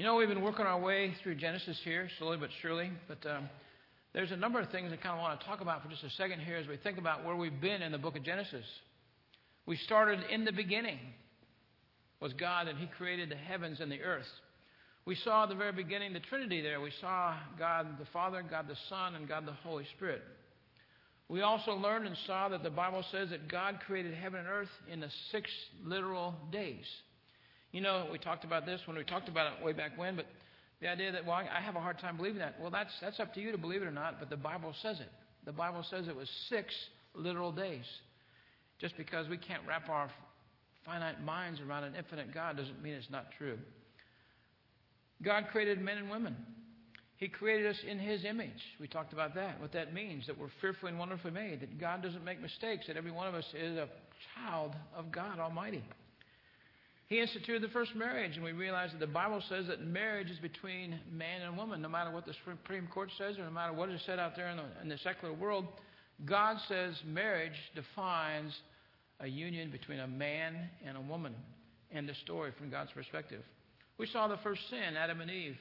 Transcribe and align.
You 0.00 0.06
know, 0.06 0.14
we've 0.14 0.28
been 0.28 0.40
working 0.40 0.64
our 0.64 0.80
way 0.80 1.12
through 1.22 1.34
Genesis 1.34 1.78
here, 1.84 2.08
slowly 2.18 2.38
but 2.38 2.48
surely, 2.62 2.90
but 3.06 3.18
um, 3.30 3.50
there's 4.14 4.30
a 4.30 4.36
number 4.36 4.58
of 4.58 4.70
things 4.70 4.90
I 4.90 4.96
kind 4.96 5.14
of 5.14 5.20
want 5.20 5.38
to 5.38 5.46
talk 5.46 5.60
about 5.60 5.82
for 5.82 5.90
just 5.90 6.02
a 6.02 6.08
second 6.08 6.40
here 6.40 6.56
as 6.56 6.66
we 6.66 6.78
think 6.78 6.96
about 6.96 7.22
where 7.22 7.36
we've 7.36 7.60
been 7.60 7.82
in 7.82 7.92
the 7.92 7.98
book 7.98 8.16
of 8.16 8.22
Genesis. 8.22 8.64
We 9.66 9.76
started 9.76 10.20
in 10.30 10.46
the 10.46 10.52
beginning 10.52 10.96
was 12.18 12.32
God, 12.32 12.66
and 12.66 12.78
He 12.78 12.86
created 12.86 13.28
the 13.28 13.36
heavens 13.36 13.80
and 13.80 13.92
the 13.92 14.00
earth. 14.00 14.24
We 15.04 15.16
saw 15.16 15.42
at 15.42 15.50
the 15.50 15.54
very 15.54 15.72
beginning 15.72 16.14
the 16.14 16.20
Trinity 16.20 16.62
there. 16.62 16.80
We 16.80 16.92
saw 17.02 17.36
God 17.58 17.98
the 17.98 18.06
Father, 18.06 18.42
God 18.42 18.68
the 18.68 18.78
Son, 18.88 19.16
and 19.16 19.28
God 19.28 19.46
the 19.46 19.52
Holy 19.52 19.84
Spirit. 19.96 20.22
We 21.28 21.42
also 21.42 21.72
learned 21.72 22.06
and 22.06 22.16
saw 22.26 22.48
that 22.48 22.62
the 22.62 22.70
Bible 22.70 23.04
says 23.12 23.28
that 23.28 23.48
God 23.48 23.80
created 23.86 24.14
heaven 24.14 24.40
and 24.40 24.48
earth 24.48 24.70
in 24.90 25.00
the 25.00 25.10
six 25.30 25.50
literal 25.84 26.34
days. 26.50 26.86
You 27.72 27.80
know, 27.80 28.06
we 28.10 28.18
talked 28.18 28.44
about 28.44 28.66
this 28.66 28.80
when 28.86 28.96
we 28.96 29.04
talked 29.04 29.28
about 29.28 29.52
it 29.52 29.64
way 29.64 29.72
back 29.72 29.96
when, 29.96 30.16
but 30.16 30.26
the 30.80 30.88
idea 30.88 31.12
that, 31.12 31.24
well, 31.24 31.36
I 31.36 31.60
have 31.60 31.76
a 31.76 31.80
hard 31.80 31.98
time 31.98 32.16
believing 32.16 32.38
that. 32.38 32.56
Well, 32.60 32.70
that's, 32.70 32.92
that's 33.00 33.20
up 33.20 33.34
to 33.34 33.40
you 33.40 33.52
to 33.52 33.58
believe 33.58 33.82
it 33.82 33.86
or 33.86 33.92
not, 33.92 34.18
but 34.18 34.30
the 34.30 34.36
Bible 34.36 34.74
says 34.82 34.98
it. 34.98 35.10
The 35.44 35.52
Bible 35.52 35.84
says 35.88 36.08
it 36.08 36.16
was 36.16 36.28
six 36.48 36.74
literal 37.14 37.52
days. 37.52 37.84
Just 38.80 38.96
because 38.96 39.28
we 39.28 39.36
can't 39.36 39.62
wrap 39.68 39.88
our 39.88 40.10
finite 40.84 41.22
minds 41.22 41.60
around 41.60 41.84
an 41.84 41.94
infinite 41.96 42.32
God 42.32 42.56
doesn't 42.56 42.82
mean 42.82 42.94
it's 42.94 43.10
not 43.10 43.26
true. 43.36 43.58
God 45.22 45.46
created 45.52 45.80
men 45.80 45.98
and 45.98 46.10
women. 46.10 46.34
He 47.16 47.28
created 47.28 47.66
us 47.66 47.76
in 47.86 47.98
His 47.98 48.24
image. 48.24 48.62
We 48.80 48.88
talked 48.88 49.12
about 49.12 49.34
that. 49.34 49.60
What 49.60 49.72
that 49.72 49.92
means 49.92 50.26
that 50.26 50.38
we're 50.38 50.48
fearfully 50.62 50.90
and 50.90 50.98
wonderfully 50.98 51.32
made, 51.32 51.60
that 51.60 51.78
God 51.78 52.02
doesn't 52.02 52.24
make 52.24 52.40
mistakes, 52.40 52.86
that 52.86 52.96
every 52.96 53.10
one 53.10 53.28
of 53.28 53.34
us 53.34 53.44
is 53.54 53.76
a 53.76 53.88
child 54.34 54.74
of 54.96 55.12
God 55.12 55.38
Almighty. 55.38 55.84
He 57.10 57.18
instituted 57.18 57.60
the 57.60 57.72
first 57.72 57.96
marriage, 57.96 58.36
and 58.36 58.44
we 58.44 58.52
realize 58.52 58.92
that 58.92 59.00
the 59.00 59.06
Bible 59.08 59.42
says 59.48 59.66
that 59.66 59.84
marriage 59.84 60.30
is 60.30 60.38
between 60.38 60.96
man 61.12 61.42
and 61.42 61.56
woman, 61.56 61.82
no 61.82 61.88
matter 61.88 62.12
what 62.12 62.24
the 62.24 62.34
Supreme 62.44 62.86
Court 62.86 63.10
says 63.18 63.36
or 63.36 63.42
no 63.42 63.50
matter 63.50 63.72
what 63.72 63.90
is 63.90 64.00
said 64.06 64.20
out 64.20 64.36
there 64.36 64.48
in 64.48 64.58
the, 64.58 64.62
in 64.80 64.88
the 64.88 64.96
secular 64.98 65.34
world. 65.34 65.66
God 66.24 66.58
says 66.68 66.94
marriage 67.04 67.56
defines 67.74 68.54
a 69.18 69.26
union 69.26 69.72
between 69.72 69.98
a 69.98 70.06
man 70.06 70.70
and 70.86 70.96
a 70.96 71.00
woman. 71.00 71.34
End 71.92 72.08
of 72.08 72.16
story 72.18 72.52
from 72.56 72.70
God's 72.70 72.92
perspective. 72.92 73.42
We 73.98 74.06
saw 74.06 74.28
the 74.28 74.38
first 74.44 74.60
sin, 74.70 74.96
Adam 74.96 75.20
and 75.20 75.32
Eve. 75.32 75.56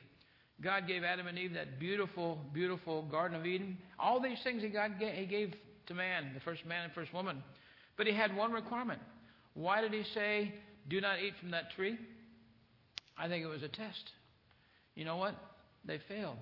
God 0.62 0.88
gave 0.88 1.04
Adam 1.04 1.26
and 1.26 1.40
Eve 1.40 1.56
that 1.56 1.80
beautiful, 1.80 2.38
beautiful 2.54 3.02
Garden 3.10 3.40
of 3.40 3.48
Eden. 3.48 3.76
All 3.98 4.22
these 4.22 4.38
things 4.44 4.62
He, 4.62 4.70
God 4.70 5.00
gave, 5.00 5.16
he 5.16 5.26
gave 5.26 5.56
to 5.88 5.95
man, 5.95 6.30
the 6.36 6.42
first 6.42 6.64
man 6.68 6.84
and 6.84 6.94
first 6.94 7.12
woman. 7.12 7.42
But 7.98 8.06
He 8.06 8.14
had 8.14 8.36
one 8.36 8.52
requirement. 8.52 9.02
Why 9.56 9.82
did 9.82 9.94
He 9.94 10.04
say, 10.14 10.54
do 10.90 11.02
not 11.02 11.20
eat 11.20 11.34
from 11.40 11.52
that 11.52 11.72
tree? 11.76 11.98
I 13.18 13.28
think 13.28 13.44
it 13.44 13.48
was 13.48 13.64
a 13.64 13.68
test. 13.68 14.12
You 14.95 15.06
know 15.06 15.18
what? 15.18 15.36
They 15.86 16.00
failed. 16.08 16.38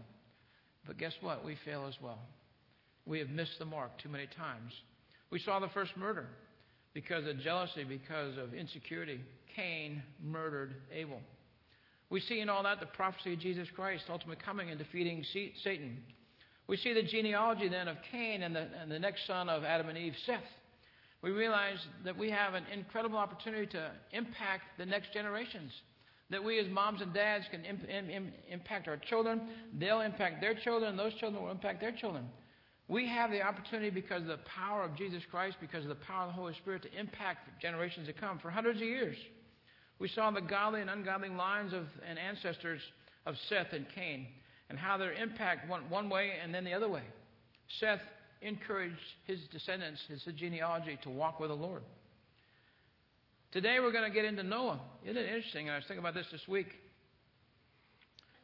But 0.86 0.98
guess 0.98 1.14
what? 1.22 1.44
We 1.44 1.58
fail 1.66 1.86
as 1.88 1.96
well. 2.02 2.20
We 3.06 3.20
have 3.20 3.30
missed 3.30 3.60
the 3.60 3.66
mark 3.66 3.98
too 4.00 4.10
many 4.10 4.28
times. 4.38 4.74
We 5.30 5.40
saw 5.40 5.60
the 5.60 5.70
first 5.70 5.96
murder 5.98 6.28
because 6.94 7.28
of 7.28 7.40
jealousy, 7.40 7.84
because 7.84 8.38
of 8.38 8.54
insecurity. 8.54 9.20
Cain 9.56 10.02
murdered 10.24 10.76
Abel. 10.94 11.20
We 12.10 12.22
see 12.22 12.40
in 12.40 12.50
all 12.50 12.64
that 12.64 12.80
the 12.80 12.86
prophecy 12.86 13.34
of 13.34 13.40
Jesus 13.40 13.68
Christ 13.76 14.06
ultimately 14.10 14.42
coming 14.44 14.70
and 14.70 14.80
defeating 14.80 15.24
Satan. 15.64 15.98
We 16.68 16.78
see 16.78 16.94
the 16.94 17.04
genealogy 17.04 17.68
then 17.70 17.88
of 17.88 17.98
Cain 18.12 18.44
and 18.44 18.56
the, 18.56 18.68
and 18.82 18.90
the 18.90 19.00
next 19.00 19.26
son 19.28 19.50
of 19.50 19.64
Adam 19.64 19.90
and 19.90 19.98
Eve, 19.98 20.16
Seth. 20.26 20.40
We 21.22 21.32
realize 21.32 21.78
that 22.06 22.18
we 22.18 22.30
have 22.30 22.54
an 22.54 22.64
incredible 22.72 23.18
opportunity 23.18 23.66
to 23.68 23.92
impact 24.12 24.64
the 24.78 24.86
next 24.86 25.14
generations. 25.14 25.72
That 26.30 26.44
we 26.44 26.60
as 26.60 26.68
moms 26.68 27.02
and 27.02 27.14
dads 27.14 27.46
can 27.50 27.64
imp, 27.66 27.90
Im, 27.90 28.32
impact 28.50 28.88
our 28.88 28.98
children, 28.98 29.42
they'll 29.80 30.02
impact 30.02 30.42
their 30.42 30.54
children, 30.54 30.98
those 30.98 31.14
children 31.16 31.42
will 31.42 31.52
impact 31.52 31.82
their 31.82 31.94
children. 31.94 32.26
We 32.90 33.08
have 33.08 33.32
the 33.32 33.42
opportunity 33.42 33.90
because 33.90 34.22
of 34.22 34.28
the 34.28 34.40
power 34.46 34.84
of 34.84 34.96
Jesus 34.96 35.22
Christ, 35.30 35.58
because 35.60 35.84
of 35.84 35.90
the 35.90 35.96
power 35.96 36.24
of 36.24 36.30
the 36.30 36.34
Holy 36.34 36.54
Spirit, 36.54 36.84
to 36.84 37.00
impact 37.00 37.62
generations 37.62 38.08
to 38.08 38.14
come 38.14 38.40
for 38.40 38.50
hundreds 38.50 38.82
of 38.82 38.88
years. 38.88 39.18
We 40.00 40.08
saw 40.08 40.32
the 40.32 40.42
godly 40.42 40.82
and 40.82 40.90
ungodly 40.90 41.30
lines 41.30 41.74
of 41.74 41.86
and 42.08 42.20
ancestors 42.20 42.82
of 43.26 43.36
Seth 43.50 43.74
and 43.74 43.86
Cain 43.94 44.28
and 44.70 44.78
how 44.78 44.98
their 44.98 45.14
impact 45.14 45.70
went 45.70 45.90
one 45.90 46.10
way 46.10 46.34
and 46.42 46.54
then 46.54 46.64
the 46.64 46.74
other 46.74 46.90
way. 46.90 47.04
Seth 47.80 48.02
encouraged 48.42 48.96
his 49.26 49.40
descendants, 49.52 50.02
his 50.08 50.24
genealogy, 50.36 50.98
to 51.04 51.10
walk 51.10 51.40
with 51.40 51.50
the 51.50 51.56
Lord. 51.56 51.82
Today 53.52 53.78
we're 53.80 53.92
going 53.92 54.10
to 54.10 54.14
get 54.14 54.26
into 54.26 54.44
Noah. 54.44 54.80
Isn't 55.04 55.18
it 55.18 55.26
interesting? 55.26 55.70
I 55.70 55.76
was 55.76 55.84
thinking 55.88 56.00
about 56.00 56.14
this 56.14 56.28
this 56.32 56.48
week. 56.48 56.68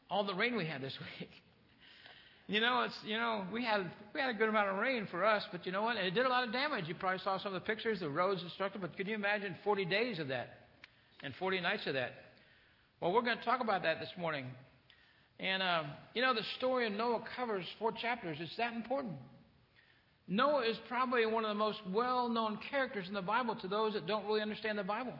All 0.09 0.24
the 0.24 0.36
rain 0.36 0.56
we 0.56 0.66
had 0.66 0.82
this 0.82 0.98
week. 1.20 1.30
You 2.48 2.59
know, 2.59 2.84
it's 2.84 2.98
you 3.06 3.18
know 3.18 3.46
we 3.53 3.64
had 3.64 3.90
we 4.14 4.20
had 4.20 4.30
a 4.30 4.34
good 4.34 4.50
amount 4.50 4.70
of 4.70 4.78
rain 4.78 5.08
for 5.09 5.24
us, 5.24 5.44
but 5.52 5.66
you 5.66 5.72
know 5.72 5.82
what? 5.82 5.96
It 5.96 6.14
did 6.14 6.26
a 6.26 6.30
lot 6.30 6.46
of 6.46 6.52
damage. 6.52 6.86
You 6.88 6.96
probably 6.96 7.20
saw 7.20 7.38
some 7.38 7.53
of 7.53 7.62
the 7.62 7.66
pictures, 7.66 8.02
the 8.02 8.09
roads 8.09 8.44
destructive. 8.44 8.82
But 8.82 8.98
could 8.98 9.08
you 9.08 9.16
imagine 9.16 9.56
40 9.64 9.86
days 9.86 10.20
of 10.20 10.28
that? 10.28 10.64
and 11.24 11.34
40 11.36 11.62
nights 11.62 11.88
of 11.88 11.94
that. 11.96 12.12
Well, 13.02 13.14
we're 13.14 13.22
going 13.22 13.38
to 13.38 13.44
talk 13.44 13.62
about 13.62 13.84
that 13.84 14.00
this 14.00 14.12
morning. 14.18 14.46
And, 15.40 15.64
uh, 15.64 15.84
you 16.14 16.22
know, 16.22 16.34
the 16.34 16.44
story 16.58 16.86
of 16.86 16.94
Noah 16.94 17.24
covers 17.36 17.66
four 17.80 17.92
chapters. 17.92 18.38
It's 18.40 18.56
that 18.58 18.74
important. 18.74 19.14
Noah 20.28 20.63
is 20.63 20.78
probably 20.88 21.25
one 21.25 21.44
of 21.44 21.50
the 21.50 21.56
most 21.56 21.79
well 21.91 22.29
known 22.29 22.57
characters 22.69 23.07
in 23.07 23.13
the 23.13 23.22
Bible 23.22 23.56
to 23.56 23.67
those 23.67 23.94
that 23.94 24.07
don't 24.07 24.25
really 24.25 24.41
understand 24.41 24.78
the 24.78 24.84
Bible. 24.84 25.13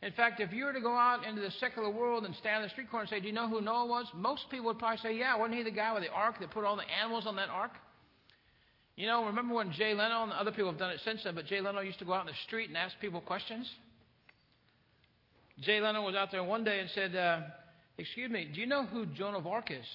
In 0.00 0.12
fact, 0.12 0.40
if 0.40 0.52
you 0.52 0.64
were 0.64 0.72
to 0.72 0.80
go 0.80 0.94
out 0.94 1.26
into 1.26 1.40
the 1.40 1.50
secular 1.58 1.90
world 1.90 2.24
and 2.24 2.34
stand 2.36 2.58
on 2.58 2.62
the 2.62 2.68
street 2.68 2.90
corner 2.90 3.02
and 3.02 3.10
say, 3.10 3.20
Do 3.20 3.26
you 3.26 3.32
know 3.32 3.48
who 3.48 3.60
Noah 3.60 3.86
was? 3.86 4.06
Most 4.14 4.44
people 4.50 4.66
would 4.66 4.78
probably 4.78 4.98
say, 4.98 5.16
Yeah, 5.16 5.36
wasn't 5.36 5.56
he 5.56 5.64
the 5.64 5.70
guy 5.70 5.92
with 5.92 6.02
the 6.02 6.10
ark 6.10 6.36
that 6.40 6.50
put 6.50 6.64
all 6.64 6.76
the 6.76 6.88
animals 7.02 7.26
on 7.26 7.36
that 7.36 7.48
ark? 7.48 7.72
You 8.96 9.06
know, 9.06 9.26
remember 9.26 9.54
when 9.54 9.72
Jay 9.72 9.94
Leno, 9.94 10.24
and 10.24 10.32
other 10.32 10.50
people 10.50 10.70
have 10.70 10.78
done 10.78 10.90
it 10.90 11.00
since 11.04 11.22
then, 11.24 11.34
but 11.34 11.46
Jay 11.46 11.60
Leno 11.60 11.80
used 11.80 11.98
to 12.00 12.04
go 12.04 12.14
out 12.14 12.22
in 12.22 12.26
the 12.26 12.38
street 12.46 12.68
and 12.68 12.76
ask 12.76 12.98
people 13.00 13.20
questions? 13.20 13.68
Jay 15.60 15.80
Leno 15.80 16.04
was 16.04 16.14
out 16.14 16.30
there 16.30 16.42
one 16.44 16.64
day 16.64 16.80
and 16.80 16.90
said, 16.90 17.14
uh, 17.14 17.40
Excuse 17.98 18.30
me, 18.30 18.48
do 18.52 18.60
you 18.60 18.66
know 18.66 18.86
who 18.86 19.06
Joan 19.06 19.34
of 19.34 19.46
Arc 19.46 19.70
is? 19.72 19.86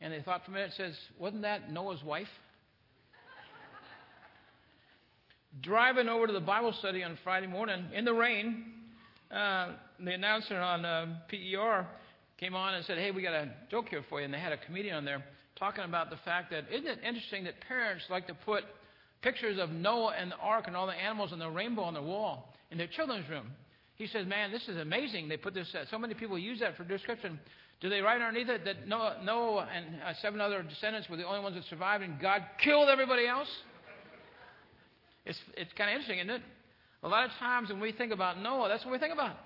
And 0.00 0.12
they 0.12 0.20
thought 0.20 0.44
for 0.44 0.52
a 0.52 0.54
minute, 0.54 0.72
and 0.78 0.92
says, 0.92 0.98
Wasn't 1.18 1.42
that 1.42 1.72
Noah's 1.72 2.02
wife? 2.04 2.28
Driving 5.60 6.08
over 6.08 6.26
to 6.26 6.32
the 6.32 6.40
Bible 6.40 6.72
study 6.72 7.02
on 7.04 7.18
Friday 7.22 7.46
morning 7.46 7.84
in 7.94 8.06
the 8.06 8.14
rain, 8.14 8.64
uh, 9.30 9.72
the 10.00 10.12
announcer 10.12 10.56
on 10.56 10.84
uh, 10.84 11.06
PER 11.28 11.86
came 12.38 12.54
on 12.54 12.74
and 12.74 12.84
said, 12.86 12.96
Hey, 12.96 13.10
we 13.10 13.22
got 13.22 13.34
a 13.34 13.50
joke 13.70 13.88
here 13.90 14.02
for 14.08 14.20
you. 14.20 14.24
And 14.24 14.32
they 14.32 14.38
had 14.38 14.52
a 14.52 14.56
comedian 14.56 14.96
on 14.96 15.04
there 15.04 15.22
talking 15.56 15.84
about 15.84 16.08
the 16.08 16.16
fact 16.24 16.50
that, 16.52 16.64
isn't 16.72 16.86
it 16.86 16.98
interesting 17.06 17.44
that 17.44 17.60
parents 17.68 18.04
like 18.08 18.26
to 18.28 18.34
put 18.34 18.64
pictures 19.20 19.58
of 19.58 19.70
Noah 19.70 20.14
and 20.18 20.30
the 20.30 20.36
ark 20.36 20.64
and 20.68 20.76
all 20.76 20.86
the 20.86 20.94
animals 20.94 21.32
and 21.32 21.40
the 21.40 21.50
rainbow 21.50 21.82
on 21.82 21.94
the 21.94 22.02
wall 22.02 22.54
in 22.70 22.78
their 22.78 22.86
children's 22.86 23.28
room? 23.28 23.48
He 23.96 24.06
says, 24.06 24.26
Man, 24.26 24.52
this 24.52 24.66
is 24.68 24.78
amazing. 24.78 25.28
They 25.28 25.36
put 25.36 25.52
this, 25.52 25.72
uh, 25.74 25.84
so 25.90 25.98
many 25.98 26.14
people 26.14 26.38
use 26.38 26.60
that 26.60 26.78
for 26.78 26.84
description. 26.84 27.38
Do 27.82 27.90
they 27.90 28.00
write 28.00 28.22
underneath 28.22 28.48
it 28.48 28.64
that 28.64 28.88
Noah, 28.88 29.18
Noah 29.22 29.68
and 29.74 30.02
uh, 30.02 30.14
seven 30.22 30.40
other 30.40 30.62
descendants 30.62 31.10
were 31.10 31.18
the 31.18 31.26
only 31.26 31.40
ones 31.40 31.56
that 31.56 31.64
survived 31.64 32.02
and 32.02 32.18
God 32.18 32.42
killed 32.64 32.88
everybody 32.88 33.26
else? 33.26 33.48
It's, 35.24 35.38
it's 35.56 35.72
kind 35.74 35.90
of 35.90 35.94
interesting, 35.94 36.18
isn't 36.18 36.30
it? 36.30 36.42
A 37.02 37.08
lot 37.08 37.24
of 37.24 37.30
times 37.38 37.68
when 37.68 37.80
we 37.80 37.92
think 37.92 38.12
about 38.12 38.38
Noah, 38.40 38.68
that's 38.68 38.84
what 38.84 38.92
we 38.92 38.98
think 38.98 39.12
about. 39.12 39.36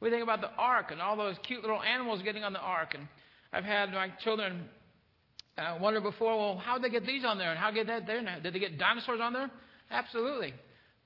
We 0.00 0.10
think 0.10 0.22
about 0.22 0.40
the 0.40 0.50
ark 0.58 0.90
and 0.90 1.00
all 1.00 1.16
those 1.16 1.36
cute 1.46 1.62
little 1.62 1.82
animals 1.82 2.22
getting 2.22 2.44
on 2.44 2.52
the 2.52 2.60
ark. 2.60 2.94
And 2.94 3.08
I've 3.52 3.64
had 3.64 3.90
my 3.90 4.10
children 4.22 4.64
uh, 5.56 5.78
wonder 5.80 6.00
before, 6.00 6.36
well, 6.36 6.58
how 6.58 6.78
did 6.78 6.84
they 6.84 6.90
get 6.90 7.06
these 7.06 7.24
on 7.24 7.38
there 7.38 7.50
and 7.50 7.58
how 7.58 7.70
did 7.70 7.88
that 7.88 8.06
there? 8.06 8.22
Did 8.42 8.52
they 8.52 8.58
get 8.58 8.78
dinosaurs 8.78 9.20
on 9.22 9.32
there? 9.32 9.50
Absolutely. 9.90 10.54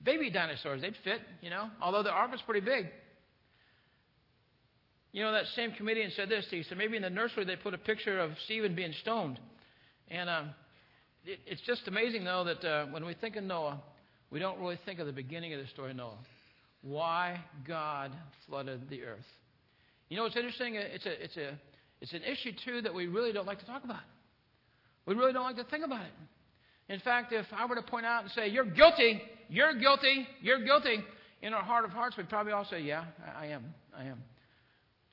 Baby 0.03 0.29
dinosaurs, 0.29 0.81
they'd 0.81 0.95
fit, 1.03 1.21
you 1.41 1.49
know, 1.49 1.69
although 1.81 2.03
the 2.03 2.11
ark 2.11 2.31
was 2.31 2.41
pretty 2.45 2.65
big. 2.65 2.87
You 5.11 5.23
know, 5.23 5.31
that 5.31 5.45
same 5.55 5.71
comedian 5.71 6.11
said 6.15 6.29
this. 6.29 6.45
He 6.49 6.63
said 6.63 6.77
maybe 6.77 6.95
in 6.95 7.01
the 7.01 7.09
nursery 7.09 7.43
they 7.43 7.55
put 7.55 7.73
a 7.73 7.79
picture 7.79 8.19
of 8.19 8.31
Stephen 8.45 8.75
being 8.75 8.93
stoned. 9.01 9.39
And 10.09 10.29
um, 10.29 10.49
it, 11.25 11.39
it's 11.47 11.61
just 11.61 11.87
amazing, 11.87 12.23
though, 12.23 12.43
that 12.43 12.63
uh, 12.63 12.85
when 12.87 13.05
we 13.05 13.15
think 13.15 13.35
of 13.35 13.43
Noah, 13.43 13.81
we 14.31 14.39
don't 14.39 14.59
really 14.59 14.79
think 14.85 14.99
of 14.99 15.07
the 15.07 15.13
beginning 15.13 15.53
of 15.53 15.59
the 15.59 15.67
story 15.67 15.93
Noah. 15.93 16.17
Why 16.81 17.43
God 17.67 18.11
flooded 18.47 18.89
the 18.89 19.03
earth. 19.03 19.25
You 20.09 20.17
know, 20.17 20.25
it's 20.25 20.35
interesting. 20.35 20.75
It's, 20.75 21.05
a, 21.05 21.23
it's, 21.23 21.37
a, 21.37 21.59
it's 22.01 22.13
an 22.13 22.23
issue, 22.23 22.51
too, 22.65 22.81
that 22.81 22.93
we 22.93 23.07
really 23.07 23.33
don't 23.33 23.45
like 23.45 23.59
to 23.59 23.65
talk 23.65 23.83
about. 23.83 24.01
We 25.05 25.15
really 25.15 25.33
don't 25.33 25.43
like 25.43 25.57
to 25.57 25.63
think 25.65 25.85
about 25.85 26.01
it. 26.05 26.93
In 26.93 26.99
fact, 27.01 27.33
if 27.33 27.45
I 27.51 27.65
were 27.65 27.75
to 27.75 27.81
point 27.81 28.05
out 28.05 28.23
and 28.23 28.31
say, 28.31 28.47
You're 28.47 28.65
guilty, 28.65 29.21
you're 29.49 29.77
guilty, 29.77 30.27
you're 30.41 30.63
guilty, 30.63 31.03
in 31.41 31.53
our 31.53 31.63
heart 31.63 31.85
of 31.85 31.91
hearts, 31.91 32.17
we'd 32.17 32.29
probably 32.29 32.53
all 32.53 32.65
say, 32.65 32.81
Yeah, 32.81 33.05
I 33.37 33.47
am, 33.47 33.63
I 33.95 34.05
am. 34.05 34.21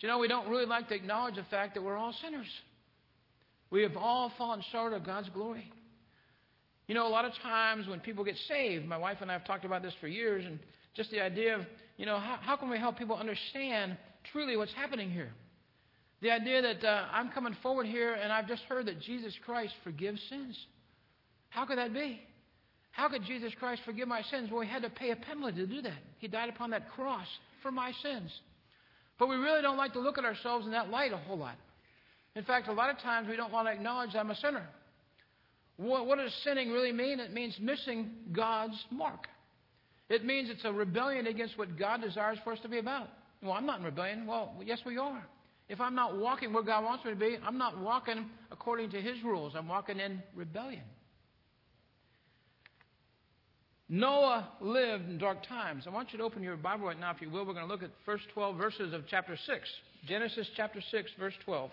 You 0.01 0.09
know, 0.09 0.19
we 0.19 0.29
don't 0.29 0.49
really 0.49 0.67
like 0.67 0.89
to 0.89 0.95
acknowledge 0.95 1.37
the 1.37 1.45
fact 1.45 1.75
that 1.75 1.83
we're 1.83 1.97
all 1.97 2.15
sinners. 2.23 2.47
We 3.71 3.83
have 3.83 3.97
all 3.97 4.31
fallen 4.39 4.63
short 4.71 4.93
of 4.93 5.05
God's 5.05 5.29
glory. 5.31 5.71
You 6.87 6.95
know, 6.95 7.07
a 7.07 7.11
lot 7.11 7.25
of 7.25 7.33
times 7.43 7.89
when 7.89 8.01
people 8.01 8.25
get 8.25 8.37
saved, 8.49 8.87
my 8.87 8.97
wife 8.97 9.19
and 9.21 9.31
I 9.31 9.35
have 9.35 9.45
talked 9.45 9.65
about 9.65 9.83
this 9.83 9.95
for 10.01 10.07
years, 10.07 10.45
and 10.45 10.59
just 10.95 11.11
the 11.11 11.21
idea 11.21 11.57
of, 11.57 11.63
you 11.97 12.07
know, 12.07 12.19
how, 12.19 12.39
how 12.41 12.57
can 12.57 12.71
we 12.71 12.79
help 12.79 12.97
people 12.99 13.17
understand 13.17 13.97
truly 14.33 14.57
what's 14.57 14.73
happening 14.73 15.11
here? 15.11 15.33
The 16.23 16.31
idea 16.31 16.63
that 16.63 16.85
uh, 16.85 17.05
I'm 17.13 17.31
coming 17.31 17.57
forward 17.63 17.87
here 17.87 18.15
and 18.15 18.33
I've 18.33 18.49
just 18.49 18.63
heard 18.63 18.87
that 18.87 19.01
Jesus 19.01 19.35
Christ 19.45 19.75
forgives 19.85 20.21
sins. 20.31 20.57
How 21.51 21.67
could 21.67 21.79
that 21.79 21.93
be? 21.93 22.21
How 22.93 23.09
could 23.11 23.25
Jesus 23.25 23.53
Christ 23.59 23.83
forgive 23.85 24.09
my 24.09 24.23
sins? 24.23 24.49
Well, 24.51 24.63
he 24.63 24.69
had 24.69 24.83
to 24.83 24.91
pay 24.91 25.11
a 25.11 25.17
penalty 25.17 25.57
to 25.57 25.67
do 25.67 25.83
that. 25.83 25.99
He 26.19 26.29
died 26.29 26.49
upon 26.49 26.71
that 26.71 26.91
cross 26.93 27.27
for 27.63 27.71
my 27.71 27.93
sins. 28.03 28.31
But 29.19 29.29
we 29.29 29.37
really 29.37 29.61
don't 29.61 29.77
like 29.77 29.93
to 29.93 30.01
look 30.01 30.17
at 30.17 30.25
ourselves 30.25 30.65
in 30.65 30.73
that 30.73 30.89
light 30.89 31.13
a 31.13 31.19
whole 31.19 31.37
lot. 31.37 31.57
In 32.35 32.45
fact, 32.45 32.69
a 32.69 32.73
lot 32.73 32.89
of 32.89 32.99
times 32.99 33.29
we 33.29 33.37
don't 33.37 33.53
want 33.53 33.69
to 33.69 33.73
acknowledge 33.73 34.15
I'm 34.15 34.31
a 34.31 34.37
sinner. 34.37 34.67
What, 35.77 36.07
what 36.07 36.19
does 36.19 36.33
sinning 36.43 36.71
really 36.71 36.93
mean? 36.93 37.21
It 37.21 37.33
means 37.33 37.57
missing 37.61 38.11
God's 38.33 38.83
mark. 38.91 39.27
It 40.09 40.25
means 40.25 40.49
it's 40.51 40.65
a 40.65 40.73
rebellion 40.73 41.27
against 41.27 41.59
what 41.59 41.79
God 41.79 42.01
desires 42.01 42.39
for 42.45 42.53
us 42.53 42.61
to 42.61 42.69
be 42.69 42.79
about. 42.79 43.09
Well, 43.43 43.53
I'm 43.53 43.67
not 43.67 43.81
in 43.81 43.85
rebellion. 43.85 44.27
Well, 44.27 44.55
yes, 44.65 44.79
we 44.87 44.97
are. 44.97 45.27
If 45.69 45.81
I'm 45.81 45.95
not 45.95 46.17
walking 46.17 46.53
where 46.53 46.63
God 46.63 46.85
wants 46.85 47.05
me 47.05 47.11
to 47.11 47.17
be, 47.17 47.37
I'm 47.45 47.59
not 47.59 47.79
walking 47.79 48.27
according 48.53 48.91
to 48.91 49.01
His 49.01 49.23
rules. 49.25 49.55
I'm 49.57 49.69
walking 49.69 49.99
in 49.99 50.23
rebellion. 50.35 50.83
Noah 53.89 54.49
lived 54.61 55.09
in 55.09 55.19
dark 55.19 55.47
times. 55.47 55.85
I 55.87 55.91
want 55.91 56.13
you 56.13 56.19
to 56.19 56.25
open 56.25 56.43
your 56.43 56.57
Bible 56.57 56.87
right 56.87 56.99
now, 56.99 57.13
if 57.13 57.21
you 57.21 57.31
will. 57.31 57.45
We're 57.45 57.53
going 57.53 57.67
to 57.67 57.73
look 57.73 57.83
at 57.83 57.91
first 58.05 58.25
12 58.35 58.57
verses 58.57 58.93
of 58.93 59.03
chapter 59.09 59.37
6. 59.37 59.69
Genesis 60.09 60.49
chapter 60.57 60.81
6, 60.91 61.11
verse 61.19 61.35
12. 61.45 61.71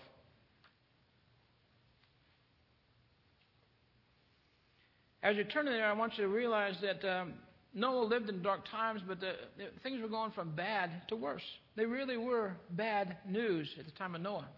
As 5.23 5.37
you 5.37 5.45
turn 5.45 5.65
there, 5.65 5.85
I 5.85 5.93
want 5.93 6.17
you 6.17 6.25
to 6.25 6.29
realize 6.29 6.75
that 6.81 7.03
um, 7.09 7.33
Noah 7.73 8.03
lived 8.03 8.27
in 8.27 8.41
dark 8.41 8.69
times, 8.69 8.99
but 9.07 9.21
the, 9.21 9.35
the, 9.57 9.67
things 9.81 10.01
were 10.01 10.09
going 10.09 10.31
from 10.31 10.53
bad 10.53 11.07
to 11.07 11.15
worse. 11.15 11.41
They 11.77 11.85
really 11.85 12.17
were 12.17 12.51
bad 12.71 13.15
news 13.25 13.73
at 13.79 13.85
the 13.85 13.91
time 13.91 14.15
of 14.15 14.21
Noah. 14.21 14.49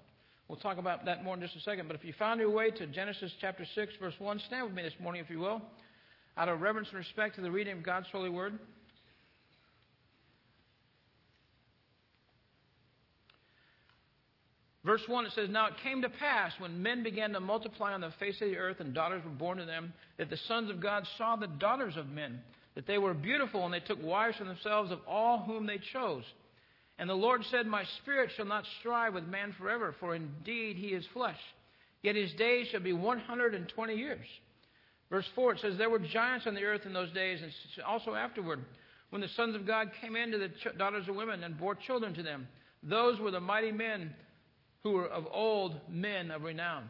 We'll 0.47 0.57
talk 0.57 0.79
about 0.79 1.05
that 1.05 1.23
more 1.23 1.35
in 1.35 1.41
just 1.41 1.55
a 1.55 1.59
second. 1.59 1.87
But 1.87 1.95
if 1.95 2.03
you 2.03 2.13
found 2.17 2.39
your 2.39 2.49
way 2.49 2.71
to 2.71 2.87
Genesis 2.87 3.31
chapter 3.39 3.63
6, 3.75 3.93
verse 3.99 4.15
1, 4.17 4.41
stand 4.47 4.65
with 4.65 4.73
me 4.73 4.81
this 4.81 4.93
morning, 4.99 5.23
if 5.23 5.29
you 5.29 5.37
will, 5.37 5.61
out 6.35 6.49
of 6.49 6.59
reverence 6.61 6.87
and 6.89 6.97
respect 6.97 7.35
to 7.35 7.41
the 7.41 7.51
reading 7.51 7.77
of 7.77 7.83
God's 7.83 8.07
holy 8.11 8.31
word. 8.31 8.57
Verse 14.85 15.01
1, 15.07 15.25
it 15.25 15.31
says, 15.33 15.49
Now 15.49 15.65
it 15.65 15.73
came 15.81 16.03
to 16.03 16.09
pass 16.09 16.53
when 16.59 16.83
men 16.83 17.01
began 17.01 17.33
to 17.33 17.39
multiply 17.39 17.93
on 17.93 18.01
the 18.01 18.11
face 18.19 18.39
of 18.41 18.49
the 18.49 18.57
earth 18.57 18.79
and 18.79 18.93
daughters 18.93 19.23
were 19.23 19.31
born 19.31 19.57
to 19.57 19.65
them, 19.65 19.91
that 20.17 20.29
the 20.29 20.37
sons 20.37 20.69
of 20.69 20.79
God 20.79 21.07
saw 21.17 21.35
the 21.35 21.47
daughters 21.47 21.97
of 21.97 22.07
men 22.07 22.39
that 22.75 22.85
they 22.85 22.97
were 22.97 23.13
beautiful, 23.13 23.65
and 23.65 23.73
they 23.73 23.79
took 23.79 24.03
wives 24.03 24.37
for 24.37 24.43
themselves 24.43 24.91
of 24.91 24.99
all 25.07 25.39
whom 25.39 25.65
they 25.65 25.79
chose. 25.93 26.23
And 26.99 27.09
the 27.09 27.15
Lord 27.15 27.43
said, 27.49 27.65
My 27.65 27.85
spirit 28.01 28.29
shall 28.35 28.45
not 28.45 28.65
strive 28.79 29.13
with 29.13 29.25
man 29.25 29.55
forever, 29.57 29.95
for 29.99 30.13
indeed 30.13 30.75
he 30.75 30.87
is 30.87 31.05
flesh. 31.13 31.39
Yet 32.03 32.15
his 32.15 32.33
days 32.33 32.67
shall 32.67 32.81
be 32.81 32.93
120 32.93 33.95
years. 33.95 34.25
Verse 35.09 35.25
4, 35.35 35.53
it 35.53 35.59
says, 35.61 35.77
There 35.77 35.89
were 35.89 35.99
giants 35.99 36.47
on 36.47 36.53
the 36.53 36.63
earth 36.63 36.85
in 36.85 36.93
those 36.93 37.11
days, 37.11 37.41
and 37.41 37.51
also 37.85 38.13
afterward, 38.13 38.59
when 39.09 39.21
the 39.21 39.29
sons 39.29 39.55
of 39.55 39.65
God 39.65 39.91
came 40.01 40.15
in 40.15 40.31
to 40.31 40.37
the 40.37 40.51
daughters 40.77 41.07
of 41.07 41.15
women 41.15 41.43
and 41.43 41.57
bore 41.57 41.75
children 41.75 42.13
to 42.13 42.23
them. 42.23 42.47
Those 42.83 43.19
were 43.19 43.31
the 43.31 43.39
mighty 43.39 43.71
men 43.71 44.13
who 44.85 44.91
were 44.91 45.07
of 45.07 45.25
old 45.31 45.81
men 45.89 46.29
of 46.29 46.43
renown. 46.43 46.83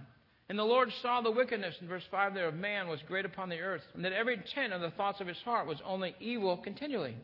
And 0.50 0.60
the 0.60 0.64
Lord 0.64 0.90
saw 1.02 1.22
the 1.22 1.32
wickedness, 1.32 1.76
in 1.80 1.88
verse 1.88 2.04
5 2.12 2.34
there, 2.34 2.50
of 2.50 2.54
man 2.54 2.90
was 2.90 3.00
great 3.08 3.24
upon 3.24 3.48
the 3.48 3.62
earth, 3.62 3.84
and 3.94 4.04
that 4.04 4.12
every 4.12 4.34
intent 4.34 4.74
of 4.74 4.82
the 4.82 4.92
thoughts 4.92 5.22
of 5.22 5.28
his 5.28 5.38
heart 5.46 5.66
was 5.66 5.78
only 5.86 6.14
evil 6.20 6.58
continually. 6.58 7.16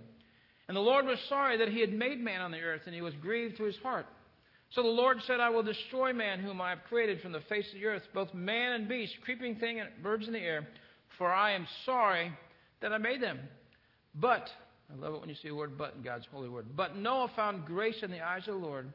And 0.70 0.78
the 0.78 0.82
Lord 0.82 1.06
was 1.06 1.20
sorry 1.28 1.58
that 1.58 1.68
he 1.68 1.82
had 1.82 1.92
made 1.92 2.22
man 2.22 2.40
on 2.40 2.52
the 2.52 2.62
earth, 2.62 2.84
and 2.86 2.96
he 2.96 3.02
was 3.02 3.14
grieved 3.22 3.58
to 3.58 3.66
his 3.66 3.76
heart. 3.84 4.06
So 4.70 4.82
the 4.82 4.88
Lord 4.88 5.18
said, 5.28 5.42
I 5.42 5.50
will 5.50 5.62
destroy 5.62 6.14
man 6.14 6.40
whom 6.40 6.62
I 6.62 6.70
have 6.70 6.86
created 6.88 7.20
from 7.20 7.34
the 7.34 7.42
face 7.42 7.68
of 7.68 7.82
the 7.82 7.88
earth, 7.88 8.04
both 8.14 8.34
man 8.34 8.72
and 8.72 8.88
beast, 8.88 9.14
creeping 9.26 9.58
thing 9.58 9.82
and 9.82 9.90
birds 10.02 10.26
in 10.26 10.34
the 10.34 10.40
air, 10.40 10.66
for 11.18 11.30
I 11.34 11.52
am 11.52 11.68
sorry 11.86 12.32
that 12.80 12.94
I 12.94 12.98
made 12.98 13.22
them. 13.22 13.40
But, 14.16 14.48
I 14.90 14.98
love 14.98 15.16
it 15.16 15.20
when 15.20 15.28
you 15.28 15.36
see 15.36 15.50
the 15.50 15.56
word 15.56 15.78
but 15.78 15.96
in 15.98 16.02
God's 16.02 16.28
holy 16.32 16.48
word, 16.48 16.68
but 16.78 16.96
Noah 16.96 17.30
found 17.36 17.66
grace 17.66 18.02
in 18.04 18.10
the 18.10 18.22
eyes 18.22 18.48
of 18.48 18.54
the 18.54 18.66
Lord. 18.66 18.94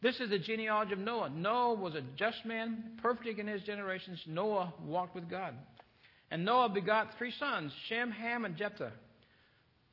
This 0.00 0.20
is 0.20 0.30
the 0.30 0.38
genealogy 0.38 0.92
of 0.92 0.98
Noah. 1.00 1.30
Noah 1.30 1.74
was 1.74 1.94
a 1.94 2.02
just 2.16 2.44
man, 2.44 2.92
perfect 3.02 3.38
in 3.38 3.46
his 3.46 3.62
generations. 3.62 4.20
Noah 4.26 4.72
walked 4.84 5.14
with 5.14 5.28
God. 5.28 5.54
And 6.30 6.44
Noah 6.44 6.68
begot 6.68 7.16
three 7.18 7.32
sons, 7.38 7.72
Shem, 7.88 8.10
Ham, 8.10 8.44
and 8.44 8.56
Japheth. 8.56 8.92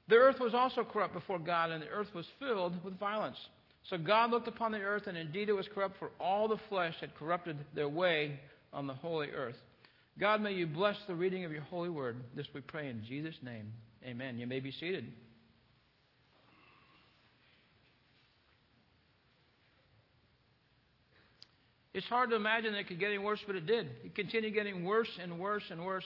The 0.08 0.16
earth 0.16 0.40
was 0.40 0.54
also 0.54 0.84
corrupt 0.84 1.14
before 1.14 1.40
God, 1.40 1.72
and 1.72 1.82
the 1.82 1.88
earth 1.88 2.14
was 2.14 2.28
filled 2.40 2.84
with 2.84 3.00
violence. 3.00 3.38
So 3.90 3.98
God 3.98 4.32
looked 4.32 4.48
upon 4.48 4.72
the 4.72 4.80
earth, 4.80 5.08
and 5.08 5.18
indeed 5.18 5.50
it 5.50 5.54
was 5.54 5.68
corrupt, 5.74 5.98
for 5.98 6.12
all 6.20 6.48
the 6.48 6.60
flesh 6.70 6.96
had 7.02 7.16
corrupted 7.16 7.58
their 7.74 7.90
way 7.90 8.40
on 8.74 8.86
the 8.86 8.94
holy 8.94 9.30
earth. 9.32 9.56
God, 10.20 10.42
may 10.42 10.54
you 10.54 10.68
bless 10.68 10.98
the 11.08 11.16
reading 11.16 11.46
of 11.46 11.52
your 11.52 11.62
holy 11.64 11.90
word. 11.90 12.18
This 12.36 12.48
we 12.54 12.62
pray 12.62 12.90
in 12.90 13.04
Jesus' 13.08 13.36
name. 13.42 13.72
Amen. 14.04 14.38
You 14.38 14.46
may 14.46 14.60
be 14.60 14.72
seated. 14.72 15.12
It's 21.96 22.08
hard 22.08 22.30
to 22.32 22.36
imagine 22.36 22.74
that 22.74 22.80
it 22.80 22.88
could 22.90 23.00
get 23.00 23.08
any 23.08 23.20
worse, 23.20 23.40
but 23.48 23.56
it 23.56 23.66
did. 23.66 23.88
It 24.04 24.16
continued 24.16 24.54
getting 24.54 24.84
worse 24.84 25.08
and 25.22 25.40
worse 25.40 25.64
and 25.72 25.86
worse. 25.86 26.04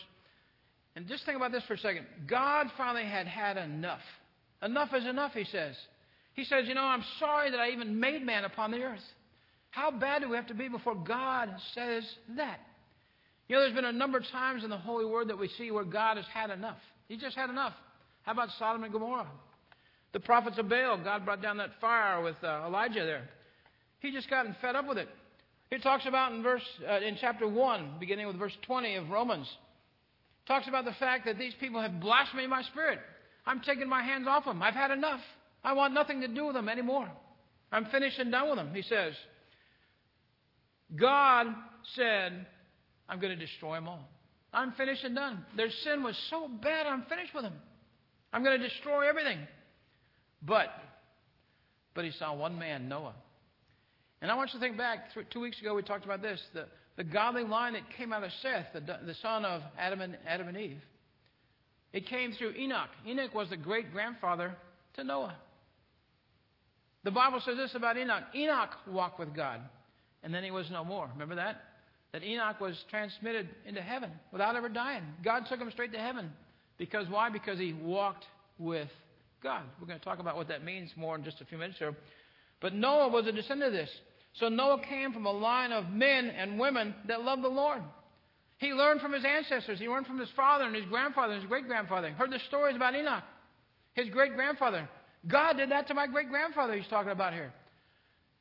And 0.95 1.07
just 1.07 1.25
think 1.25 1.35
about 1.35 1.51
this 1.51 1.63
for 1.67 1.73
a 1.73 1.79
second. 1.79 2.05
God 2.27 2.67
finally 2.77 3.05
had 3.05 3.25
had 3.25 3.57
enough. 3.57 4.01
Enough 4.61 4.89
is 4.93 5.07
enough, 5.07 5.31
he 5.33 5.45
says. 5.45 5.75
He 6.35 6.43
says, 6.43 6.67
You 6.67 6.75
know, 6.75 6.83
I'm 6.83 7.03
sorry 7.17 7.49
that 7.49 7.59
I 7.59 7.71
even 7.71 7.99
made 7.99 8.23
man 8.23 8.45
upon 8.45 8.69
the 8.69 8.83
earth. 8.83 9.01
How 9.71 9.89
bad 9.89 10.21
do 10.21 10.29
we 10.29 10.35
have 10.35 10.45
to 10.49 10.53
be 10.53 10.67
before 10.67 10.93
God 10.93 11.49
says 11.73 12.03
that? 12.37 12.59
You 13.47 13.55
know, 13.55 13.63
there's 13.63 13.73
been 13.73 13.85
a 13.85 13.91
number 13.91 14.19
of 14.19 14.25
times 14.31 14.63
in 14.63 14.69
the 14.69 14.77
Holy 14.77 15.05
Word 15.05 15.29
that 15.29 15.39
we 15.39 15.47
see 15.57 15.71
where 15.71 15.83
God 15.83 16.17
has 16.17 16.25
had 16.31 16.51
enough. 16.51 16.77
He 17.07 17.17
just 17.17 17.35
had 17.35 17.49
enough. 17.49 17.73
How 18.21 18.33
about 18.33 18.49
Sodom 18.59 18.83
and 18.83 18.93
Gomorrah? 18.93 19.25
The 20.13 20.19
prophets 20.19 20.59
of 20.59 20.69
Baal, 20.69 21.03
God 21.03 21.25
brought 21.25 21.41
down 21.41 21.57
that 21.57 21.71
fire 21.81 22.21
with 22.21 22.35
uh, 22.43 22.65
Elijah 22.67 23.05
there. 23.05 23.27
He 24.01 24.11
just 24.11 24.29
gotten 24.29 24.55
fed 24.61 24.75
up 24.75 24.87
with 24.87 24.99
it. 24.99 25.09
He 25.71 25.77
talks 25.77 26.05
about 26.07 26.33
in 26.33 26.41
verse 26.41 26.63
uh, 26.87 26.99
in 26.99 27.17
chapter 27.21 27.47
1, 27.47 27.95
beginning 27.99 28.27
with 28.27 28.37
verse 28.37 28.57
20 28.63 28.95
of 28.95 29.09
Romans, 29.09 29.47
talks 30.47 30.67
about 30.67 30.85
the 30.85 30.93
fact 30.93 31.25
that 31.25 31.37
these 31.37 31.53
people 31.59 31.81
have 31.81 31.99
blasphemed 31.99 32.49
my 32.49 32.63
spirit. 32.63 32.99
I'm 33.45 33.61
taking 33.61 33.87
my 33.87 34.03
hands 34.03 34.25
off 34.27 34.45
them. 34.45 34.63
I've 34.63 34.73
had 34.73 34.91
enough. 34.91 35.21
I 35.63 35.73
want 35.73 35.93
nothing 35.93 36.21
to 36.21 36.27
do 36.27 36.47
with 36.47 36.55
them 36.55 36.69
anymore. 36.69 37.09
I'm 37.71 37.85
finished 37.85 38.17
and 38.17 38.31
done 38.31 38.49
with 38.49 38.57
them, 38.57 38.73
he 38.73 38.81
says. 38.81 39.13
God 40.95 41.47
said, 41.95 42.47
I'm 43.07 43.19
going 43.19 43.37
to 43.37 43.45
destroy 43.45 43.75
them 43.75 43.87
all. 43.87 44.09
I'm 44.51 44.71
finished 44.71 45.03
and 45.03 45.15
done. 45.15 45.45
Their 45.55 45.69
sin 45.83 46.01
was 46.01 46.17
so 46.31 46.47
bad, 46.47 46.87
I'm 46.87 47.03
finished 47.03 47.33
with 47.35 47.43
them. 47.43 47.53
I'm 48.33 48.43
going 48.43 48.59
to 48.59 48.67
destroy 48.67 49.07
everything. 49.07 49.39
But, 50.41 50.69
but 51.93 52.05
he 52.05 52.11
saw 52.11 52.33
one 52.33 52.57
man, 52.57 52.89
Noah. 52.89 53.13
And 54.21 54.29
I 54.29 54.35
want 54.35 54.53
you 54.53 54.59
to 54.59 54.65
think 54.65 54.77
back, 54.77 55.07
two 55.31 55.39
weeks 55.39 55.59
ago 55.61 55.75
we 55.75 55.81
talked 55.81 56.05
about 56.05 56.21
this 56.21 56.41
the, 56.53 56.65
the 56.97 57.03
godly 57.03 57.43
line 57.43 57.73
that 57.73 57.83
came 57.97 58.11
out 58.11 58.23
of 58.23 58.31
Seth, 58.41 58.67
the, 58.73 58.81
the 58.81 59.15
son 59.21 59.45
of 59.45 59.61
Adam 59.77 60.01
and, 60.01 60.17
Adam 60.27 60.47
and 60.47 60.57
Eve. 60.57 60.81
It 61.93 62.05
came 62.05 62.33
through 62.33 62.53
Enoch. 62.55 62.89
Enoch 63.07 63.33
was 63.33 63.49
the 63.49 63.57
great 63.57 63.91
grandfather 63.91 64.55
to 64.95 65.03
Noah. 65.03 65.35
The 67.03 67.11
Bible 67.11 67.41
says 67.43 67.57
this 67.57 67.73
about 67.75 67.97
Enoch 67.97 68.23
Enoch 68.35 68.71
walked 68.87 69.19
with 69.19 69.33
God, 69.35 69.61
and 70.21 70.33
then 70.33 70.43
he 70.43 70.51
was 70.51 70.69
no 70.69 70.83
more. 70.83 71.09
Remember 71.13 71.35
that? 71.35 71.63
That 72.11 72.23
Enoch 72.23 72.59
was 72.59 72.75
transmitted 72.89 73.47
into 73.65 73.81
heaven 73.81 74.11
without 74.31 74.55
ever 74.55 74.67
dying. 74.67 75.03
God 75.23 75.43
took 75.47 75.59
him 75.59 75.69
straight 75.71 75.93
to 75.93 75.99
heaven. 75.99 76.31
Because 76.77 77.07
why? 77.07 77.29
Because 77.29 77.59
he 77.59 77.73
walked 77.73 78.25
with 78.57 78.89
God. 79.43 79.63
We're 79.79 79.87
going 79.87 79.99
to 79.99 80.05
talk 80.05 80.19
about 80.19 80.35
what 80.35 80.47
that 80.47 80.63
means 80.63 80.89
more 80.95 81.15
in 81.15 81.23
just 81.23 81.39
a 81.41 81.45
few 81.45 81.57
minutes 81.57 81.77
here. 81.77 81.95
But 82.61 82.73
Noah 82.73 83.09
was 83.09 83.27
a 83.27 83.31
descendant 83.31 83.73
of 83.73 83.73
this. 83.73 83.89
So 84.33 84.49
Noah 84.49 84.81
came 84.87 85.11
from 85.13 85.25
a 85.25 85.31
line 85.31 85.71
of 85.71 85.89
men 85.89 86.29
and 86.29 86.59
women 86.59 86.93
that 87.07 87.23
loved 87.23 87.43
the 87.43 87.49
Lord. 87.49 87.81
He 88.57 88.73
learned 88.73 89.01
from 89.01 89.13
his 89.13 89.23
ancestors. 89.25 89.79
He 89.79 89.87
learned 89.87 90.05
from 90.05 90.19
his 90.19 90.29
father 90.35 90.65
and 90.65 90.75
his 90.75 90.85
grandfather 90.85 91.33
and 91.33 91.41
his 91.41 91.49
great 91.49 91.65
grandfather. 91.65 92.11
Heard 92.11 92.31
the 92.31 92.39
stories 92.47 92.75
about 92.75 92.93
Enoch, 92.93 93.23
his 93.93 94.09
great 94.09 94.35
grandfather. 94.35 94.87
God 95.27 95.57
did 95.57 95.71
that 95.71 95.87
to 95.87 95.93
my 95.93 96.07
great 96.07 96.29
grandfather, 96.29 96.75
he's 96.75 96.87
talking 96.87 97.11
about 97.11 97.33
here. 97.33 97.53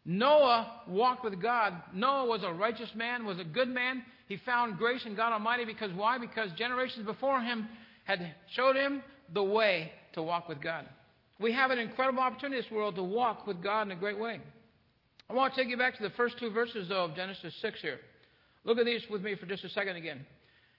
Noah 0.04 0.82
walked 0.88 1.24
with 1.24 1.40
God. 1.40 1.74
Noah 1.92 2.26
was 2.26 2.42
a 2.42 2.52
righteous 2.52 2.90
man, 2.94 3.26
was 3.26 3.38
a 3.38 3.44
good 3.44 3.68
man. 3.68 4.02
He 4.26 4.38
found 4.38 4.78
grace 4.78 5.02
in 5.04 5.14
God 5.14 5.32
Almighty 5.32 5.64
because 5.64 5.92
why? 5.92 6.18
Because 6.18 6.50
generations 6.56 7.04
before 7.04 7.40
him 7.40 7.68
had 8.04 8.34
showed 8.54 8.74
him 8.74 9.02
the 9.34 9.42
way 9.42 9.92
to 10.14 10.22
walk 10.22 10.48
with 10.48 10.60
God. 10.60 10.86
We 11.40 11.52
have 11.52 11.70
an 11.70 11.78
incredible 11.78 12.20
opportunity 12.20 12.56
in 12.58 12.62
this 12.62 12.70
world 12.70 12.96
to 12.96 13.02
walk 13.02 13.46
with 13.46 13.62
God 13.62 13.82
in 13.82 13.92
a 13.92 13.96
great 13.96 14.18
way. 14.18 14.40
I 15.30 15.34
want 15.34 15.54
to 15.54 15.60
take 15.60 15.70
you 15.70 15.76
back 15.76 15.96
to 15.96 16.02
the 16.02 16.10
first 16.10 16.38
two 16.38 16.50
verses, 16.50 16.88
though, 16.88 17.04
of 17.04 17.14
Genesis 17.14 17.54
6 17.60 17.80
here. 17.80 18.00
Look 18.64 18.78
at 18.78 18.86
these 18.86 19.02
with 19.10 19.22
me 19.22 19.34
for 19.36 19.46
just 19.46 19.64
a 19.64 19.68
second 19.68 19.96
again. 19.96 20.26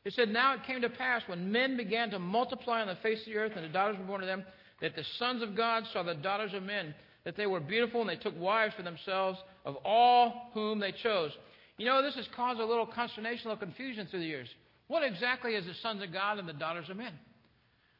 It 0.05 0.13
said, 0.13 0.29
Now 0.29 0.53
it 0.55 0.63
came 0.63 0.81
to 0.81 0.89
pass 0.89 1.21
when 1.27 1.51
men 1.51 1.77
began 1.77 2.09
to 2.11 2.19
multiply 2.19 2.81
on 2.81 2.87
the 2.87 2.95
face 2.95 3.19
of 3.21 3.25
the 3.25 3.37
earth, 3.37 3.53
and 3.55 3.63
the 3.63 3.69
daughters 3.69 3.97
were 3.97 4.05
born 4.05 4.21
to 4.21 4.27
them, 4.27 4.43
that 4.81 4.95
the 4.95 5.03
sons 5.17 5.41
of 5.43 5.55
God 5.55 5.83
saw 5.93 6.03
the 6.03 6.15
daughters 6.15 6.53
of 6.53 6.63
men, 6.63 6.93
that 7.25 7.37
they 7.37 7.47
were 7.47 7.59
beautiful, 7.59 8.01
and 8.01 8.09
they 8.09 8.15
took 8.15 8.37
wives 8.39 8.73
for 8.75 8.83
themselves 8.83 9.39
of 9.65 9.75
all 9.85 10.49
whom 10.53 10.79
they 10.79 10.91
chose. 10.91 11.31
You 11.77 11.85
know, 11.85 12.01
this 12.01 12.15
has 12.15 12.27
caused 12.35 12.59
a 12.59 12.65
little 12.65 12.85
consternation, 12.85 13.47
a 13.47 13.53
little 13.53 13.65
confusion 13.65 14.07
through 14.07 14.19
the 14.21 14.25
years. 14.25 14.49
What 14.87 15.03
exactly 15.03 15.53
is 15.53 15.65
the 15.65 15.73
sons 15.75 16.01
of 16.01 16.11
God 16.11 16.39
and 16.39 16.49
the 16.49 16.53
daughters 16.53 16.89
of 16.89 16.97
men? 16.97 17.13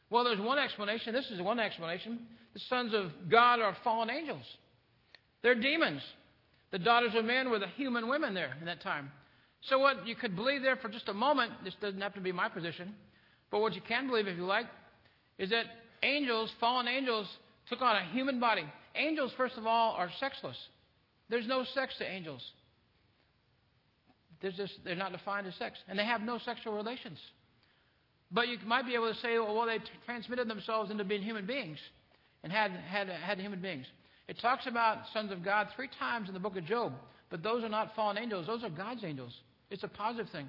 Well, 0.10 0.24
there's 0.24 0.40
one 0.40 0.58
explanation. 0.58 1.14
This 1.14 1.30
is 1.30 1.42
one 1.42 1.60
explanation. 1.60 2.20
The 2.54 2.60
sons 2.68 2.94
of 2.94 3.12
God 3.30 3.60
are 3.60 3.76
fallen 3.84 4.10
angels. 4.10 4.44
They're 5.42 5.56
demons. 5.56 6.02
The 6.72 6.80
daughters 6.80 7.12
of 7.16 7.26
men 7.26 7.50
were 7.50 7.60
the 7.60 7.68
human 7.68 8.08
women 8.08 8.34
there 8.34 8.56
in 8.60 8.66
that 8.66 8.82
time. 8.82 9.12
So, 9.62 9.80
what 9.80 10.08
you 10.08 10.16
could 10.16 10.36
believe 10.36 10.62
there 10.62 10.78
for 10.78 10.90
just 10.90 11.10
a 11.10 11.14
moment, 11.14 11.52
this 11.64 11.76
doesn't 11.82 12.02
have 12.02 12.14
to 12.14 12.22
be 12.22 12.32
my 12.32 12.48
position, 12.48 12.96
but 13.52 13.60
what 13.60 13.74
you 13.74 13.82
can 13.82 14.08
believe, 14.08 14.28
if 14.28 14.38
you 14.38 14.46
like, 14.46 14.68
is 15.38 15.50
that 15.50 15.66
angels, 16.04 16.52
fallen 16.60 16.88
angels, 16.88 17.28
took 17.68 17.82
on 17.82 17.96
a 17.96 18.06
human 18.12 18.40
body. 18.40 18.64
Angels, 18.96 19.32
first 19.36 19.58
of 19.58 19.66
all, 19.66 19.94
are 19.94 20.10
sexless. 20.20 20.56
There's 21.30 21.48
no 21.48 21.66
sex 21.74 21.94
to 22.00 22.10
angels. 22.10 22.42
Just, 24.42 24.74
they're 24.86 24.96
not 24.96 25.12
defined 25.12 25.48
as 25.48 25.56
sex, 25.56 25.78
and 25.88 26.00
they 26.00 26.06
have 26.06 26.22
no 26.22 26.40
sexual 26.40 26.74
relations. 26.74 27.20
But 28.32 28.48
you 28.48 28.58
might 28.66 28.86
be 28.86 28.94
able 28.94 29.12
to 29.14 29.20
say, 29.20 29.38
well, 29.38 29.66
they 29.66 29.80
transmitted 30.06 30.48
themselves 30.48 30.92
into 30.92 31.04
being 31.04 31.22
human 31.22 31.46
beings 31.46 31.80
and 32.44 32.52
had, 32.52 32.72
had, 32.72 33.10
had 33.10 33.40
human 33.40 33.62
beings. 33.62 33.86
It 34.28 34.40
talks 34.40 34.68
about 34.68 35.00
sons 35.14 35.32
of 35.32 35.44
God 35.44 35.68
three 35.76 35.90
times 36.00 36.28
in 36.28 36.34
the 36.34 36.40
book 36.40 36.56
of 36.56 36.66
Job, 36.66 36.94
but 37.30 37.44
those 37.44 37.64
are 37.64 37.70
not 37.70 37.96
fallen 37.96 38.18
angels. 38.18 38.48
Those 38.48 38.64
are 38.64 38.70
God's 38.70 39.04
angels. 39.04 39.34
It's 39.70 39.84
a 39.84 39.88
positive 39.88 40.32
thing. 40.32 40.48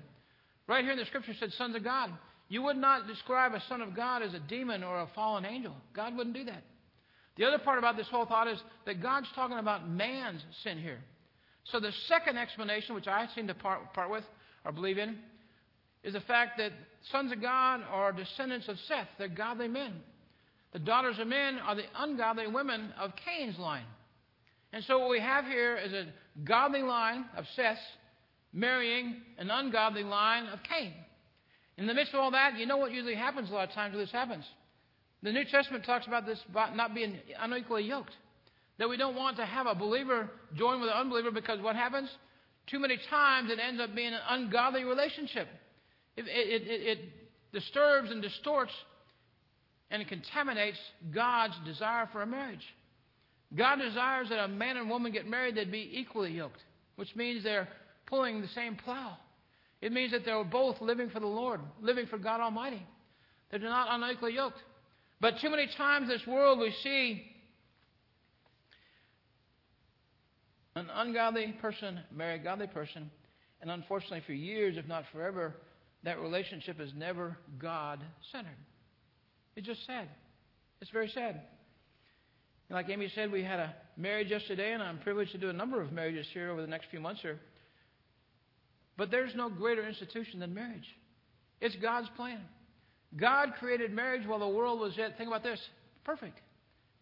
Right 0.66 0.84
here 0.84 0.92
in 0.92 0.98
the 0.98 1.06
scripture 1.06 1.32
said 1.38 1.52
sons 1.52 1.74
of 1.74 1.84
God. 1.84 2.10
You 2.48 2.62
would 2.62 2.76
not 2.76 3.06
describe 3.06 3.54
a 3.54 3.62
son 3.68 3.80
of 3.80 3.94
God 3.94 4.22
as 4.22 4.34
a 4.34 4.40
demon 4.40 4.82
or 4.82 5.00
a 5.00 5.08
fallen 5.14 5.44
angel. 5.44 5.74
God 5.94 6.16
wouldn't 6.16 6.34
do 6.34 6.44
that. 6.44 6.62
The 7.36 7.44
other 7.44 7.58
part 7.58 7.78
about 7.78 7.96
this 7.96 8.08
whole 8.08 8.26
thought 8.26 8.48
is 8.48 8.60
that 8.86 9.00
God's 9.00 9.28
talking 9.34 9.58
about 9.58 9.88
man's 9.88 10.44
sin 10.62 10.78
here. 10.78 10.98
So 11.64 11.80
the 11.80 11.92
second 12.08 12.36
explanation, 12.36 12.94
which 12.94 13.06
I 13.06 13.26
seem 13.34 13.46
to 13.46 13.54
part, 13.54 13.92
part 13.94 14.10
with 14.10 14.24
or 14.64 14.72
believe 14.72 14.98
in, 14.98 15.16
is 16.02 16.14
the 16.14 16.20
fact 16.20 16.58
that 16.58 16.72
sons 17.12 17.32
of 17.32 17.40
God 17.40 17.82
are 17.90 18.12
descendants 18.12 18.68
of 18.68 18.78
Seth. 18.88 19.08
They're 19.18 19.28
godly 19.28 19.68
men. 19.68 19.94
The 20.72 20.78
daughters 20.78 21.18
of 21.18 21.26
men 21.26 21.58
are 21.58 21.74
the 21.74 21.84
ungodly 21.98 22.46
women 22.46 22.92
of 22.98 23.12
Cain's 23.24 23.58
line. 23.58 23.86
And 24.72 24.84
so 24.84 24.98
what 24.98 25.10
we 25.10 25.20
have 25.20 25.44
here 25.46 25.76
is 25.76 25.92
a 25.92 26.06
godly 26.44 26.82
line 26.82 27.24
of 27.36 27.44
Seth 27.56 27.78
marrying 28.52 29.16
an 29.38 29.50
ungodly 29.50 30.04
line 30.04 30.46
of 30.46 30.60
Cain. 30.62 30.92
In 31.76 31.86
the 31.86 31.94
midst 31.94 32.14
of 32.14 32.20
all 32.20 32.30
that, 32.32 32.56
you 32.56 32.66
know 32.66 32.76
what 32.76 32.92
usually 32.92 33.14
happens 33.14 33.50
a 33.50 33.52
lot 33.52 33.68
of 33.68 33.74
times 33.74 33.94
when 33.94 34.02
this 34.02 34.12
happens. 34.12 34.44
The 35.22 35.32
New 35.32 35.44
Testament 35.44 35.84
talks 35.84 36.06
about 36.06 36.26
this 36.26 36.38
not 36.54 36.94
being 36.94 37.18
unequally 37.38 37.84
yoked. 37.84 38.14
That 38.78 38.88
we 38.88 38.96
don't 38.96 39.16
want 39.16 39.36
to 39.36 39.44
have 39.44 39.66
a 39.66 39.74
believer 39.74 40.30
join 40.56 40.80
with 40.80 40.88
an 40.88 40.96
unbeliever 40.96 41.30
because 41.30 41.60
what 41.60 41.76
happens? 41.76 42.08
Too 42.66 42.78
many 42.78 42.98
times 43.10 43.50
it 43.50 43.58
ends 43.58 43.80
up 43.80 43.94
being 43.94 44.14
an 44.14 44.20
ungodly 44.28 44.84
relationship. 44.84 45.48
It, 46.16 46.26
it, 46.26 46.62
it, 46.62 46.80
it 46.86 46.98
disturbs 47.52 48.10
and 48.10 48.22
distorts 48.22 48.72
and 49.90 50.00
it 50.00 50.08
contaminates 50.08 50.78
God's 51.12 51.54
desire 51.64 52.08
for 52.12 52.22
a 52.22 52.26
marriage. 52.26 52.64
God 53.54 53.76
desires 53.76 54.28
that 54.28 54.38
a 54.38 54.48
man 54.48 54.76
and 54.76 54.88
woman 54.88 55.12
get 55.12 55.26
married, 55.26 55.56
they'd 55.56 55.72
be 55.72 55.90
equally 55.92 56.32
yoked, 56.32 56.62
which 56.96 57.14
means 57.16 57.42
they're 57.42 57.68
pulling 58.06 58.40
the 58.40 58.48
same 58.48 58.76
plow. 58.76 59.16
It 59.80 59.92
means 59.92 60.12
that 60.12 60.24
they're 60.24 60.44
both 60.44 60.80
living 60.80 61.10
for 61.10 61.20
the 61.20 61.26
Lord, 61.26 61.60
living 61.80 62.06
for 62.06 62.18
God 62.18 62.40
Almighty. 62.40 62.86
They're 63.50 63.58
not 63.58 63.88
unequally 63.90 64.34
yoked. 64.34 64.58
But 65.20 65.38
too 65.40 65.50
many 65.50 65.68
times 65.76 66.04
in 66.04 66.16
this 66.16 66.26
world 66.26 66.60
we 66.60 66.72
see 66.82 67.24
an 70.76 70.88
ungodly 70.94 71.54
person 71.60 72.00
marry 72.14 72.36
a 72.36 72.38
godly 72.38 72.68
person, 72.68 73.10
and 73.60 73.70
unfortunately 73.70 74.22
for 74.26 74.32
years, 74.32 74.76
if 74.78 74.86
not 74.86 75.04
forever, 75.12 75.56
that 76.04 76.20
relationship 76.20 76.80
is 76.80 76.92
never 76.96 77.36
God 77.58 78.00
centered. 78.32 78.56
It's 79.56 79.66
just 79.66 79.86
sad. 79.86 80.08
It's 80.80 80.90
very 80.90 81.08
sad. 81.08 81.40
And 82.68 82.76
like 82.76 82.88
Amy 82.88 83.10
said, 83.14 83.32
we 83.32 83.42
had 83.42 83.58
a 83.58 83.74
marriage 83.96 84.30
yesterday, 84.30 84.72
and 84.72 84.82
I'm 84.82 84.98
privileged 84.98 85.32
to 85.32 85.38
do 85.38 85.48
a 85.48 85.52
number 85.52 85.80
of 85.80 85.92
marriages 85.92 86.26
here 86.32 86.50
over 86.50 86.60
the 86.60 86.68
next 86.68 86.86
few 86.90 87.00
months 87.00 87.20
here. 87.20 87.40
But 88.96 89.10
there's 89.10 89.34
no 89.34 89.48
greater 89.48 89.86
institution 89.86 90.40
than 90.40 90.54
marriage. 90.54 90.86
It's 91.60 91.74
God's 91.76 92.08
plan. 92.16 92.40
God 93.16 93.54
created 93.58 93.92
marriage 93.92 94.26
while 94.26 94.38
the 94.38 94.48
world 94.48 94.78
was 94.78 94.96
yet, 94.96 95.18
think 95.18 95.28
about 95.28 95.42
this, 95.42 95.60
perfect. 96.04 96.38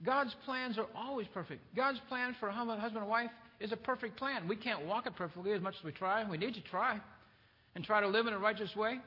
God's 0.04 0.34
plans 0.44 0.78
are 0.78 0.86
always 0.94 1.26
perfect. 1.34 1.60
God's 1.74 2.00
plan 2.08 2.34
for 2.40 2.48
a 2.48 2.52
husband 2.52 2.98
and 2.98 3.08
wife 3.08 3.30
is 3.60 3.72
a 3.72 3.76
perfect 3.76 4.16
plan. 4.16 4.48
We 4.48 4.56
can't 4.56 4.86
walk 4.86 5.06
it 5.06 5.16
perfectly 5.16 5.52
as 5.52 5.60
much 5.60 5.74
as 5.78 5.84
we 5.84 5.92
try. 5.92 6.28
We 6.28 6.38
need 6.38 6.54
to 6.54 6.60
try 6.62 7.00
and 7.74 7.84
try 7.84 8.00
to 8.00 8.08
live 8.08 8.26
in 8.26 8.32
a 8.32 8.38
righteous 8.38 8.74
way. 8.76 8.98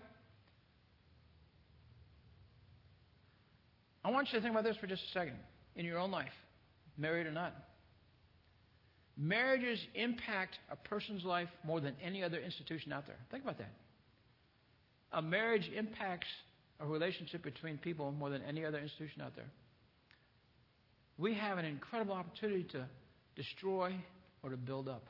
I 4.03 4.09
want 4.11 4.31
you 4.31 4.39
to 4.39 4.41
think 4.41 4.51
about 4.51 4.63
this 4.63 4.77
for 4.77 4.87
just 4.87 5.03
a 5.03 5.11
second 5.11 5.37
in 5.75 5.85
your 5.85 5.99
own 5.99 6.11
life, 6.11 6.31
married 6.97 7.27
or 7.27 7.31
not. 7.31 7.53
Marriages 9.17 9.79
impact 9.93 10.57
a 10.71 10.75
person's 10.75 11.23
life 11.23 11.49
more 11.63 11.79
than 11.79 11.95
any 12.03 12.23
other 12.23 12.39
institution 12.39 12.91
out 12.91 13.05
there. 13.05 13.17
Think 13.29 13.43
about 13.43 13.57
that. 13.59 13.71
A 15.11 15.21
marriage 15.21 15.69
impacts 15.75 16.27
a 16.79 16.85
relationship 16.85 17.43
between 17.43 17.77
people 17.77 18.11
more 18.11 18.29
than 18.29 18.41
any 18.43 18.65
other 18.65 18.79
institution 18.79 19.21
out 19.21 19.35
there. 19.35 19.49
We 21.17 21.35
have 21.35 21.57
an 21.57 21.65
incredible 21.65 22.15
opportunity 22.15 22.63
to 22.71 22.85
destroy 23.35 23.93
or 24.41 24.49
to 24.49 24.57
build 24.57 24.89
up. 24.89 25.03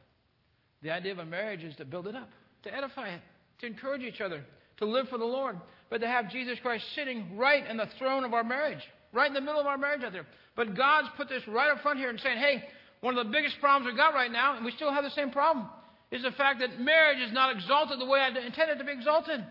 The 0.81 0.91
idea 0.91 1.13
of 1.13 1.19
a 1.19 1.25
marriage 1.25 1.63
is 1.63 1.75
to 1.77 1.85
build 1.85 2.07
it 2.07 2.15
up, 2.15 2.29
to 2.63 2.75
edify 2.75 3.09
it, 3.09 3.21
to 3.59 3.67
encourage 3.67 4.01
each 4.01 4.19
other, 4.19 4.43
to 4.77 4.85
live 4.85 5.07
for 5.07 5.17
the 5.17 5.25
Lord, 5.25 5.57
but 5.91 5.99
to 5.99 6.07
have 6.07 6.31
Jesus 6.31 6.57
Christ 6.61 6.85
sitting 6.95 7.37
right 7.37 7.67
in 7.67 7.75
the 7.75 7.87
throne 7.99 8.23
of 8.23 8.33
our 8.33 8.45
marriage, 8.45 8.79
right 9.11 9.27
in 9.27 9.33
the 9.33 9.41
middle 9.41 9.59
of 9.59 9.67
our 9.67 9.77
marriage 9.77 10.03
out 10.03 10.13
there. 10.13 10.25
But 10.55 10.75
God's 10.75 11.09
put 11.17 11.27
this 11.27 11.45
right 11.47 11.69
up 11.69 11.81
front 11.81 11.99
here 11.99 12.09
and 12.09 12.19
saying, 12.19 12.39
hey, 12.39 12.63
one 13.01 13.17
of 13.17 13.25
the 13.25 13.31
biggest 13.31 13.59
problems 13.59 13.85
we've 13.85 13.97
got 13.97 14.13
right 14.13 14.31
now, 14.31 14.55
and 14.55 14.63
we 14.63 14.71
still 14.71 14.91
have 14.91 15.03
the 15.03 15.11
same 15.11 15.31
problem, 15.31 15.67
is 16.09 16.23
the 16.23 16.31
fact 16.31 16.61
that 16.61 16.79
marriage 16.79 17.19
is 17.19 17.33
not 17.33 17.53
exalted 17.53 17.99
the 17.99 18.05
way 18.05 18.21
I 18.21 18.29
intended 18.29 18.79
to 18.79 18.85
be 18.85 18.91
exalted. 18.93 19.43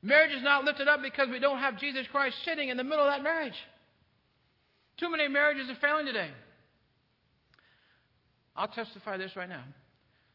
Marriage 0.00 0.30
is 0.30 0.44
not 0.44 0.64
lifted 0.64 0.86
up 0.86 1.02
because 1.02 1.28
we 1.28 1.40
don't 1.40 1.58
have 1.58 1.78
Jesus 1.78 2.06
Christ 2.12 2.36
sitting 2.44 2.68
in 2.68 2.76
the 2.76 2.84
middle 2.84 3.04
of 3.04 3.10
that 3.10 3.24
marriage. 3.24 3.56
Too 4.96 5.10
many 5.10 5.26
marriages 5.26 5.68
are 5.68 5.80
failing 5.80 6.06
today. 6.06 6.30
I'll 8.54 8.68
testify 8.68 9.16
this 9.16 9.34
right 9.34 9.48
now. 9.48 9.64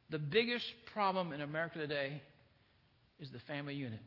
The 0.09 0.19
biggest 0.19 0.65
problem 0.93 1.31
in 1.31 1.39
America 1.39 1.79
today 1.79 2.21
is 3.21 3.29
the 3.31 3.39
family 3.47 3.75
unit. 3.75 4.01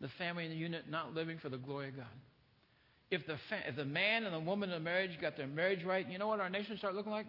The 0.00 0.08
family 0.18 0.44
and 0.44 0.52
the 0.52 0.56
unit 0.56 0.88
not 0.88 1.14
living 1.14 1.38
for 1.38 1.48
the 1.48 1.56
glory 1.56 1.88
of 1.88 1.96
God. 1.96 2.06
If 3.10 3.26
the, 3.26 3.36
fa- 3.48 3.66
if 3.66 3.76
the 3.76 3.84
man 3.84 4.24
and 4.24 4.34
the 4.34 4.40
woman 4.40 4.70
in 4.70 4.74
the 4.74 4.84
marriage 4.84 5.18
got 5.20 5.36
their 5.36 5.46
marriage 5.46 5.84
right, 5.84 6.08
you 6.08 6.18
know 6.18 6.28
what 6.28 6.40
our 6.40 6.50
nation 6.50 6.76
start 6.78 6.94
looking 6.94 7.12
like? 7.12 7.26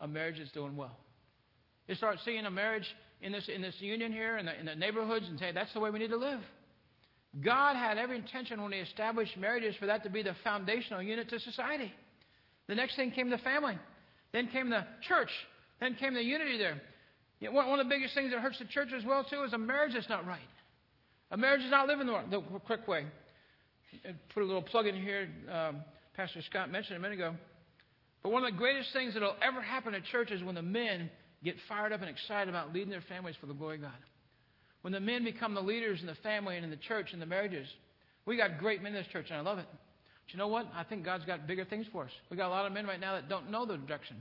A 0.00 0.06
marriage 0.06 0.36
that's 0.38 0.52
doing 0.52 0.76
well. 0.76 0.96
They 1.88 1.94
start 1.94 2.18
seeing 2.24 2.44
a 2.44 2.50
marriage 2.50 2.86
in 3.20 3.32
this, 3.32 3.48
in 3.48 3.62
this 3.62 3.74
union 3.78 4.12
here 4.12 4.36
in 4.36 4.46
the, 4.46 4.58
in 4.58 4.66
the 4.66 4.74
neighborhoods 4.74 5.26
and 5.28 5.38
say, 5.38 5.50
that's 5.52 5.72
the 5.72 5.80
way 5.80 5.90
we 5.90 5.98
need 5.98 6.10
to 6.10 6.16
live. 6.16 6.40
God 7.42 7.74
had 7.74 7.98
every 7.98 8.16
intention 8.16 8.62
when 8.62 8.72
He 8.72 8.78
established 8.78 9.36
marriages 9.36 9.74
for 9.76 9.86
that 9.86 10.02
to 10.04 10.10
be 10.10 10.22
the 10.22 10.36
foundational 10.44 11.02
unit 11.02 11.28
to 11.30 11.40
society. 11.40 11.92
The 12.68 12.74
next 12.74 12.96
thing 12.96 13.10
came 13.10 13.30
the 13.30 13.38
family. 13.38 13.78
Then 14.32 14.48
came 14.48 14.70
the 14.70 14.84
church. 15.08 15.30
Then 15.80 15.94
came 15.94 16.14
the 16.14 16.22
unity 16.22 16.58
there. 16.58 16.80
You 17.40 17.50
know, 17.50 17.56
one 17.56 17.78
of 17.78 17.86
the 17.86 17.90
biggest 17.90 18.14
things 18.14 18.30
that 18.30 18.40
hurts 18.40 18.58
the 18.58 18.64
church 18.66 18.88
as 18.96 19.04
well, 19.04 19.24
too, 19.24 19.42
is 19.42 19.52
a 19.52 19.58
marriage 19.58 19.92
that's 19.94 20.08
not 20.08 20.26
right. 20.26 20.40
A 21.34 21.36
marriage 21.36 21.62
is 21.62 21.70
not 21.72 21.88
living 21.88 22.06
the, 22.06 22.22
the 22.30 22.60
quick 22.60 22.86
way. 22.86 23.04
Put 24.32 24.44
a 24.44 24.46
little 24.46 24.62
plug 24.62 24.86
in 24.86 24.94
here. 24.94 25.28
Um, 25.50 25.78
Pastor 26.16 26.40
Scott 26.48 26.70
mentioned 26.70 26.96
a 26.96 27.00
minute 27.00 27.14
ago. 27.14 27.34
But 28.22 28.30
one 28.30 28.44
of 28.44 28.52
the 28.52 28.56
greatest 28.56 28.92
things 28.92 29.14
that 29.14 29.20
will 29.20 29.34
ever 29.42 29.60
happen 29.60 29.94
at 29.94 30.04
church 30.04 30.30
is 30.30 30.44
when 30.44 30.54
the 30.54 30.62
men 30.62 31.10
get 31.42 31.56
fired 31.68 31.92
up 31.92 32.02
and 32.02 32.08
excited 32.08 32.48
about 32.48 32.72
leading 32.72 32.90
their 32.90 33.02
families 33.08 33.34
for 33.40 33.46
the 33.46 33.52
glory 33.52 33.76
of 33.76 33.82
God. 33.82 33.98
When 34.82 34.92
the 34.92 35.00
men 35.00 35.24
become 35.24 35.54
the 35.54 35.60
leaders 35.60 36.00
in 36.00 36.06
the 36.06 36.14
family 36.22 36.54
and 36.54 36.64
in 36.64 36.70
the 36.70 36.76
church 36.76 37.08
and 37.12 37.20
the 37.20 37.26
marriages. 37.26 37.66
We 38.26 38.36
got 38.36 38.60
great 38.60 38.80
men 38.80 38.94
in 38.94 39.02
this 39.02 39.12
church, 39.12 39.26
and 39.30 39.36
I 39.36 39.40
love 39.40 39.58
it. 39.58 39.66
But 39.68 40.32
you 40.32 40.38
know 40.38 40.46
what? 40.46 40.68
I 40.72 40.84
think 40.84 41.04
God's 41.04 41.24
got 41.24 41.48
bigger 41.48 41.64
things 41.64 41.86
for 41.90 42.04
us. 42.04 42.12
We 42.30 42.36
got 42.36 42.46
a 42.46 42.54
lot 42.54 42.64
of 42.64 42.72
men 42.72 42.86
right 42.86 43.00
now 43.00 43.14
that 43.14 43.28
don't 43.28 43.50
know 43.50 43.66
the 43.66 43.76
direction, 43.76 44.18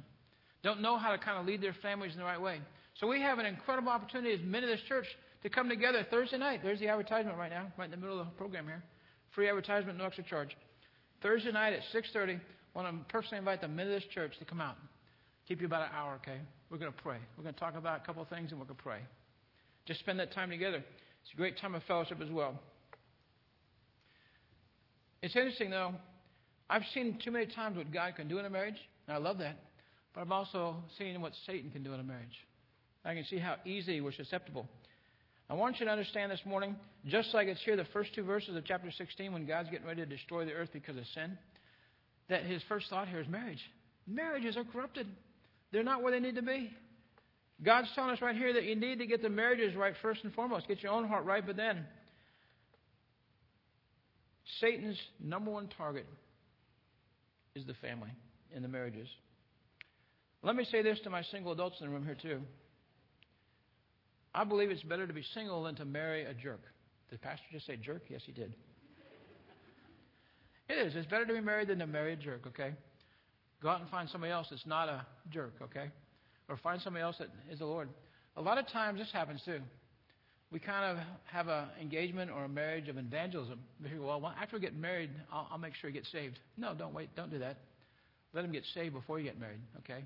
don't 0.64 0.82
know 0.82 0.98
how 0.98 1.12
to 1.12 1.20
kind 1.20 1.38
of 1.38 1.46
lead 1.46 1.62
their 1.62 1.76
families 1.80 2.14
in 2.14 2.18
the 2.18 2.26
right 2.26 2.42
way. 2.42 2.60
So 3.00 3.06
we 3.06 3.22
have 3.22 3.38
an 3.38 3.46
incredible 3.46 3.92
opportunity 3.92 4.34
as 4.34 4.40
men 4.44 4.64
of 4.64 4.70
this 4.70 4.82
church 4.88 5.06
to 5.44 5.50
come 5.50 5.70
together 5.70 6.06
Thursday 6.10 6.38
night. 6.38 6.62
There's 6.64 6.80
the 6.80 6.88
advertisement 6.88 7.38
right 7.38 7.52
now, 7.52 7.72
right 7.78 7.86
in 7.86 7.92
the 7.92 7.98
middle 7.98 8.20
of 8.20 8.26
the 8.26 8.32
program 8.34 8.66
here. 8.66 8.84
Free 9.36 9.50
advertisement, 9.50 9.98
no 9.98 10.06
extra 10.06 10.24
charge. 10.24 10.56
Thursday 11.22 11.52
night 11.52 11.74
at 11.74 11.82
6:30. 11.94 12.40
I 12.76 12.80
want 12.80 12.88
to 12.88 13.14
personally 13.14 13.38
invite 13.38 13.62
the 13.62 13.68
men 13.68 13.88
of 13.88 13.94
this 13.94 14.10
church 14.14 14.38
to 14.40 14.46
come 14.46 14.60
out. 14.60 14.78
Keep 15.48 15.62
you 15.62 15.68
about 15.68 15.84
an 15.84 15.90
hour, 15.96 16.16
okay? 16.16 16.40
We're 16.70 16.78
going 16.78 16.92
to 16.92 17.02
pray. 17.04 17.18
We're 17.38 17.44
going 17.44 17.54
to 17.54 17.60
talk 17.60 17.76
about 17.76 18.02
a 18.02 18.06
couple 18.06 18.24
of 18.24 18.30
things, 18.30 18.52
and 18.52 18.60
we're 18.60 18.66
going 18.66 18.78
to 18.78 18.84
pray. 18.84 19.00
Just 19.86 20.00
spend 20.00 20.20
that 20.20 20.34
time 20.34 20.50
together. 20.50 20.78
It's 20.78 21.34
a 21.34 21.38
great 21.38 21.58
time 21.60 21.76
of 21.76 21.84
fellowship 21.84 22.20
as 22.22 22.30
well. 22.30 22.60
It's 25.22 25.36
interesting, 25.36 25.70
though. 25.70 25.94
I've 26.70 26.84
seen 26.94 27.20
too 27.24 27.32
many 27.32 27.46
times 27.48 27.78
what 27.78 27.92
God 27.92 28.16
can 28.16 28.28
do 28.28 28.40
in 28.40 28.46
a 28.46 28.50
marriage, 28.50 28.80
and 29.08 29.16
I 29.16 29.20
love 29.20 29.38
that. 29.40 29.58
but 30.14 30.22
I've 30.22 30.32
also 30.32 30.78
seen 30.98 31.20
what 31.22 31.34
Satan 31.46 31.72
can 31.72 31.84
do 31.84 31.94
in 31.94 32.00
a 32.00 32.04
marriage. 32.04 32.38
I 33.04 33.14
can 33.14 33.26
see 33.26 33.38
how 33.38 33.56
easy 33.66 34.00
we're 34.00 34.14
susceptible. 34.14 34.68
I 35.54 35.56
want 35.56 35.80
you 35.80 35.86
to 35.86 35.92
understand 35.92 36.32
this 36.32 36.42
morning, 36.48 36.76
just 37.06 37.32
like 37.32 37.48
it's 37.48 37.62
here, 37.62 37.76
the 37.76 37.86
first 37.94 38.16
two 38.16 38.24
verses 38.24 38.56
of 38.56 38.66
chapter 38.66 38.90
16, 38.90 39.32
when 39.32 39.46
God's 39.46 39.70
getting 39.70 39.86
ready 39.86 40.02
to 40.02 40.08
destroy 40.08 40.46
the 40.46 40.52
earth 40.52 40.70
because 40.74 40.98
of 40.98 41.04
sin, 41.14 41.38
that 42.28 42.44
his 42.44 42.64
first 42.68 42.90
thought 42.90 43.08
here 43.08 43.20
is 43.20 43.28
marriage. 43.28 43.60
Marriages 44.08 44.58
are 44.58 44.64
corrupted, 44.64 45.06
they're 45.72 45.84
not 45.84 46.02
where 46.02 46.12
they 46.12 46.20
need 46.20 46.38
to 46.38 46.42
be. 46.42 46.72
God's 47.62 47.88
telling 47.94 48.10
us 48.10 48.20
right 48.20 48.36
here 48.36 48.52
that 48.54 48.64
you 48.64 48.76
need 48.76 48.98
to 48.98 49.06
get 49.06 49.22
the 49.22 49.30
marriages 49.30 49.76
right 49.76 49.94
first 50.02 50.24
and 50.24 50.34
foremost. 50.34 50.68
Get 50.68 50.82
your 50.82 50.92
own 50.92 51.08
heart 51.08 51.24
right, 51.24 51.46
but 51.46 51.56
then 51.56 51.86
Satan's 54.60 54.98
number 55.20 55.52
one 55.52 55.70
target 55.78 56.08
is 57.54 57.64
the 57.68 57.76
family 57.76 58.10
and 58.56 58.64
the 58.64 58.70
marriages. 58.70 59.08
Let 60.42 60.56
me 60.56 60.66
say 60.72 60.82
this 60.82 61.00
to 61.02 61.12
my 61.12 61.22
single 61.22 61.52
adults 61.52 61.76
in 61.80 61.86
the 61.86 61.94
room 61.94 62.06
here, 62.06 62.18
too. 62.20 62.42
I 64.36 64.44
believe 64.44 64.72
it's 64.72 64.84
better 64.84 65.06
to 65.06 65.14
be 65.14 65.24
single 65.34 65.64
than 65.64 65.76
to 65.76 65.86
marry 65.86 66.24
a 66.26 66.34
jerk. 66.34 66.62
Did 67.10 67.20
the 67.20 67.24
pastor 67.24 67.46
just 67.52 67.68
say 67.68 67.78
jerk? 67.78 68.04
Yes, 68.10 68.22
he 68.26 68.32
did. 68.32 68.56
It 70.70 70.74
is. 70.74 70.96
It's 70.96 71.08
better 71.08 71.26
to 71.26 71.34
be 71.34 71.42
married 71.42 71.68
than 71.68 71.80
to 71.80 71.88
marry 71.88 72.14
a 72.14 72.16
jerk, 72.16 72.48
okay? 72.48 72.74
Go 73.62 73.70
out 73.70 73.82
and 73.82 73.90
find 73.90 74.10
somebody 74.10 74.32
else 74.32 74.48
that's 74.50 74.66
not 74.66 74.90
a 74.90 75.06
jerk, 75.30 75.54
okay? 75.62 75.92
Or 76.50 76.58
find 76.58 76.82
somebody 76.82 77.04
else 77.04 77.18
that 77.20 77.30
is 77.52 77.60
the 77.60 77.66
Lord. 77.66 77.90
A 78.38 78.42
lot 78.42 78.58
of 78.58 78.68
times 78.68 79.00
this 79.00 79.12
happens 79.12 79.42
too. 79.46 79.60
We 80.52 80.60
kind 80.60 80.86
of 80.86 81.06
have 81.26 81.48
an 81.48 81.66
engagement 81.82 82.32
or 82.32 82.46
a 82.46 82.50
marriage 82.50 82.88
of 82.88 82.98
evangelism. 82.98 83.60
We 83.82 83.90
go, 83.90 84.06
well, 84.06 84.34
after 84.40 84.56
we 84.56 84.62
get 84.62 84.76
married, 84.76 85.10
I'll, 85.32 85.48
I'll 85.52 85.58
make 85.58 85.76
sure 85.76 85.90
he 85.90 85.94
gets 85.94 86.12
saved. 86.12 86.40
No, 86.58 86.74
don't 86.74 86.94
wait. 86.94 87.10
Don't 87.16 87.32
do 87.32 87.40
that. 87.40 87.58
Let 88.34 88.46
him 88.46 88.52
get 88.52 88.64
saved 88.74 88.94
before 88.94 89.20
you 89.20 89.26
get 89.26 89.40
married, 89.40 89.60
okay? 89.80 90.04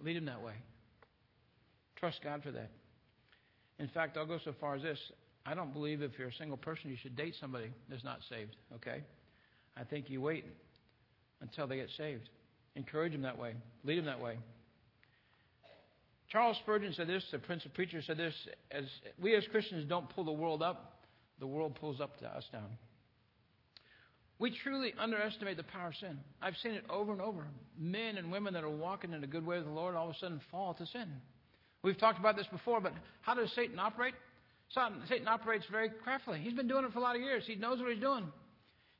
Lead 0.00 0.16
him 0.16 0.24
that 0.26 0.42
way. 0.42 0.54
Trust 1.96 2.20
God 2.22 2.42
for 2.42 2.50
that. 2.50 2.70
In 3.78 3.88
fact, 3.88 4.16
I'll 4.16 4.26
go 4.26 4.38
so 4.44 4.54
far 4.60 4.76
as 4.76 4.82
this 4.82 4.98
I 5.46 5.54
don't 5.54 5.72
believe 5.72 6.00
if 6.00 6.12
you're 6.18 6.28
a 6.28 6.34
single 6.34 6.56
person 6.56 6.90
you 6.90 6.96
should 6.96 7.16
date 7.16 7.34
somebody 7.38 7.70
that's 7.88 8.04
not 8.04 8.20
saved, 8.30 8.56
okay? 8.76 9.02
I 9.76 9.84
think 9.84 10.08
you 10.08 10.20
wait 10.20 10.46
until 11.42 11.66
they 11.66 11.76
get 11.76 11.90
saved. 11.96 12.30
Encourage 12.76 13.12
them 13.12 13.22
that 13.22 13.38
way, 13.38 13.54
lead 13.84 13.98
them 13.98 14.06
that 14.06 14.20
way. 14.20 14.38
Charles 16.30 16.56
Spurgeon 16.62 16.94
said 16.94 17.06
this, 17.06 17.22
the 17.30 17.38
Prince 17.38 17.64
of 17.64 17.74
Preachers 17.74 18.04
said 18.06 18.16
this 18.16 18.34
as 18.70 18.84
we 19.20 19.36
as 19.36 19.44
Christians 19.50 19.84
don't 19.88 20.08
pull 20.08 20.24
the 20.24 20.32
world 20.32 20.62
up, 20.62 21.02
the 21.38 21.46
world 21.46 21.76
pulls 21.78 22.00
up 22.00 22.18
to 22.20 22.26
us 22.26 22.44
down. 22.50 22.78
We 24.38 24.50
truly 24.50 24.94
underestimate 24.98 25.56
the 25.56 25.62
power 25.62 25.88
of 25.88 25.94
sin. 25.96 26.18
I've 26.42 26.56
seen 26.62 26.72
it 26.72 26.84
over 26.90 27.12
and 27.12 27.20
over. 27.20 27.46
Men 27.78 28.16
and 28.16 28.32
women 28.32 28.54
that 28.54 28.64
are 28.64 28.70
walking 28.70 29.12
in 29.12 29.22
a 29.22 29.26
good 29.28 29.46
way 29.46 29.58
with 29.58 29.66
the 29.66 29.72
Lord 29.72 29.94
all 29.94 30.08
of 30.08 30.16
a 30.16 30.18
sudden 30.18 30.40
fall 30.50 30.74
to 30.74 30.86
sin. 30.86 31.08
We've 31.84 31.98
talked 31.98 32.18
about 32.18 32.34
this 32.34 32.46
before, 32.46 32.80
but 32.80 32.94
how 33.20 33.34
does 33.34 33.52
Satan 33.52 33.78
operate? 33.78 34.14
Satan 34.70 35.28
operates 35.28 35.66
very 35.70 35.90
craftily. 36.02 36.40
He's 36.40 36.54
been 36.54 36.66
doing 36.66 36.84
it 36.86 36.92
for 36.92 36.98
a 36.98 37.02
lot 37.02 37.14
of 37.14 37.20
years. 37.20 37.44
He 37.46 37.56
knows 37.56 37.78
what 37.78 37.92
he's 37.92 38.00
doing. 38.00 38.24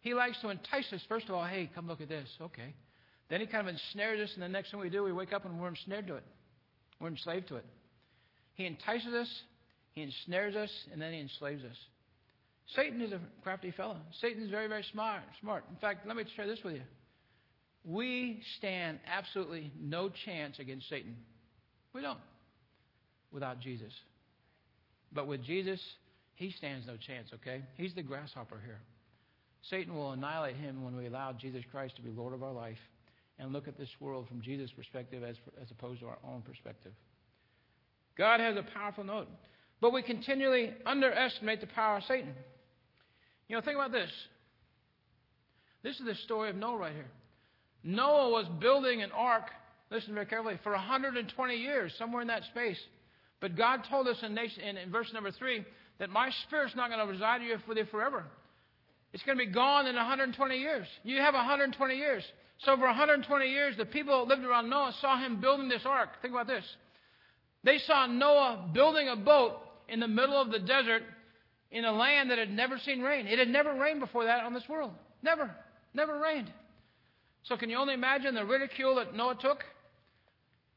He 0.01 0.13
likes 0.13 0.39
to 0.43 0.51
entice 0.51 0.93
us, 0.93 1.01
first 1.09 1.31
of 1.31 1.35
all, 1.35 1.47
hey, 1.47 1.71
come 1.75 1.89
look 1.89 2.03
at 2.03 2.11
this. 2.11 2.29
Okay. 2.41 2.75
Then 3.31 3.41
he 3.41 3.47
kind 3.47 3.67
of 3.67 3.75
ensnares 3.75 4.21
us, 4.21 4.35
and 4.35 4.43
the 4.43 4.49
next 4.49 4.71
thing 4.71 4.81
we 4.81 4.91
do, 4.91 5.03
we 5.03 5.13
wake 5.13 5.33
up 5.33 5.47
and 5.47 5.59
we're 5.59 5.69
ensnared 5.69 6.07
to 6.09 6.17
it. 6.17 6.25
We're 7.01 7.09
enslaved 7.09 7.49
to 7.49 7.57
it. 7.57 7.65
He 8.53 8.67
entices 8.67 9.15
us, 9.15 9.29
he 9.93 10.03
ensnares 10.03 10.55
us, 10.55 10.71
and 10.93 11.01
then 11.01 11.15
he 11.15 11.21
enslaves 11.21 11.65
us. 11.65 11.77
Satan 12.77 13.01
is 13.01 13.13
a 13.13 13.21
crafty 13.43 13.71
fellow. 13.71 13.97
Satan 14.21 14.43
is 14.43 14.51
very, 14.51 14.69
very 14.69 14.85
smart. 14.93 15.23
Smart. 15.41 15.65
In 15.71 15.77
fact, 15.77 16.07
let 16.07 16.17
me 16.17 16.25
share 16.37 16.47
this 16.47 16.63
with 16.63 16.75
you. 16.75 16.83
We 17.87 18.43
stand 18.59 19.01
absolutely 19.11 19.73
no 19.81 20.11
chance 20.27 20.59
against 20.59 20.89
Satan. 20.91 21.17
We 21.95 22.03
don't 22.03 22.19
without 23.35 23.61
Jesus. 23.61 23.93
But 25.13 25.27
with 25.27 25.43
Jesus, 25.45 25.81
he 26.35 26.51
stands 26.51 26.87
no 26.87 26.97
chance, 26.97 27.29
okay? 27.35 27.63
He's 27.77 27.95
the 27.95 28.03
grasshopper 28.03 28.61
here. 28.65 28.81
Satan 29.71 29.95
will 29.95 30.13
annihilate 30.13 30.57
him 30.57 30.85
when 30.85 30.97
we 30.97 31.07
allow 31.07 31.33
Jesus 31.33 31.63
Christ 31.71 31.97
to 31.97 32.03
be 32.03 32.11
Lord 32.11 32.35
of 32.35 32.43
our 32.43 32.53
life 32.53 32.79
and 33.39 33.53
look 33.53 33.67
at 33.69 33.79
this 33.79 33.89
world 34.01 34.29
from 34.29 34.41
Jesus' 34.41 34.71
perspective 34.71 35.23
as, 35.23 35.37
as 35.61 35.71
opposed 35.71 36.01
to 36.01 36.07
our 36.07 36.19
own 36.27 36.43
perspective. 36.43 36.93
God 38.17 38.41
has 38.41 38.57
a 38.57 38.63
powerful 38.63 39.05
note, 39.05 39.29
but 39.81 39.93
we 39.93 40.03
continually 40.03 40.73
underestimate 40.87 41.61
the 41.61 41.67
power 41.67 41.99
of 41.99 42.05
Satan. 42.05 42.35
You 43.49 43.57
know, 43.57 43.63
think 43.63 43.77
about 43.77 43.93
this. 43.93 44.11
This 45.83 45.99
is 45.99 46.07
the 46.07 46.15
story 46.15 46.51
of 46.51 46.57
Noah 46.57 46.79
right 46.79 46.95
here. 46.95 47.11
Noah 47.83 48.31
was 48.31 48.47
building 48.61 49.03
an 49.03 49.11
ark, 49.13 49.51
listen 49.91 50.15
very 50.15 50.27
carefully, 50.27 50.59
for 50.63 50.73
120 50.73 51.55
years, 51.55 51.93
somewhere 51.99 52.23
in 52.23 52.29
that 52.29 52.45
space. 52.45 52.79
But 53.41 53.57
God 53.57 53.83
told 53.89 54.09
us 54.09 54.17
in, 54.23 54.37
in, 54.37 54.77
in 54.77 54.91
verse 54.91 55.13
number 55.13 55.31
3 55.31 55.65
that 55.99 56.11
my 56.11 56.31
spirit's 56.47 56.75
not 56.75 56.91
going 56.91 57.05
to 57.05 57.13
reside 57.13 57.41
with 57.67 57.77
you 57.77 57.85
forever. 57.91 58.25
It's 59.13 59.23
going 59.23 59.39
to 59.39 59.45
be 59.45 59.53
gone 59.53 59.87
in 59.87 59.95
120 59.95 60.57
years. 60.57 60.87
You 61.05 61.19
have 61.19 61.35
120 61.35 61.95
years. 61.95 62.25
So 62.59 62.77
for 62.77 62.87
120 62.87 63.47
years, 63.47 63.77
the 63.77 63.85
people 63.85 64.19
that 64.19 64.29
lived 64.29 64.45
around 64.45 64.71
Noah 64.71 64.93
saw 65.01 65.19
him 65.19 65.41
building 65.41 65.69
this 65.69 65.83
ark. 65.85 66.11
Think 66.23 66.35
about 66.35 66.47
this. 66.47 66.65
They 67.63 67.79
saw 67.79 68.07
Noah 68.07 68.71
building 68.73 69.09
a 69.09 69.17
boat 69.17 69.57
in 69.89 70.01
the 70.01 70.09
middle 70.09 70.41
of 70.41 70.51
the 70.51 70.59
desert 70.59 71.03
in 71.71 71.85
a 71.85 71.93
land 71.93 72.31
that 72.31 72.39
had 72.39 72.51
never 72.51 72.79
seen 72.79 73.01
rain. 73.01 73.27
It 73.27 73.39
had 73.39 73.49
never 73.49 73.75
rained 73.75 74.01
before 74.01 74.25
that 74.25 74.45
on 74.45 74.55
this 74.55 74.69
world. 74.69 74.93
Never. 75.23 75.51
Never 75.93 76.19
rained. 76.19 76.53
So 77.45 77.57
can 77.57 77.71
you 77.71 77.77
only 77.77 77.95
imagine 77.95 78.35
the 78.35 78.45
ridicule 78.45 78.97
that 78.97 79.15
Noah 79.15 79.37
took? 79.41 79.65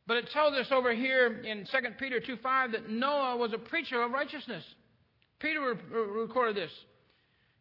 But 0.08 0.18
it 0.18 0.30
tells 0.32 0.54
us 0.54 0.68
over 0.72 0.96
here 0.96 1.42
in 1.44 1.66
2 1.70 1.78
Peter 2.00 2.22
2.5 2.22 2.72
that 2.72 2.90
Noah 2.90 3.36
was 3.36 3.52
a 3.52 3.58
preacher 3.58 4.02
of 4.02 4.12
righteousness. 4.12 4.64
Peter 5.40 5.62
re- 5.62 6.02
recorded 6.22 6.56
this. 6.56 6.72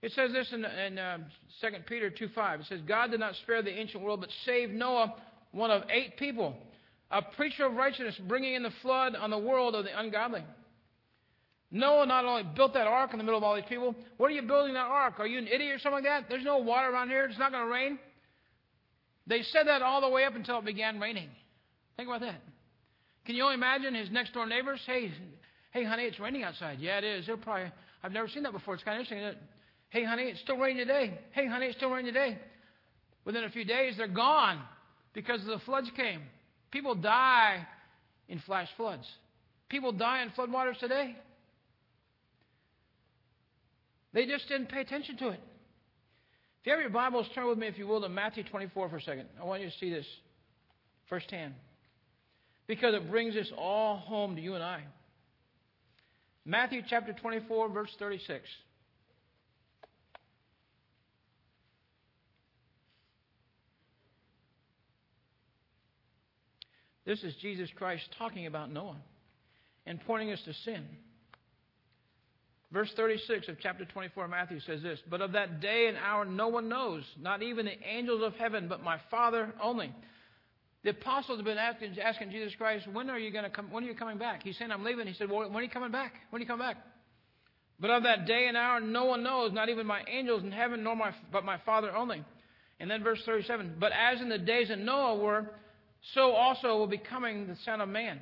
It 0.01 0.13
says 0.13 0.33
this 0.33 0.53
in, 0.53 0.65
in 0.65 0.99
uh, 0.99 1.19
2 1.61 1.69
Peter 1.89 2.11
2.5. 2.11 2.61
It 2.61 2.67
says, 2.69 2.81
God 2.87 3.11
did 3.11 3.19
not 3.19 3.35
spare 3.37 3.63
the 3.63 3.77
ancient 3.77 4.03
world, 4.03 4.21
but 4.21 4.31
saved 4.45 4.73
Noah, 4.73 5.15
one 5.51 5.73
of 5.73 5.83
eight 5.91 6.17
people, 6.17 6.57
a 7.11 7.21
preacher 7.21 7.67
of 7.67 7.75
righteousness, 7.75 8.15
bringing 8.29 8.55
in 8.55 8.63
the 8.63 8.73
flood 8.83 9.17
on 9.17 9.31
the 9.31 9.39
world 9.39 9.75
of 9.75 9.85
the 9.85 9.99
ungodly. 9.99 10.45
Noah 11.73 12.07
not 12.07 12.25
only 12.25 12.45
built 12.55 12.75
that 12.75 12.87
ark 12.87 13.11
in 13.13 13.19
the 13.19 13.25
middle 13.25 13.39
of 13.39 13.43
all 13.43 13.57
these 13.57 13.65
people, 13.69 13.97
what 14.19 14.29
are 14.31 14.35
you 14.35 14.43
building 14.43 14.75
that 14.75 14.87
ark? 14.87 15.15
Are 15.19 15.27
you 15.27 15.39
an 15.39 15.49
idiot 15.49 15.75
or 15.75 15.79
something 15.81 16.05
like 16.05 16.05
that? 16.05 16.29
There's 16.29 16.45
no 16.45 16.59
water 16.59 16.89
around 16.89 17.09
here. 17.09 17.25
It's 17.25 17.39
not 17.39 17.51
going 17.51 17.65
to 17.65 17.73
rain. 17.73 17.99
They 19.27 19.43
said 19.43 19.67
that 19.67 19.83
all 19.83 20.01
the 20.01 20.09
way 20.09 20.25
up 20.25 20.37
until 20.37 20.61
it 20.61 20.65
began 20.65 21.01
raining. 21.01 21.29
Think 21.97 22.09
about 22.09 22.21
that. 22.21 22.41
Can 23.25 23.35
you 23.35 23.43
only 23.43 23.55
imagine 23.55 23.95
his 23.95 24.11
next 24.11 24.35
door 24.35 24.47
neighbors? 24.47 24.81
Hey, 24.87 25.11
hey, 25.73 25.85
honey, 25.85 26.05
it's 26.05 26.21
raining 26.21 26.45
outside. 26.45 26.79
Yeah, 26.79 26.99
it 26.99 27.05
is. 27.05 27.27
They're 27.27 27.37
probably. 27.37 27.73
I've 28.03 28.13
never 28.13 28.29
seen 28.29 28.43
that 28.45 28.53
before. 28.53 28.75
It's 28.75 28.85
kind 28.85 29.01
of 29.01 29.07
interesting. 29.07 29.41
Hey, 29.89 30.05
honey, 30.05 30.25
it's 30.25 30.41
still 30.41 30.57
raining 30.57 30.87
today. 30.87 31.19
Hey, 31.33 31.47
honey, 31.47 31.67
it's 31.67 31.77
still 31.77 31.91
raining 31.91 32.13
today. 32.13 32.39
Within 33.25 33.45
a 33.45 33.51
few 33.51 33.65
days, 33.65 33.95
they're 33.97 34.07
gone 34.07 34.61
because 35.13 35.45
the 35.45 35.59
floods 35.65 35.91
came. 35.97 36.23
People 36.71 36.95
die 36.95 37.67
in 38.29 38.39
flash 38.41 38.69
floods. 38.77 39.07
People 39.69 39.91
die 39.91 40.23
in 40.23 40.31
floodwaters 40.31 40.79
today. 40.79 41.17
They 44.13 44.27
just 44.27 44.49
didn't 44.49 44.69
pay 44.69 44.81
attention 44.81 45.17
to 45.19 45.29
it. 45.29 45.41
If 46.61 46.67
you 46.67 46.73
have 46.73 46.81
your 46.81 46.91
Bibles, 46.91 47.27
turn 47.35 47.49
with 47.49 47.59
me, 47.59 47.67
if 47.67 47.79
you 47.79 47.87
will, 47.87 48.01
to 48.03 48.09
Matthew 48.09 48.45
24 48.45 48.89
for 48.89 48.97
a 48.97 49.03
second. 49.03 49.27
I 49.41 49.45
want 49.45 49.63
you 49.63 49.71
to 49.71 49.77
see 49.79 49.91
this 49.91 50.07
firsthand 51.09 51.55
because 52.67 52.95
it 52.95 53.11
brings 53.11 53.37
us 53.37 53.51
all 53.57 53.97
home 53.97 54.37
to 54.37 54.43
you 54.43 54.55
and 54.55 54.63
I. 54.63 54.83
Matthew 56.45 56.83
chapter 56.89 57.13
24, 57.13 57.69
verse 57.71 57.91
36. 57.99 58.49
This 67.05 67.23
is 67.23 67.35
Jesus 67.41 67.71
Christ 67.77 68.03
talking 68.19 68.47
about 68.47 68.73
Noah 68.73 68.97
and 69.87 70.01
pointing 70.07 70.33
us 70.33 70.41
to 70.45 70.53
sin. 70.65 70.85
Verse 72.73 72.91
36 72.97 73.49
of 73.49 73.57
chapter 73.61 73.85
24 73.85 74.25
of 74.25 74.31
Matthew 74.31 74.59
says 74.61 74.83
this 74.83 74.99
But 75.09 75.21
of 75.21 75.33
that 75.33 75.61
day 75.61 75.87
and 75.87 75.97
hour 75.97 76.25
no 76.25 76.49
one 76.49 76.69
knows, 76.69 77.05
not 77.19 77.43
even 77.43 77.67
the 77.67 77.89
angels 77.89 78.23
of 78.25 78.35
heaven, 78.35 78.67
but 78.69 78.83
my 78.83 78.99
Father 79.09 79.55
only. 79.63 79.95
The 80.87 80.93
apostles 80.93 81.39
have 81.39 81.45
been 81.45 81.59
asking, 81.59 81.99
asking 81.99 82.31
Jesus 82.31 82.55
Christ, 82.55 82.87
when 82.93 83.11
are 83.11 83.19
you 83.19 83.33
going 83.33 83.43
to 83.43 83.51
come? 83.51 83.73
When 83.73 83.83
are 83.83 83.89
you 83.89 83.95
coming 83.97 84.19
back? 84.19 84.45
He's 84.45 84.57
saying, 84.57 84.71
I'm 84.71 84.85
leaving. 84.85 85.09
He 85.09 85.15
said, 85.15 85.29
well, 85.29 85.41
when 85.41 85.57
are 85.57 85.63
you 85.63 85.69
coming 85.69 85.91
back? 85.91 86.13
When 86.31 86.39
are 86.39 86.45
you 86.45 86.47
coming 86.47 86.65
back? 86.65 86.77
But 87.81 87.91
of 87.91 88.05
that 88.05 88.25
day 88.25 88.47
and 88.47 88.57
hour, 88.57 88.79
no 88.79 89.07
one 89.07 89.25
knows, 89.25 89.53
not 89.53 89.69
even 89.69 89.85
my 89.85 90.03
angels 90.07 90.45
in 90.45 90.53
heaven, 90.53 90.85
nor 90.85 90.95
my, 90.95 91.13
but 91.33 91.45
my 91.45 91.59
Father 91.67 91.91
only. 91.91 92.25
And 92.79 92.89
then 92.89 93.03
verse 93.03 93.21
37, 93.27 93.79
But 93.81 93.91
as 93.91 94.21
in 94.21 94.29
the 94.29 94.39
days 94.39 94.71
of 94.71 94.79
Noah 94.79 95.17
were, 95.17 95.51
so 96.15 96.31
also 96.31 96.77
will 96.77 96.87
be 96.87 96.99
coming 96.99 97.49
the 97.49 97.57
Son 97.65 97.81
of 97.81 97.89
Man. 97.89 98.21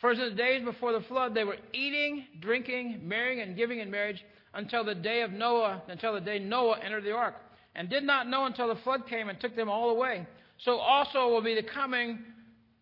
For 0.00 0.10
as 0.10 0.18
in 0.18 0.30
the 0.30 0.34
days 0.34 0.64
before 0.64 0.94
the 0.94 1.02
flood, 1.08 1.34
they 1.34 1.44
were 1.44 1.58
eating, 1.74 2.24
drinking, 2.40 3.02
marrying, 3.02 3.42
and 3.42 3.54
giving 3.54 3.80
in 3.80 3.90
marriage 3.90 4.24
until 4.54 4.82
the 4.82 4.94
day 4.94 5.20
of 5.20 5.32
Noah, 5.32 5.82
until 5.88 6.14
the 6.14 6.22
day 6.22 6.38
Noah 6.38 6.78
entered 6.82 7.04
the 7.04 7.12
ark, 7.12 7.34
and 7.74 7.90
did 7.90 8.02
not 8.02 8.26
know 8.28 8.46
until 8.46 8.68
the 8.68 8.80
flood 8.80 9.06
came 9.10 9.28
and 9.28 9.38
took 9.38 9.54
them 9.54 9.68
all 9.68 9.90
away. 9.90 10.26
So 10.58 10.78
also 10.78 11.28
will 11.28 11.42
be 11.42 11.54
the 11.54 11.62
coming 11.62 12.18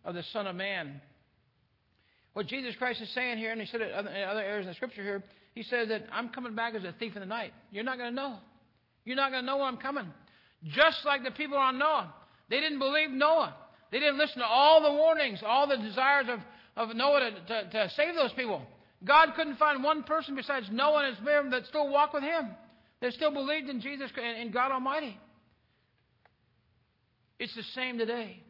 of 0.03 0.15
the 0.15 0.23
Son 0.33 0.47
of 0.47 0.55
Man. 0.55 1.01
What 2.33 2.47
Jesus 2.47 2.75
Christ 2.75 3.01
is 3.01 3.09
saying 3.09 3.37
here, 3.37 3.51
and 3.51 3.59
he 3.59 3.67
said 3.67 3.81
it 3.81 3.91
in 3.91 4.07
other 4.23 4.41
areas 4.41 4.65
in 4.65 4.71
the 4.71 4.75
scripture 4.75 5.03
here, 5.03 5.23
he 5.55 5.63
says 5.63 5.89
that 5.89 6.03
I'm 6.11 6.29
coming 6.29 6.55
back 6.55 6.75
as 6.75 6.83
a 6.83 6.93
thief 6.99 7.15
in 7.15 7.19
the 7.19 7.25
night. 7.25 7.51
You're 7.71 7.83
not 7.83 7.97
going 7.97 8.11
to 8.11 8.15
know. 8.15 8.37
You're 9.05 9.15
not 9.15 9.31
going 9.31 9.43
to 9.43 9.45
know 9.45 9.57
when 9.57 9.67
I'm 9.67 9.77
coming. 9.77 10.05
Just 10.65 11.05
like 11.05 11.23
the 11.23 11.31
people 11.31 11.57
on 11.57 11.79
Noah. 11.79 12.13
They 12.49 12.59
didn't 12.59 12.79
believe 12.79 13.09
Noah. 13.09 13.55
They 13.91 13.99
didn't 13.99 14.17
listen 14.17 14.39
to 14.39 14.45
all 14.45 14.81
the 14.81 14.91
warnings, 14.91 15.39
all 15.45 15.67
the 15.67 15.77
desires 15.77 16.27
of, 16.29 16.39
of 16.75 16.95
Noah 16.95 17.31
to, 17.31 17.31
to, 17.31 17.69
to 17.71 17.89
save 17.95 18.15
those 18.15 18.33
people. 18.33 18.61
God 19.03 19.33
couldn't 19.35 19.57
find 19.57 19.83
one 19.83 20.03
person 20.03 20.35
besides 20.35 20.67
Noah 20.71 21.05
and 21.05 21.15
his 21.15 21.25
men 21.25 21.49
that 21.51 21.65
still 21.67 21.89
walked 21.89 22.13
with 22.13 22.23
him. 22.23 22.49
They 23.01 23.11
still 23.11 23.31
believed 23.31 23.69
in 23.69 23.81
Jesus 23.81 24.11
and 24.21 24.47
in 24.47 24.51
God 24.51 24.71
Almighty. 24.71 25.17
It's 27.39 27.55
the 27.55 27.63
same 27.75 27.97
today. 27.97 28.41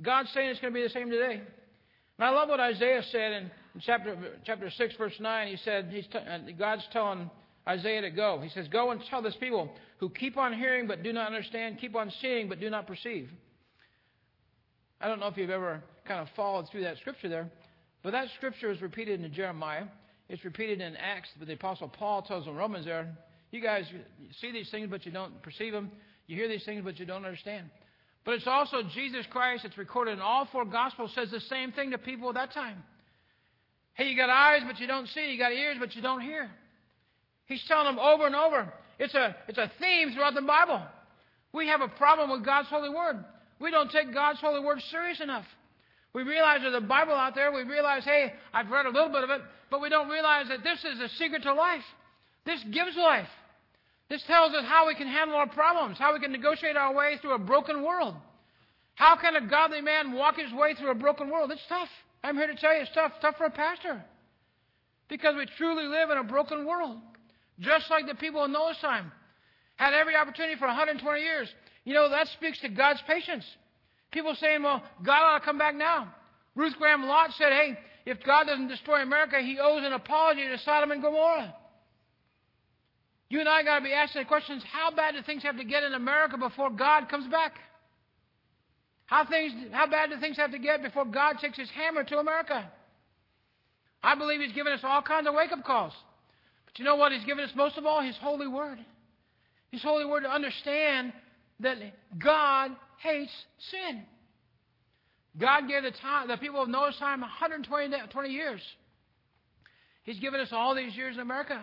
God's 0.00 0.30
saying 0.32 0.50
it's 0.50 0.60
going 0.60 0.72
to 0.72 0.78
be 0.78 0.82
the 0.82 0.92
same 0.92 1.10
today. 1.10 1.40
And 2.18 2.26
I 2.26 2.30
love 2.30 2.48
what 2.48 2.60
Isaiah 2.60 3.02
said 3.10 3.32
in, 3.32 3.50
chapter, 3.80 4.16
chapter 4.44 4.70
6, 4.70 4.96
verse 4.96 5.14
9. 5.18 5.48
He 5.48 5.56
said, 5.64 5.88
he's 5.90 6.06
t- 6.06 6.18
uh, 6.18 6.38
God's 6.58 6.86
telling 6.92 7.30
Isaiah 7.66 8.02
to 8.02 8.10
go. 8.10 8.40
He 8.42 8.48
says, 8.50 8.68
Go 8.68 8.90
and 8.90 9.00
tell 9.08 9.22
this 9.22 9.36
people 9.38 9.70
who 9.98 10.08
keep 10.10 10.36
on 10.36 10.52
hearing 10.52 10.86
but 10.86 11.02
do 11.02 11.12
not 11.12 11.26
understand, 11.26 11.78
keep 11.78 11.94
on 11.94 12.12
seeing 12.20 12.48
but 12.48 12.60
do 12.60 12.70
not 12.70 12.86
perceive. 12.86 13.30
I 15.00 15.08
don't 15.08 15.20
know 15.20 15.28
if 15.28 15.36
you've 15.36 15.50
ever 15.50 15.82
kind 16.06 16.20
of 16.20 16.28
followed 16.34 16.68
through 16.70 16.82
that 16.82 16.96
scripture 16.98 17.28
there, 17.28 17.50
but 18.02 18.12
that 18.12 18.28
scripture 18.36 18.70
is 18.70 18.80
repeated 18.80 19.22
in 19.22 19.32
Jeremiah. 19.32 19.84
It's 20.28 20.44
repeated 20.44 20.80
in 20.80 20.96
Acts, 20.96 21.28
but 21.38 21.46
the 21.46 21.54
Apostle 21.54 21.88
Paul 21.88 22.22
tells 22.22 22.46
the 22.46 22.52
Romans 22.52 22.84
there, 22.84 23.16
you 23.50 23.62
guys 23.62 23.84
see 24.40 24.52
these 24.52 24.70
things, 24.70 24.88
but 24.90 25.06
you 25.06 25.12
don't 25.12 25.40
perceive 25.42 25.72
them. 25.72 25.90
You 26.28 26.36
hear 26.36 26.46
these 26.46 26.64
things, 26.64 26.84
but 26.84 27.00
you 27.00 27.06
don't 27.06 27.24
understand. 27.24 27.68
But 28.24 28.34
it's 28.34 28.46
also 28.46 28.82
Jesus 28.94 29.26
Christ. 29.30 29.64
It's 29.64 29.78
recorded 29.78 30.12
in 30.12 30.20
all 30.20 30.46
four 30.52 30.64
Gospels. 30.64 31.10
Says 31.14 31.30
the 31.30 31.40
same 31.40 31.72
thing 31.72 31.90
to 31.90 31.98
people 31.98 32.28
at 32.28 32.34
that 32.36 32.52
time. 32.52 32.84
Hey, 33.94 34.08
you 34.08 34.16
got 34.16 34.30
eyes, 34.30 34.60
but 34.64 34.78
you 34.78 34.86
don't 34.86 35.08
see. 35.08 35.32
You 35.32 35.38
got 35.38 35.52
ears, 35.52 35.78
but 35.80 35.96
you 35.96 36.02
don't 36.02 36.20
hear. 36.20 36.48
He's 37.46 37.64
telling 37.66 37.86
them 37.86 37.98
over 37.98 38.26
and 38.26 38.36
over. 38.36 38.72
It's 38.98 39.14
a, 39.14 39.34
it's 39.48 39.58
a 39.58 39.72
theme 39.80 40.12
throughout 40.12 40.34
the 40.34 40.42
Bible. 40.42 40.82
We 41.52 41.68
have 41.68 41.80
a 41.80 41.88
problem 41.88 42.30
with 42.30 42.44
God's 42.44 42.68
holy 42.68 42.90
word. 42.90 43.24
We 43.58 43.70
don't 43.70 43.90
take 43.90 44.12
God's 44.12 44.38
holy 44.40 44.62
word 44.62 44.80
serious 44.90 45.20
enough. 45.20 45.46
We 46.12 46.22
realize 46.22 46.60
there's 46.62 46.74
a 46.74 46.86
Bible 46.86 47.14
out 47.14 47.34
there. 47.34 47.50
We 47.50 47.62
realize, 47.62 48.04
hey, 48.04 48.34
I've 48.52 48.70
read 48.70 48.86
a 48.86 48.90
little 48.90 49.08
bit 49.08 49.24
of 49.24 49.30
it, 49.30 49.40
but 49.70 49.80
we 49.80 49.88
don't 49.88 50.08
realize 50.08 50.48
that 50.48 50.62
this 50.62 50.84
is 50.84 50.98
the 50.98 51.08
secret 51.18 51.42
to 51.44 51.54
life. 51.54 51.84
This 52.44 52.62
gives 52.64 52.96
life. 52.96 53.28
This 54.08 54.22
tells 54.26 54.54
us 54.54 54.64
how 54.64 54.86
we 54.86 54.94
can 54.94 55.06
handle 55.06 55.36
our 55.36 55.48
problems, 55.48 55.98
how 55.98 56.14
we 56.14 56.20
can 56.20 56.32
negotiate 56.32 56.76
our 56.76 56.94
way 56.94 57.18
through 57.20 57.34
a 57.34 57.38
broken 57.38 57.82
world. 57.82 58.14
How 58.94 59.16
can 59.16 59.36
a 59.36 59.46
godly 59.46 59.80
man 59.80 60.12
walk 60.12 60.36
his 60.36 60.52
way 60.52 60.74
through 60.74 60.90
a 60.90 60.94
broken 60.94 61.30
world? 61.30 61.52
It's 61.52 61.66
tough. 61.68 61.88
I'm 62.24 62.36
here 62.36 62.46
to 62.46 62.54
tell 62.56 62.74
you 62.74 62.80
it's 62.80 62.90
tough. 62.94 63.12
It's 63.14 63.22
tough 63.22 63.36
for 63.36 63.44
a 63.44 63.50
pastor. 63.50 64.02
Because 65.08 65.36
we 65.36 65.46
truly 65.56 65.84
live 65.84 66.10
in 66.10 66.18
a 66.18 66.24
broken 66.24 66.66
world. 66.66 66.98
Just 67.60 67.90
like 67.90 68.06
the 68.06 68.14
people 68.14 68.44
in 68.44 68.52
Noah's 68.52 68.78
time 68.78 69.12
had 69.76 69.94
every 69.94 70.16
opportunity 70.16 70.56
for 70.58 70.66
120 70.66 71.20
years. 71.20 71.48
You 71.84 71.94
know, 71.94 72.08
that 72.08 72.28
speaks 72.28 72.60
to 72.60 72.68
God's 72.68 73.02
patience. 73.06 73.44
People 74.10 74.34
saying, 74.34 74.62
well, 74.62 74.82
God 75.04 75.22
ought 75.22 75.38
to 75.38 75.44
come 75.44 75.58
back 75.58 75.74
now. 75.74 76.12
Ruth 76.54 76.74
Graham 76.78 77.02
Lotz 77.02 77.36
said, 77.36 77.52
hey, 77.52 77.78
if 78.04 78.22
God 78.24 78.46
doesn't 78.46 78.68
destroy 78.68 79.02
America, 79.02 79.36
he 79.40 79.58
owes 79.60 79.84
an 79.84 79.92
apology 79.92 80.46
to 80.48 80.58
Sodom 80.58 80.90
and 80.90 81.02
Gomorrah. 81.02 81.54
You 83.30 83.40
and 83.40 83.48
I 83.48 83.62
got 83.62 83.78
to 83.78 83.84
be 83.84 83.92
asking 83.92 84.22
the 84.22 84.28
questions 84.28 84.62
how 84.72 84.90
bad 84.90 85.14
do 85.14 85.22
things 85.22 85.42
have 85.42 85.58
to 85.58 85.64
get 85.64 85.82
in 85.82 85.92
America 85.92 86.38
before 86.38 86.70
God 86.70 87.08
comes 87.08 87.30
back? 87.30 87.54
How, 89.06 89.26
things, 89.26 89.52
how 89.72 89.86
bad 89.86 90.10
do 90.10 90.20
things 90.20 90.36
have 90.36 90.52
to 90.52 90.58
get 90.58 90.82
before 90.82 91.04
God 91.04 91.36
takes 91.40 91.58
his 91.58 91.70
hammer 91.70 92.04
to 92.04 92.18
America? 92.18 92.70
I 94.02 94.14
believe 94.14 94.40
he's 94.40 94.52
given 94.52 94.72
us 94.72 94.80
all 94.82 95.02
kinds 95.02 95.26
of 95.26 95.34
wake 95.34 95.52
up 95.52 95.64
calls. 95.64 95.92
But 96.66 96.78
you 96.78 96.84
know 96.84 96.96
what? 96.96 97.12
He's 97.12 97.24
given 97.24 97.44
us 97.44 97.50
most 97.54 97.76
of 97.76 97.86
all 97.86 98.02
his 98.02 98.16
holy 98.18 98.46
word. 98.46 98.78
His 99.70 99.82
holy 99.82 100.04
word 100.04 100.22
to 100.22 100.30
understand 100.30 101.12
that 101.60 101.76
God 102.18 102.70
hates 102.98 103.32
sin. 103.70 104.04
God 105.38 105.68
gave 105.68 105.82
the, 105.82 105.90
time, 105.90 106.28
the 106.28 106.36
people 106.36 106.62
of 106.62 106.68
Noah's 106.68 106.96
time 106.96 107.20
120 107.20 107.94
20 108.10 108.28
years. 108.28 108.60
He's 110.04 110.18
given 110.18 110.40
us 110.40 110.48
all 110.52 110.74
these 110.74 110.96
years 110.96 111.16
in 111.16 111.20
America. 111.20 111.62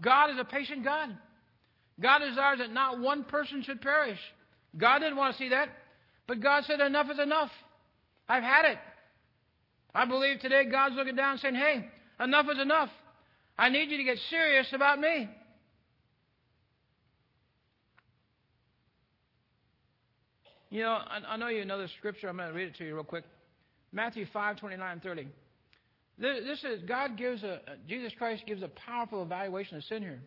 God 0.00 0.30
is 0.30 0.36
a 0.38 0.44
patient 0.44 0.84
God. 0.84 1.10
God 2.00 2.20
desires 2.20 2.58
that 2.58 2.72
not 2.72 3.00
one 3.00 3.24
person 3.24 3.62
should 3.62 3.80
perish. 3.80 4.18
God 4.76 5.00
didn't 5.00 5.16
want 5.16 5.36
to 5.36 5.38
see 5.38 5.50
that, 5.50 5.68
but 6.26 6.40
God 6.40 6.64
said, 6.64 6.80
Enough 6.80 7.10
is 7.10 7.18
enough. 7.18 7.50
I've 8.28 8.42
had 8.42 8.64
it. 8.64 8.78
I 9.94 10.04
believe 10.06 10.40
today 10.40 10.64
God's 10.70 10.94
looking 10.94 11.16
down 11.16 11.38
saying, 11.38 11.56
Hey, 11.56 11.88
enough 12.22 12.46
is 12.50 12.58
enough. 12.58 12.88
I 13.58 13.68
need 13.68 13.90
you 13.90 13.98
to 13.98 14.04
get 14.04 14.18
serious 14.30 14.68
about 14.72 14.98
me. 14.98 15.28
You 20.70 20.82
know, 20.82 20.92
I, 20.92 21.20
I 21.28 21.36
know 21.36 21.48
you 21.48 21.64
know 21.64 21.78
this 21.78 21.90
scripture. 21.98 22.28
I'm 22.28 22.36
going 22.36 22.48
to 22.48 22.54
read 22.54 22.68
it 22.68 22.76
to 22.76 22.86
you 22.86 22.94
real 22.94 23.04
quick. 23.04 23.24
Matthew 23.92 24.24
5, 24.32 24.56
29, 24.56 25.00
30. 25.00 25.26
This 26.20 26.62
is 26.64 26.82
God 26.86 27.16
gives 27.16 27.42
a 27.42 27.54
uh, 27.54 27.58
Jesus 27.88 28.12
Christ 28.18 28.44
gives 28.46 28.62
a 28.62 28.68
powerful 28.68 29.22
evaluation 29.22 29.78
of 29.78 29.84
sin 29.84 30.02
here. 30.02 30.20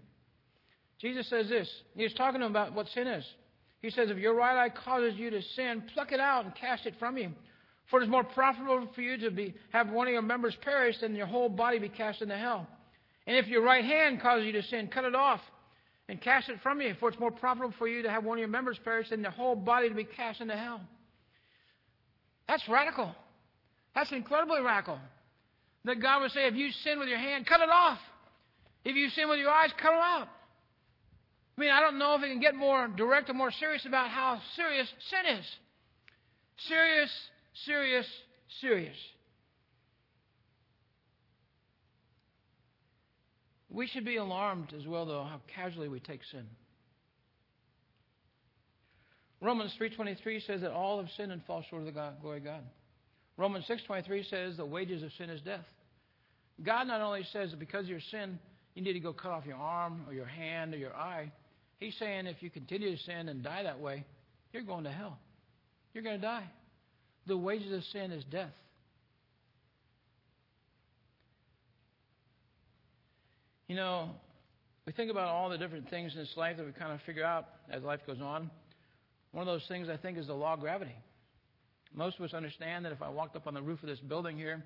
Jesus 1.00 1.30
says 1.30 1.50
this. 1.50 1.70
He's 1.96 2.14
talking 2.16 2.42
about 2.42 2.74
what 2.74 2.88
sin 2.90 3.06
is. 3.06 3.24
He 3.82 3.92
says, 3.92 4.10
"If 4.10 4.18
your 4.18 4.34
right 4.34 4.58
eye 4.58 4.70
causes 4.70 5.14
you 5.16 5.30
to 5.30 5.42
sin, 5.56 5.84
pluck 5.94 6.12
it 6.12 6.20
out 6.20 6.46
and 6.46 6.56
cast 6.56 6.88
it 6.88 6.96
from 6.98 7.18
you. 7.18 7.32
For 7.92 8.00
it 8.00 8.06
is 8.06 8.10
more 8.10 8.24
profitable 8.24 8.88
for 8.96 9.02
you 9.02 9.18
to 9.18 9.30
be 9.30 9.54
have 9.72 9.90
one 9.90 10.08
of 10.08 10.14
your 10.14 10.24
members 10.24 10.56
perish 10.62 11.00
than 11.00 11.16
your 11.16 11.28
whole 11.28 11.50
body 11.50 11.78
be 11.78 11.90
cast 11.90 12.24
into 12.24 12.38
hell. 12.38 12.68
And 13.28 13.38
if 13.38 13.48
your 13.48 13.62
right 13.62 13.86
hand 13.86 14.20
causes 14.20 14.48
you 14.48 14.54
to 14.54 14.64
sin, 14.64 14.88
cut 14.88 15.06
it 15.06 15.14
off 15.14 15.42
and 16.10 16.20
cast 16.20 16.50
it 16.50 16.60
from 16.64 16.82
you. 16.82 16.96
For 17.00 17.10
it's 17.10 17.20
more 17.20 17.32
profitable 17.32 17.74
for 17.78 17.88
you 17.88 18.02
to 18.02 18.10
have 18.10 18.24
one 18.24 18.38
of 18.38 18.40
your 18.40 18.48
members 18.48 18.80
perish 18.84 19.10
than 19.10 19.22
the 19.22 19.30
whole 19.30 19.56
body 19.56 19.90
to 19.90 19.96
be 19.96 20.06
cast 20.06 20.42
into 20.42 20.56
hell." 20.56 20.82
That's 22.48 22.68
radical. 22.68 23.14
That's 23.94 24.12
incredibly 24.12 24.62
radical. 24.62 25.00
That 25.86 26.02
God 26.02 26.22
would 26.22 26.32
say, 26.32 26.48
if 26.48 26.56
you 26.56 26.72
sin 26.84 27.00
with 27.00 27.10
your 27.10 27.18
hand, 27.18 27.46
cut 27.46 27.62
it 27.62 27.70
off. 27.70 28.00
If 28.86 28.96
you 28.96 29.10
sin 29.10 29.30
with 29.30 29.40
your 29.40 29.50
eyes, 29.50 29.70
cut 29.82 29.92
them 29.92 30.00
out. 30.02 30.28
I 31.58 31.62
mean, 31.62 31.70
I 31.70 31.82
don't 31.82 32.00
know 32.00 32.16
if 32.16 32.24
it 32.24 32.30
can 32.30 32.40
get 32.40 32.56
more 32.56 32.88
direct 32.88 33.30
or 33.30 33.34
more 33.34 33.52
serious 33.52 33.86
about 33.86 34.10
how 34.10 34.40
serious 34.56 34.88
sin 35.10 35.38
is. 35.38 35.46
Serious, 36.68 37.12
serious, 37.66 38.08
serious. 38.62 38.96
We 43.70 43.88
should 43.88 44.06
be 44.06 44.18
alarmed 44.18 44.74
as 44.78 44.86
well, 44.86 45.06
though, 45.06 45.24
how 45.24 45.42
casually 45.54 45.88
we 45.88 46.00
take 46.00 46.22
sin. 46.32 46.46
Romans 49.42 49.76
3.23 49.80 50.46
says 50.46 50.62
that 50.62 50.72
all 50.72 51.02
have 51.02 51.10
sinned 51.18 51.32
and 51.32 51.44
fall 51.46 51.64
short 51.70 51.82
of 51.82 51.86
the 51.88 51.92
God, 51.92 52.22
glory 52.22 52.38
of 52.38 52.46
God. 52.46 52.64
Romans 53.38 53.66
6.23 53.68 54.30
says 54.30 54.58
the 54.58 54.66
wages 54.66 55.02
of 55.04 55.12
sin 55.18 55.30
is 55.30 55.42
death. 55.42 55.66
God 56.62 56.88
not 56.88 57.02
only 57.02 57.26
says 57.32 57.52
that 57.52 57.60
because 57.60 57.86
of 57.86 57.90
your 57.90 58.00
sin, 58.12 58.38
you 58.76 58.84
need 58.84 58.94
to 58.94 59.00
go 59.00 59.14
cut 59.14 59.32
off 59.32 59.46
your 59.46 59.58
arm 59.58 60.02
or 60.08 60.14
your 60.14 60.26
hand 60.26 60.74
or 60.74 60.78
your 60.78 60.96
eye. 60.96 61.32
He's 61.80 61.96
saying 61.98 62.28
if 62.28 62.42
you 62.42 62.50
continue 62.50 62.96
to 62.96 63.04
sin 63.04 63.30
and 63.30 63.44
die 63.44 63.64
that 63.64 63.80
way, 63.80 64.06
you're 64.52 64.64
going 64.64 64.84
to 64.84 64.92
hell. 64.92 65.18
You're 65.94 66.04
going 66.04 66.20
to 66.20 66.22
die. 66.22 66.46
The 67.26 67.38
wages 67.38 67.72
of 67.72 67.84
sin 67.86 68.12
is 68.12 68.24
death. 68.26 68.54
You 73.68 73.76
know, 73.76 74.10
we 74.86 74.94
think 74.94 75.10
about 75.10 75.30
all 75.30 75.50
the 75.50 75.58
different 75.58 75.90
things 75.90 76.14
in 76.14 76.20
this 76.20 76.34
life 76.36 76.58
that 76.58 76.66
we 76.66 76.72
kind 76.74 76.92
of 76.92 77.02
figure 77.06 77.24
out 77.24 77.48
as 77.70 77.82
life 77.82 78.02
goes 78.06 78.22
on. 78.22 78.52
One 79.32 79.48
of 79.48 79.54
those 79.54 79.68
things 79.68 79.90
I 79.90 79.98
think 79.98 80.18
is 80.18 80.28
the 80.28 80.34
law 80.34 80.54
of 80.54 80.60
gravity. 80.60 80.96
Most 81.96 82.18
of 82.18 82.26
us 82.26 82.34
understand 82.34 82.86
that 82.86 82.92
if 82.92 83.02
I 83.02 83.10
walked 83.10 83.36
up 83.36 83.48
on 83.48 83.54
the 83.54 83.62
roof 83.62 83.82
of 83.84 83.90
this 83.90 84.00
building 84.00 84.38
here, 84.38 84.64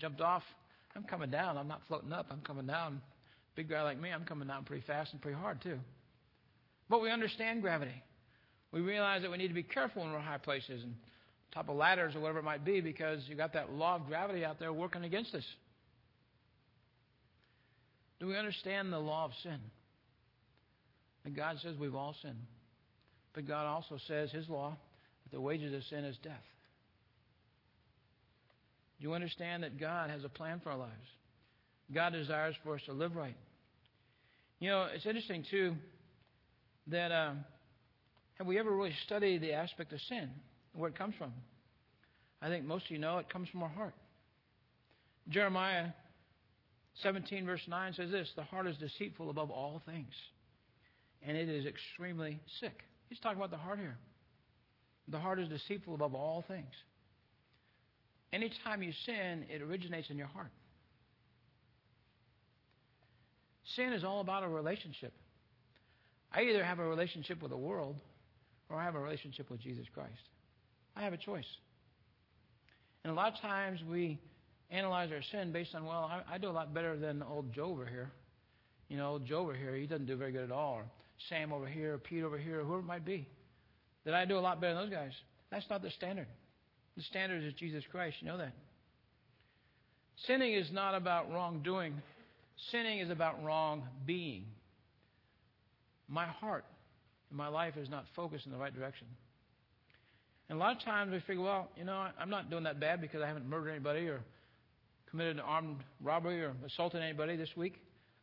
jumped 0.00 0.20
off, 0.20 0.42
I'm 0.94 1.04
coming 1.04 1.30
down. 1.30 1.56
I'm 1.56 1.68
not 1.68 1.82
floating 1.88 2.12
up. 2.12 2.26
I'm 2.30 2.40
coming 2.40 2.66
down. 2.66 3.00
Big 3.56 3.68
guy 3.68 3.82
like 3.82 4.00
me, 4.00 4.10
I'm 4.10 4.24
coming 4.24 4.46
down 4.46 4.64
pretty 4.64 4.84
fast 4.86 5.12
and 5.12 5.20
pretty 5.20 5.36
hard 5.36 5.60
too. 5.60 5.78
But 6.88 7.02
we 7.02 7.10
understand 7.10 7.60
gravity. 7.60 8.02
We 8.72 8.80
realize 8.80 9.22
that 9.22 9.30
we 9.30 9.36
need 9.36 9.48
to 9.48 9.54
be 9.54 9.62
careful 9.62 10.02
when 10.02 10.12
we're 10.12 10.20
high 10.20 10.38
places 10.38 10.82
and 10.82 10.94
top 11.52 11.68
of 11.68 11.76
ladders 11.76 12.14
or 12.14 12.20
whatever 12.20 12.38
it 12.38 12.44
might 12.44 12.64
be 12.64 12.80
because 12.80 13.20
you've 13.26 13.38
got 13.38 13.54
that 13.54 13.72
law 13.72 13.96
of 13.96 14.06
gravity 14.06 14.44
out 14.44 14.58
there 14.58 14.72
working 14.72 15.04
against 15.04 15.34
us. 15.34 15.44
Do 18.20 18.26
we 18.26 18.36
understand 18.36 18.92
the 18.92 18.98
law 18.98 19.24
of 19.24 19.32
sin? 19.42 19.58
And 21.24 21.34
God 21.34 21.56
says 21.62 21.76
we've 21.78 21.94
all 21.94 22.14
sinned. 22.22 22.46
But 23.34 23.46
God 23.46 23.66
also 23.66 23.98
says 24.06 24.30
His 24.30 24.48
law 24.48 24.76
that 25.24 25.36
the 25.36 25.40
wages 25.40 25.74
of 25.74 25.82
sin 25.84 26.04
is 26.04 26.16
death. 26.22 26.44
Do 29.00 29.06
you 29.06 29.14
understand 29.14 29.62
that 29.62 29.78
God 29.78 30.10
has 30.10 30.24
a 30.24 30.28
plan 30.28 30.60
for 30.62 30.70
our 30.70 30.78
lives? 30.78 30.92
God 31.92 32.12
desires 32.12 32.54
for 32.64 32.74
us 32.74 32.80
to 32.86 32.92
live 32.92 33.16
right. 33.16 33.36
You 34.60 34.70
know, 34.70 34.88
it's 34.92 35.06
interesting, 35.06 35.44
too, 35.50 35.74
that 36.88 37.12
uh, 37.12 37.32
have 38.34 38.46
we 38.46 38.58
ever 38.58 38.70
really 38.70 38.94
studied 39.06 39.40
the 39.40 39.52
aspect 39.52 39.92
of 39.92 40.00
sin, 40.08 40.30
where 40.74 40.90
it 40.90 40.98
comes 40.98 41.14
from? 41.16 41.32
I 42.42 42.48
think 42.48 42.64
most 42.64 42.86
of 42.86 42.90
you 42.90 42.98
know 42.98 43.18
it 43.18 43.28
comes 43.28 43.48
from 43.48 43.62
our 43.62 43.68
heart. 43.68 43.94
Jeremiah 45.28 45.86
17, 47.02 47.46
verse 47.46 47.60
9 47.68 47.94
says 47.94 48.10
this 48.10 48.28
The 48.36 48.42
heart 48.42 48.66
is 48.66 48.76
deceitful 48.76 49.30
above 49.30 49.50
all 49.50 49.82
things, 49.86 50.12
and 51.22 51.36
it 51.36 51.48
is 51.48 51.66
extremely 51.66 52.40
sick. 52.60 52.82
He's 53.08 53.20
talking 53.20 53.38
about 53.38 53.50
the 53.50 53.56
heart 53.56 53.78
here. 53.78 53.96
The 55.08 55.18
heart 55.18 55.38
is 55.38 55.48
deceitful 55.48 55.94
above 55.94 56.14
all 56.14 56.44
things. 56.46 56.72
Anytime 58.32 58.82
you 58.82 58.92
sin, 59.06 59.46
it 59.48 59.62
originates 59.62 60.10
in 60.10 60.18
your 60.18 60.26
heart. 60.26 60.50
Sin 63.76 63.92
is 63.92 64.04
all 64.04 64.20
about 64.20 64.44
a 64.44 64.48
relationship. 64.48 65.12
I 66.32 66.42
either 66.42 66.64
have 66.64 66.78
a 66.78 66.86
relationship 66.86 67.40
with 67.40 67.50
the 67.50 67.56
world 67.56 67.96
or 68.68 68.76
I 68.76 68.84
have 68.84 68.94
a 68.94 69.00
relationship 69.00 69.50
with 69.50 69.60
Jesus 69.60 69.86
Christ. 69.94 70.12
I 70.96 71.02
have 71.02 71.12
a 71.12 71.18
choice. 71.18 71.46
And 73.04 73.12
a 73.12 73.16
lot 73.16 73.32
of 73.32 73.40
times 73.40 73.80
we 73.88 74.18
analyze 74.70 75.10
our 75.12 75.22
sin 75.30 75.52
based 75.52 75.74
on, 75.74 75.84
well, 75.84 76.10
I, 76.10 76.34
I 76.34 76.38
do 76.38 76.48
a 76.48 76.52
lot 76.52 76.74
better 76.74 76.96
than 76.98 77.22
old 77.22 77.52
Joe 77.52 77.66
over 77.66 77.86
here. 77.86 78.10
You 78.88 78.96
know, 78.96 79.12
old 79.12 79.26
Joe 79.26 79.38
over 79.38 79.54
here, 79.54 79.74
he 79.74 79.86
doesn't 79.86 80.06
do 80.06 80.16
very 80.16 80.32
good 80.32 80.44
at 80.44 80.52
all. 80.52 80.74
Or 80.74 80.84
Sam 81.28 81.52
over 81.52 81.66
here, 81.66 81.94
or 81.94 81.98
Pete 81.98 82.24
over 82.24 82.38
here, 82.38 82.60
or 82.60 82.64
whoever 82.64 82.80
it 82.80 82.86
might 82.86 83.04
be. 83.04 83.28
That 84.04 84.14
I 84.14 84.24
do 84.24 84.38
a 84.38 84.40
lot 84.40 84.60
better 84.60 84.74
than 84.74 84.84
those 84.84 84.94
guys. 84.94 85.12
That's 85.50 85.68
not 85.70 85.82
the 85.82 85.90
standard. 85.90 86.26
The 86.98 87.04
standard 87.04 87.44
is 87.44 87.54
Jesus 87.54 87.84
Christ. 87.92 88.16
You 88.18 88.26
know 88.26 88.38
that. 88.38 88.52
Sinning 90.26 90.52
is 90.52 90.68
not 90.72 90.96
about 90.96 91.32
wrongdoing. 91.32 91.94
Sinning 92.72 92.98
is 92.98 93.08
about 93.08 93.40
wrong 93.44 93.84
being. 94.04 94.46
My 96.08 96.26
heart 96.26 96.64
and 97.30 97.38
my 97.38 97.46
life 97.46 97.76
is 97.76 97.88
not 97.88 98.04
focused 98.16 98.46
in 98.46 98.52
the 98.52 98.58
right 98.58 98.74
direction. 98.74 99.06
And 100.48 100.58
a 100.58 100.60
lot 100.60 100.76
of 100.76 100.82
times 100.82 101.12
we 101.12 101.20
figure, 101.20 101.44
well, 101.44 101.68
you 101.76 101.84
know, 101.84 102.08
I'm 102.18 102.30
not 102.30 102.50
doing 102.50 102.64
that 102.64 102.80
bad 102.80 103.00
because 103.00 103.22
I 103.22 103.28
haven't 103.28 103.48
murdered 103.48 103.70
anybody 103.70 104.08
or 104.08 104.20
committed 105.08 105.36
an 105.36 105.42
armed 105.46 105.76
robbery 106.02 106.42
or 106.42 106.52
assaulted 106.66 107.00
anybody 107.00 107.36
this 107.36 107.56
week. 107.56 107.76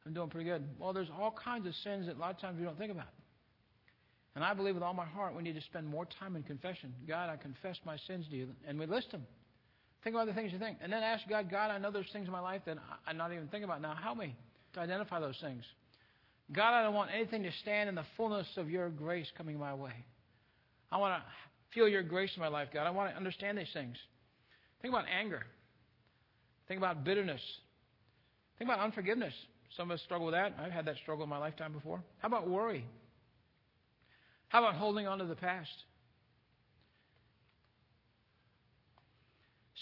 I'm 0.06 0.14
doing 0.14 0.30
pretty 0.30 0.50
good. 0.50 0.68
Well, 0.80 0.92
there's 0.92 1.08
all 1.18 1.32
kinds 1.32 1.66
of 1.66 1.74
sins 1.76 2.08
that 2.08 2.18
a 2.18 2.20
lot 2.20 2.32
of 2.32 2.42
times 2.42 2.60
we 2.60 2.66
don't 2.66 2.78
think 2.78 2.92
about. 2.92 3.08
And 4.36 4.44
I 4.44 4.54
believe 4.54 4.76
with 4.76 4.84
all 4.84 4.94
my 4.94 5.06
heart 5.06 5.36
we 5.36 5.44
need 5.44 5.56
to 5.56 5.62
spend 5.62 5.88
more 5.88 6.08
time 6.20 6.36
in 6.36 6.44
confession. 6.44 6.94
God, 7.08 7.30
I 7.30 7.38
confess 7.38 7.78
my 7.86 7.98
sins 8.06 8.26
to 8.30 8.36
you. 8.36 8.48
And 8.68 8.78
we 8.78 8.86
list 8.86 9.12
them. 9.12 9.26
Think 10.04 10.16
about 10.16 10.28
the 10.28 10.34
things 10.34 10.52
you 10.52 10.60
think. 10.60 10.78
And 10.82 10.92
then 10.92 11.02
ask 11.02 11.28
God, 11.28 11.50
God, 11.50 11.72
I 11.72 11.78
know 11.78 11.90
there's 11.90 12.12
things 12.12 12.28
in 12.28 12.32
my 12.32 12.42
life 12.42 12.62
that 12.66 12.78
I'm 13.08 13.18
not 13.18 13.32
even 13.32 13.48
thinking 13.48 13.64
about 13.64 13.82
now. 13.82 13.96
Help 13.96 14.18
me 14.18 14.36
to 14.74 14.80
identify 14.80 15.20
those 15.20 15.38
things. 15.42 15.64
God, 16.54 16.78
I 16.78 16.84
don't 16.84 16.94
want 16.94 17.10
anything 17.16 17.42
to 17.44 17.52
stand 17.62 17.90
in 17.90 17.96
the 17.96 18.04
fullness 18.18 18.46
of 18.58 18.70
your 18.70 18.90
grace 18.90 19.26
coming 19.38 19.58
my 19.58 19.74
way. 19.74 19.94
I 20.92 20.98
want 20.98 21.16
to 21.16 21.24
feel 21.74 21.88
your 21.88 22.04
grace 22.04 22.30
in 22.36 22.42
my 22.42 22.50
life, 22.50 22.68
God. 22.74 22.86
I 22.86 22.92
want 22.92 23.10
to 23.12 23.18
understand 23.18 23.58
these 23.58 23.72
things. 23.74 23.98
Think 24.82 24.94
about 24.94 25.06
anger. 25.08 25.44
Think 26.68 26.78
about 26.78 27.04
bitterness. 27.04 27.42
Think 28.60 28.70
about 28.70 28.80
unforgiveness. 28.84 29.34
Some 29.76 29.90
of 29.90 29.96
us 29.96 30.02
struggle 30.04 30.28
with 30.28 30.36
that. 30.36 30.54
I've 30.60 30.72
had 30.72 30.86
that 30.86 30.98
struggle 30.98 31.24
in 31.24 31.30
my 31.30 31.38
lifetime 31.40 31.74
before. 31.74 32.04
How 32.20 32.28
about 32.28 32.48
worry? 32.48 32.86
How 34.50 34.60
about 34.64 34.76
holding 34.76 35.08
on 35.08 35.20
to 35.20 35.26
the 35.26 35.36
past? 35.36 35.84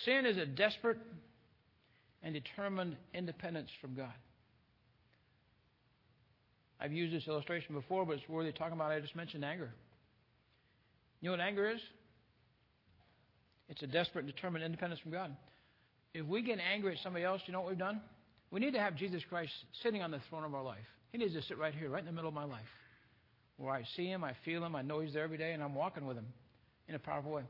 Sin 0.06 0.26
is 0.26 0.38
a 0.38 0.46
desperate 0.46 0.98
and 2.24 2.34
determined 2.34 2.96
independence 3.14 3.70
from 3.82 3.96
God. 3.96 4.14
I've 6.80 6.92
used 6.92 7.14
this 7.14 7.28
illustration 7.28 7.76
before, 7.76 8.06
but 8.06 8.14
it's 8.14 8.28
worthy 8.28 8.52
talking 8.52 8.74
about. 8.74 8.92
I 8.92 9.00
just 9.00 9.16
mentioned 9.16 9.46
anger. 9.46 9.72
You 11.22 11.28
know 11.30 11.38
what 11.38 11.40
anger 11.40 11.70
is? 11.70 11.80
It's 13.70 13.82
a 13.82 13.88
desperate, 13.88 14.26
determined 14.26 14.66
independence 14.66 15.00
from 15.00 15.12
God. 15.12 15.36
If 16.14 16.26
we 16.26 16.42
get 16.42 16.60
angry 16.60 16.94
at 16.94 17.02
somebody 17.02 17.24
else, 17.24 17.42
you 17.46 17.54
know 17.54 17.62
what 17.62 17.70
we've 17.70 17.78
done? 17.78 18.02
We 18.52 18.60
need 18.60 18.74
to 18.74 18.80
have 18.80 18.96
Jesus 18.96 19.24
Christ 19.30 19.54
sitting 19.82 20.02
on 20.02 20.12
the 20.12 20.20
throne 20.30 20.44
of 20.44 20.54
our 20.54 20.64
life. 20.64 20.86
He 21.12 21.18
needs 21.18 21.34
to 21.34 21.42
sit 21.42 21.58
right 21.58 21.74
here, 21.74 21.90
right 21.90 22.02
in 22.02 22.06
the 22.06 22.12
middle 22.12 22.28
of 22.28 22.36
my 22.36 22.44
life, 22.44 22.68
where 23.58 23.74
I 23.74 23.84
see 23.96 24.06
Him, 24.06 24.24
I 24.24 24.34
feel 24.46 24.64
Him, 24.64 24.76
I 24.76 24.82
know 24.82 25.00
He's 25.00 25.14
there 25.14 25.24
every 25.24 25.38
day, 25.38 25.54
and 25.54 25.64
I'm 25.64 25.76
walking 25.76 26.06
with 26.06 26.18
Him 26.18 26.28
in 26.88 26.96
a 26.96 27.00
powerful 27.00 27.32
way. 27.32 27.44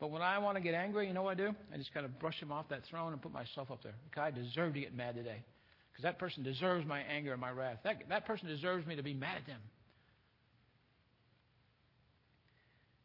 But 0.00 0.10
when 0.10 0.22
I 0.22 0.38
want 0.38 0.56
to 0.56 0.62
get 0.62 0.74
angry, 0.74 1.06
you 1.06 1.14
know 1.14 1.22
what 1.22 1.32
I 1.32 1.34
do? 1.46 1.54
I 1.72 1.76
just 1.76 1.94
kind 1.94 2.04
of 2.04 2.18
brush 2.18 2.40
Him 2.40 2.52
off 2.52 2.68
that 2.68 2.84
throne 2.90 3.12
and 3.12 3.22
put 3.22 3.32
myself 3.32 3.70
up 3.70 3.82
there. 3.82 3.94
Okay, 4.12 4.20
I 4.20 4.30
deserve 4.30 4.74
to 4.74 4.80
get 4.80 4.94
mad 4.94 5.14
today 5.14 5.42
because 5.92 6.02
that 6.02 6.18
person 6.18 6.42
deserves 6.42 6.84
my 6.86 7.00
anger 7.00 7.32
and 7.32 7.40
my 7.40 7.50
wrath. 7.50 7.78
That, 7.84 8.02
that 8.08 8.26
person 8.26 8.48
deserves 8.48 8.86
me 8.86 8.96
to 8.96 9.02
be 9.02 9.14
mad 9.14 9.36
at 9.38 9.46
them. 9.46 9.60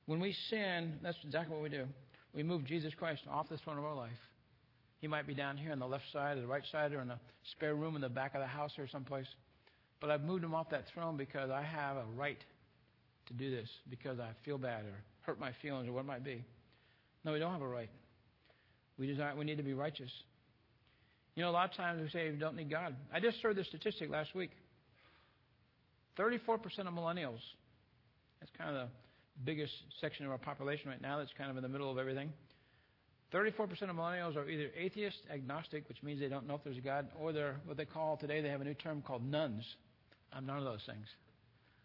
When 0.07 0.19
we 0.19 0.35
sin, 0.49 0.95
that's 1.03 1.17
exactly 1.23 1.53
what 1.53 1.61
we 1.61 1.69
do. 1.69 1.85
We 2.33 2.41
move 2.41 2.65
Jesus 2.65 2.93
Christ 2.95 3.21
off 3.29 3.47
the 3.47 3.57
throne 3.57 3.77
of 3.77 3.83
our 3.83 3.95
life. 3.95 4.09
He 5.01 5.07
might 5.07 5.27
be 5.27 5.35
down 5.35 5.55
here 5.55 5.71
on 5.71 5.79
the 5.79 5.87
left 5.87 6.05
side 6.11 6.37
or 6.37 6.41
the 6.41 6.47
right 6.47 6.63
side 6.71 6.93
or 6.93 7.01
in 7.01 7.11
a 7.11 7.19
spare 7.51 7.75
room 7.75 7.95
in 7.95 8.01
the 8.01 8.09
back 8.09 8.33
of 8.33 8.41
the 8.41 8.47
house 8.47 8.71
or 8.79 8.87
someplace. 8.87 9.27
But 9.99 10.11
I've 10.11 10.23
moved 10.23 10.43
him 10.43 10.55
off 10.55 10.69
that 10.69 10.85
throne 10.93 11.17
because 11.17 11.49
I 11.49 11.61
have 11.61 11.97
a 11.97 12.05
right 12.15 12.39
to 13.27 13.33
do 13.33 13.51
this 13.51 13.69
because 13.89 14.19
I 14.19 14.29
feel 14.45 14.57
bad 14.57 14.85
or 14.85 14.95
hurt 15.21 15.39
my 15.39 15.51
feelings 15.61 15.87
or 15.87 15.93
what 15.93 16.01
it 16.01 16.07
might 16.07 16.23
be. 16.23 16.43
No, 17.25 17.33
we 17.33 17.39
don't 17.39 17.51
have 17.51 17.61
a 17.61 17.67
right. 17.67 17.89
We 18.97 19.07
desire 19.07 19.35
we 19.35 19.45
need 19.45 19.57
to 19.57 19.63
be 19.63 19.73
righteous. 19.73 20.11
You 21.35 21.43
know, 21.43 21.49
a 21.49 21.51
lot 21.51 21.69
of 21.69 21.75
times 21.75 22.01
we 22.01 22.09
say 22.09 22.29
we 22.29 22.37
don't 22.37 22.55
need 22.55 22.69
God. 22.69 22.95
I 23.13 23.19
just 23.19 23.37
heard 23.41 23.55
the 23.55 23.63
statistic 23.63 24.09
last 24.09 24.35
week. 24.35 24.51
34% 26.17 26.57
of 26.79 26.93
millennials, 26.93 27.39
that's 28.39 28.51
kind 28.57 28.75
of 28.75 28.75
the 28.75 28.87
biggest 29.45 29.71
section 30.01 30.25
of 30.25 30.31
our 30.31 30.37
population 30.37 30.89
right 30.89 31.01
now 31.01 31.17
that's 31.17 31.31
kind 31.37 31.49
of 31.49 31.55
in 31.55 31.63
the 31.63 31.69
middle 31.69 31.89
of 31.89 31.97
everything. 31.97 32.31
34% 33.33 33.59
of 33.83 33.95
millennials 33.95 34.35
are 34.35 34.49
either 34.49 34.69
atheist, 34.77 35.19
agnostic, 35.31 35.87
which 35.87 36.01
means 36.03 36.19
they 36.19 36.27
don't 36.27 36.47
know 36.47 36.55
if 36.55 36.63
there's 36.63 36.77
a 36.77 36.81
God, 36.81 37.07
or 37.17 37.31
they're 37.31 37.55
what 37.65 37.77
they 37.77 37.85
call 37.85 38.17
today, 38.17 38.41
they 38.41 38.49
have 38.49 38.61
a 38.61 38.65
new 38.65 38.73
term 38.73 39.01
called 39.01 39.23
nones. 39.23 39.63
I'm 40.33 40.45
none 40.45 40.57
of 40.57 40.63
those 40.63 40.83
things. 40.85 41.05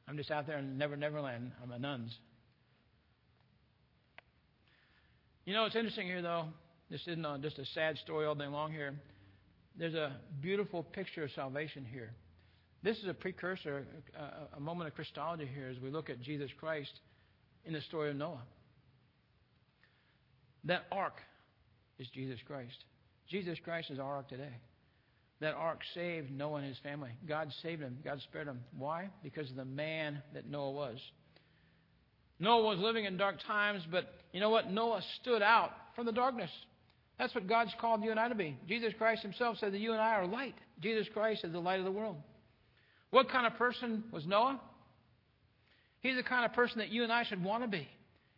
I'm 0.06 0.16
just 0.16 0.30
out 0.30 0.46
there 0.46 0.58
in 0.58 0.76
Never 0.76 0.96
Neverland. 0.96 1.52
I'm 1.62 1.72
a 1.72 1.78
nones. 1.78 2.16
You 5.44 5.54
know, 5.54 5.64
it's 5.64 5.76
interesting 5.76 6.06
here, 6.06 6.22
though. 6.22 6.46
This 6.90 7.00
isn't 7.06 7.24
a, 7.24 7.38
just 7.38 7.58
a 7.58 7.66
sad 7.66 7.98
story 7.98 8.26
all 8.26 8.34
day 8.34 8.46
long 8.46 8.72
here 8.72 8.94
there's 9.76 9.94
a 9.94 10.16
beautiful 10.40 10.82
picture 10.82 11.24
of 11.24 11.30
salvation 11.32 11.84
here. 11.90 12.12
This 12.82 12.98
is 12.98 13.08
a 13.08 13.14
precursor, 13.14 13.86
a, 14.16 14.56
a 14.56 14.60
moment 14.60 14.88
of 14.88 14.94
Christology 14.94 15.48
here 15.52 15.68
as 15.68 15.80
we 15.80 15.90
look 15.90 16.10
at 16.10 16.20
Jesus 16.20 16.50
Christ 16.58 16.92
in 17.64 17.72
the 17.72 17.80
story 17.80 18.10
of 18.10 18.16
Noah. 18.16 18.42
That 20.64 20.84
ark 20.92 21.20
is 21.98 22.08
Jesus 22.08 22.38
Christ. 22.46 22.84
Jesus 23.28 23.58
Christ 23.64 23.90
is 23.90 23.98
our 23.98 24.16
ark 24.16 24.28
today. 24.28 24.52
That 25.40 25.54
ark 25.54 25.80
saved 25.94 26.30
Noah 26.30 26.58
and 26.58 26.68
his 26.68 26.78
family. 26.78 27.10
God 27.28 27.52
saved 27.62 27.82
him. 27.82 27.98
God 28.04 28.20
spared 28.22 28.46
him. 28.46 28.60
Why? 28.78 29.10
Because 29.22 29.50
of 29.50 29.56
the 29.56 29.64
man 29.64 30.22
that 30.32 30.48
Noah 30.48 30.70
was. 30.70 30.98
Noah 32.38 32.64
was 32.64 32.78
living 32.78 33.04
in 33.04 33.16
dark 33.16 33.36
times, 33.46 33.82
but 33.90 34.12
you 34.32 34.40
know 34.40 34.50
what? 34.50 34.70
Noah 34.70 35.02
stood 35.20 35.42
out 35.42 35.70
from 35.96 36.06
the 36.06 36.12
darkness. 36.12 36.50
That's 37.18 37.34
what 37.34 37.48
God's 37.48 37.72
called 37.80 38.02
you 38.02 38.10
and 38.10 38.18
I 38.18 38.28
to 38.28 38.34
be. 38.34 38.58
Jesus 38.68 38.92
Christ 38.98 39.22
himself 39.22 39.58
said 39.58 39.72
that 39.72 39.78
you 39.78 39.92
and 39.92 40.00
I 40.00 40.14
are 40.16 40.26
light. 40.26 40.54
Jesus 40.80 41.06
Christ 41.12 41.44
is 41.44 41.52
the 41.52 41.60
light 41.60 41.78
of 41.78 41.84
the 41.84 41.92
world. 41.92 42.16
What 43.10 43.28
kind 43.30 43.46
of 43.46 43.54
person 43.54 44.04
was 44.10 44.26
Noah? 44.26 44.60
He's 46.00 46.16
the 46.16 46.22
kind 46.22 46.44
of 46.44 46.52
person 46.52 46.78
that 46.78 46.90
you 46.90 47.04
and 47.04 47.12
I 47.12 47.24
should 47.24 47.42
want 47.42 47.62
to 47.62 47.68
be. 47.68 47.88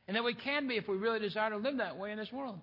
And 0.06 0.16
that 0.16 0.22
we 0.22 0.34
can 0.34 0.68
be 0.68 0.76
if 0.76 0.86
we 0.86 0.96
really 0.96 1.18
desire 1.18 1.50
to 1.50 1.56
live 1.56 1.78
that 1.78 1.96
way 1.96 2.12
in 2.12 2.18
this 2.18 2.30
world. 2.30 2.58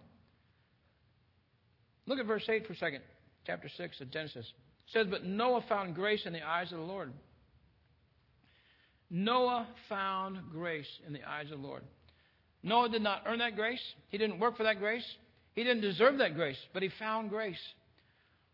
Look 2.05 2.19
at 2.19 2.25
verse 2.25 2.47
8 2.47 2.67
for 2.67 2.73
a 2.73 2.77
second, 2.77 3.01
chapter 3.45 3.69
6 3.75 4.01
of 4.01 4.11
Genesis. 4.11 4.45
It 4.45 4.91
says, 4.91 5.07
But 5.09 5.25
Noah 5.25 5.63
found 5.67 5.95
grace 5.95 6.25
in 6.25 6.33
the 6.33 6.41
eyes 6.41 6.71
of 6.71 6.79
the 6.79 6.85
Lord. 6.85 7.11
Noah 9.09 9.67
found 9.89 10.39
grace 10.51 10.87
in 11.05 11.13
the 11.13 11.23
eyes 11.23 11.51
of 11.51 11.61
the 11.61 11.67
Lord. 11.67 11.83
Noah 12.63 12.89
did 12.89 13.01
not 13.01 13.23
earn 13.25 13.39
that 13.39 13.55
grace. 13.55 13.81
He 14.09 14.17
didn't 14.17 14.39
work 14.39 14.57
for 14.57 14.63
that 14.63 14.79
grace. 14.79 15.05
He 15.53 15.63
didn't 15.63 15.81
deserve 15.81 16.17
that 16.17 16.35
grace, 16.35 16.57
but 16.73 16.81
he 16.81 16.89
found 16.97 17.29
grace. 17.29 17.59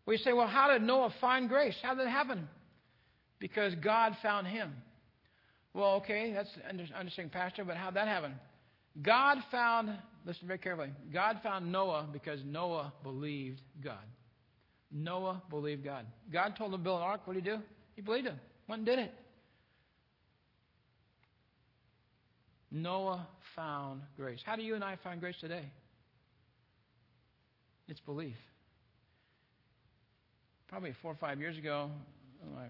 We 0.06 0.18
say, 0.18 0.32
well, 0.32 0.46
how 0.46 0.70
did 0.72 0.82
Noah 0.82 1.14
find 1.20 1.48
grace? 1.48 1.76
How 1.82 1.94
did 1.94 2.06
it 2.06 2.10
happen? 2.10 2.48
Because 3.38 3.74
God 3.76 4.16
found 4.22 4.46
him. 4.46 4.74
Well, 5.72 5.94
okay, 5.94 6.32
that's 6.32 6.50
understanding, 6.68 7.30
Pastor, 7.30 7.64
but 7.64 7.76
how 7.76 7.86
did 7.86 7.96
that 7.96 8.08
happen? 8.08 8.34
God 9.00 9.38
found, 9.50 9.96
listen 10.26 10.46
very 10.46 10.58
carefully, 10.58 10.90
God 11.12 11.38
found 11.42 11.70
Noah 11.70 12.08
because 12.12 12.40
Noah 12.44 12.92
believed 13.02 13.60
God. 13.82 14.04
Noah 14.92 15.42
believed 15.50 15.84
God. 15.84 16.06
God 16.32 16.56
told 16.56 16.72
him 16.72 16.80
to 16.80 16.84
build 16.84 16.98
an 16.98 17.04
ark. 17.04 17.22
What 17.24 17.34
did 17.34 17.44
he 17.44 17.50
do? 17.50 17.58
He 17.94 18.02
believed 18.02 18.26
him. 18.26 18.40
Went 18.68 18.80
and 18.80 18.86
did 18.86 18.98
it. 18.98 19.14
Noah 22.70 23.26
found 23.56 24.02
grace. 24.16 24.40
How 24.44 24.56
do 24.56 24.62
you 24.62 24.74
and 24.74 24.84
I 24.84 24.96
find 25.02 25.20
grace 25.20 25.36
today? 25.40 25.64
It's 27.88 28.00
belief. 28.00 28.36
Probably 30.68 30.94
four 31.02 31.12
or 31.12 31.16
five 31.16 31.40
years 31.40 31.58
ago, 31.58 31.90
my 32.54 32.66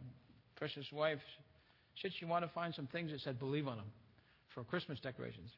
precious 0.57 0.87
wife 0.93 1.19
said 2.01 2.13
she 2.19 2.25
wanted 2.25 2.47
to 2.47 2.53
find 2.55 2.75
some 2.75 2.87
things 2.87 3.11
that 3.11 3.21
said 3.21 3.39
believe 3.39 3.69
on 3.69 3.77
them 3.77 3.87
for 4.55 4.65
Christmas 4.65 4.99
decorations. 5.01 5.51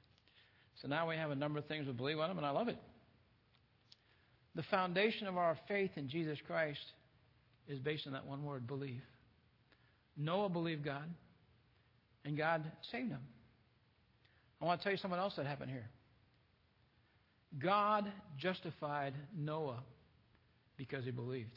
So 0.80 0.88
now 0.88 1.08
we 1.08 1.16
have 1.16 1.30
a 1.30 1.36
number 1.36 1.60
of 1.60 1.66
things 1.66 1.86
with 1.86 1.96
believe 1.96 2.18
on 2.18 2.28
them, 2.28 2.38
and 2.38 2.46
I 2.46 2.50
love 2.50 2.68
it. 2.68 2.78
The 4.54 4.62
foundation 4.64 5.26
of 5.26 5.36
our 5.36 5.56
faith 5.68 5.92
in 5.96 6.08
Jesus 6.08 6.38
Christ 6.46 6.80
is 7.68 7.78
based 7.78 8.06
on 8.06 8.12
that 8.12 8.26
one 8.26 8.44
word 8.44 8.66
believe. 8.66 9.02
Noah 10.16 10.50
believed 10.50 10.84
God, 10.84 11.08
and 12.24 12.36
God 12.36 12.70
saved 12.90 13.10
him. 13.10 13.20
I 14.60 14.64
want 14.64 14.80
to 14.80 14.84
tell 14.84 14.92
you 14.92 14.98
something 14.98 15.18
else 15.18 15.34
that 15.36 15.46
happened 15.46 15.70
here. 15.70 15.88
God 17.58 18.10
justified 18.38 19.14
Noah 19.36 19.82
because 20.76 21.04
he 21.04 21.10
believed. 21.10 21.50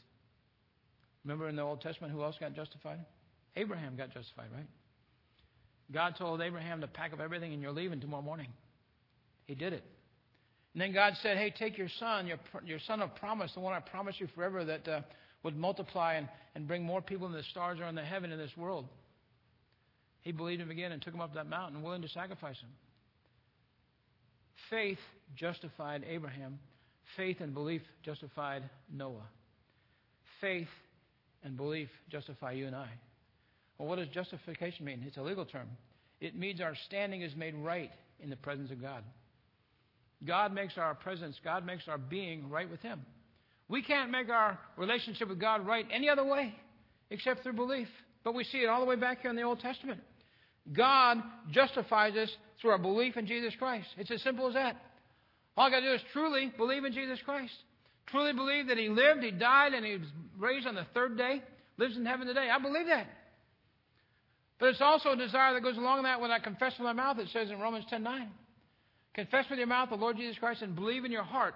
Remember 1.24 1.48
in 1.48 1.56
the 1.56 1.62
Old 1.62 1.80
Testament 1.80 2.12
who 2.12 2.22
else 2.22 2.36
got 2.38 2.54
justified? 2.54 3.00
Abraham 3.56 3.96
got 3.96 4.12
justified, 4.12 4.48
right? 4.54 4.66
God 5.92 6.14
told 6.18 6.40
Abraham 6.40 6.80
to 6.80 6.86
pack 6.86 7.12
up 7.12 7.20
everything 7.20 7.52
and 7.52 7.62
you're 7.62 7.72
leaving 7.72 8.00
tomorrow 8.00 8.22
morning. 8.22 8.48
He 9.46 9.54
did 9.54 9.72
it. 9.72 9.84
And 10.76 10.82
then 10.82 10.92
God 10.92 11.14
said, 11.22 11.38
Hey, 11.38 11.54
take 11.58 11.78
your 11.78 11.88
son, 11.98 12.26
your, 12.26 12.36
your 12.66 12.78
son 12.80 13.00
of 13.00 13.14
promise, 13.14 13.50
the 13.54 13.60
one 13.60 13.72
I 13.72 13.80
promised 13.80 14.20
you 14.20 14.28
forever 14.34 14.62
that 14.62 14.86
uh, 14.86 15.00
would 15.42 15.56
multiply 15.56 16.16
and, 16.16 16.28
and 16.54 16.68
bring 16.68 16.82
more 16.82 17.00
people 17.00 17.26
than 17.26 17.38
the 17.38 17.44
stars 17.44 17.80
are 17.80 17.88
in 17.88 17.94
the 17.94 18.04
heaven 18.04 18.30
in 18.30 18.36
this 18.36 18.54
world. 18.58 18.84
He 20.20 20.32
believed 20.32 20.60
him 20.60 20.70
again 20.70 20.92
and 20.92 21.00
took 21.00 21.14
him 21.14 21.22
up 21.22 21.32
that 21.32 21.48
mountain, 21.48 21.82
willing 21.82 22.02
to 22.02 22.10
sacrifice 22.10 22.58
him. 22.58 22.68
Faith 24.68 24.98
justified 25.34 26.04
Abraham. 26.06 26.58
Faith 27.16 27.38
and 27.40 27.54
belief 27.54 27.80
justified 28.04 28.62
Noah. 28.92 29.26
Faith 30.42 30.68
and 31.42 31.56
belief 31.56 31.88
justify 32.10 32.52
you 32.52 32.66
and 32.66 32.76
I. 32.76 32.90
Well, 33.78 33.88
what 33.88 33.96
does 33.96 34.08
justification 34.08 34.84
mean? 34.84 35.02
It's 35.06 35.16
a 35.16 35.22
legal 35.22 35.46
term. 35.46 35.68
It 36.20 36.36
means 36.36 36.60
our 36.60 36.74
standing 36.84 37.22
is 37.22 37.34
made 37.34 37.54
right 37.54 37.92
in 38.20 38.28
the 38.28 38.36
presence 38.36 38.70
of 38.70 38.82
God. 38.82 39.04
God 40.24 40.52
makes 40.52 40.78
our 40.78 40.94
presence, 40.94 41.36
God 41.44 41.66
makes 41.66 41.88
our 41.88 41.98
being 41.98 42.48
right 42.48 42.70
with 42.70 42.80
Him. 42.80 43.04
We 43.68 43.82
can't 43.82 44.10
make 44.10 44.28
our 44.28 44.58
relationship 44.76 45.28
with 45.28 45.40
God 45.40 45.66
right 45.66 45.86
any 45.92 46.08
other 46.08 46.24
way 46.24 46.54
except 47.10 47.42
through 47.42 47.54
belief. 47.54 47.88
But 48.24 48.34
we 48.34 48.44
see 48.44 48.58
it 48.58 48.68
all 48.68 48.80
the 48.80 48.86
way 48.86 48.96
back 48.96 49.20
here 49.20 49.30
in 49.30 49.36
the 49.36 49.42
Old 49.42 49.60
Testament. 49.60 50.00
God 50.72 51.22
justifies 51.52 52.16
us 52.16 52.30
through 52.60 52.70
our 52.70 52.78
belief 52.78 53.16
in 53.16 53.26
Jesus 53.26 53.54
Christ. 53.58 53.86
It's 53.96 54.10
as 54.10 54.22
simple 54.22 54.48
as 54.48 54.54
that. 54.54 54.76
All 55.56 55.66
I 55.66 55.70
got 55.70 55.80
to 55.80 55.86
do 55.86 55.94
is 55.94 56.00
truly 56.12 56.52
believe 56.56 56.84
in 56.84 56.92
Jesus 56.92 57.20
Christ. 57.24 57.54
Truly 58.06 58.32
believe 58.32 58.68
that 58.68 58.78
He 58.78 58.88
lived, 58.88 59.22
He 59.22 59.30
died, 59.30 59.74
and 59.74 59.84
He 59.84 59.92
was 59.92 60.08
raised 60.38 60.66
on 60.66 60.74
the 60.74 60.86
third 60.94 61.16
day, 61.16 61.42
lives 61.76 61.96
in 61.96 62.04
heaven 62.04 62.26
today. 62.26 62.48
I 62.52 62.60
believe 62.60 62.86
that. 62.86 63.06
But 64.58 64.70
it's 64.70 64.80
also 64.80 65.10
a 65.10 65.16
desire 65.16 65.54
that 65.54 65.62
goes 65.62 65.76
along 65.76 65.98
with 65.98 66.06
that 66.06 66.20
when 66.20 66.30
I 66.30 66.38
confess 66.38 66.72
with 66.78 66.84
my 66.84 66.92
mouth, 66.92 67.18
it 67.18 67.28
says 67.32 67.50
in 67.50 67.58
Romans 67.58 67.84
10 67.88 68.02
9. 68.02 68.30
Confess 69.16 69.46
with 69.48 69.58
your 69.58 69.66
mouth 69.66 69.88
the 69.88 69.96
Lord 69.96 70.18
Jesus 70.18 70.36
Christ 70.38 70.60
and 70.60 70.76
believe 70.76 71.06
in 71.06 71.10
your 71.10 71.22
heart 71.22 71.54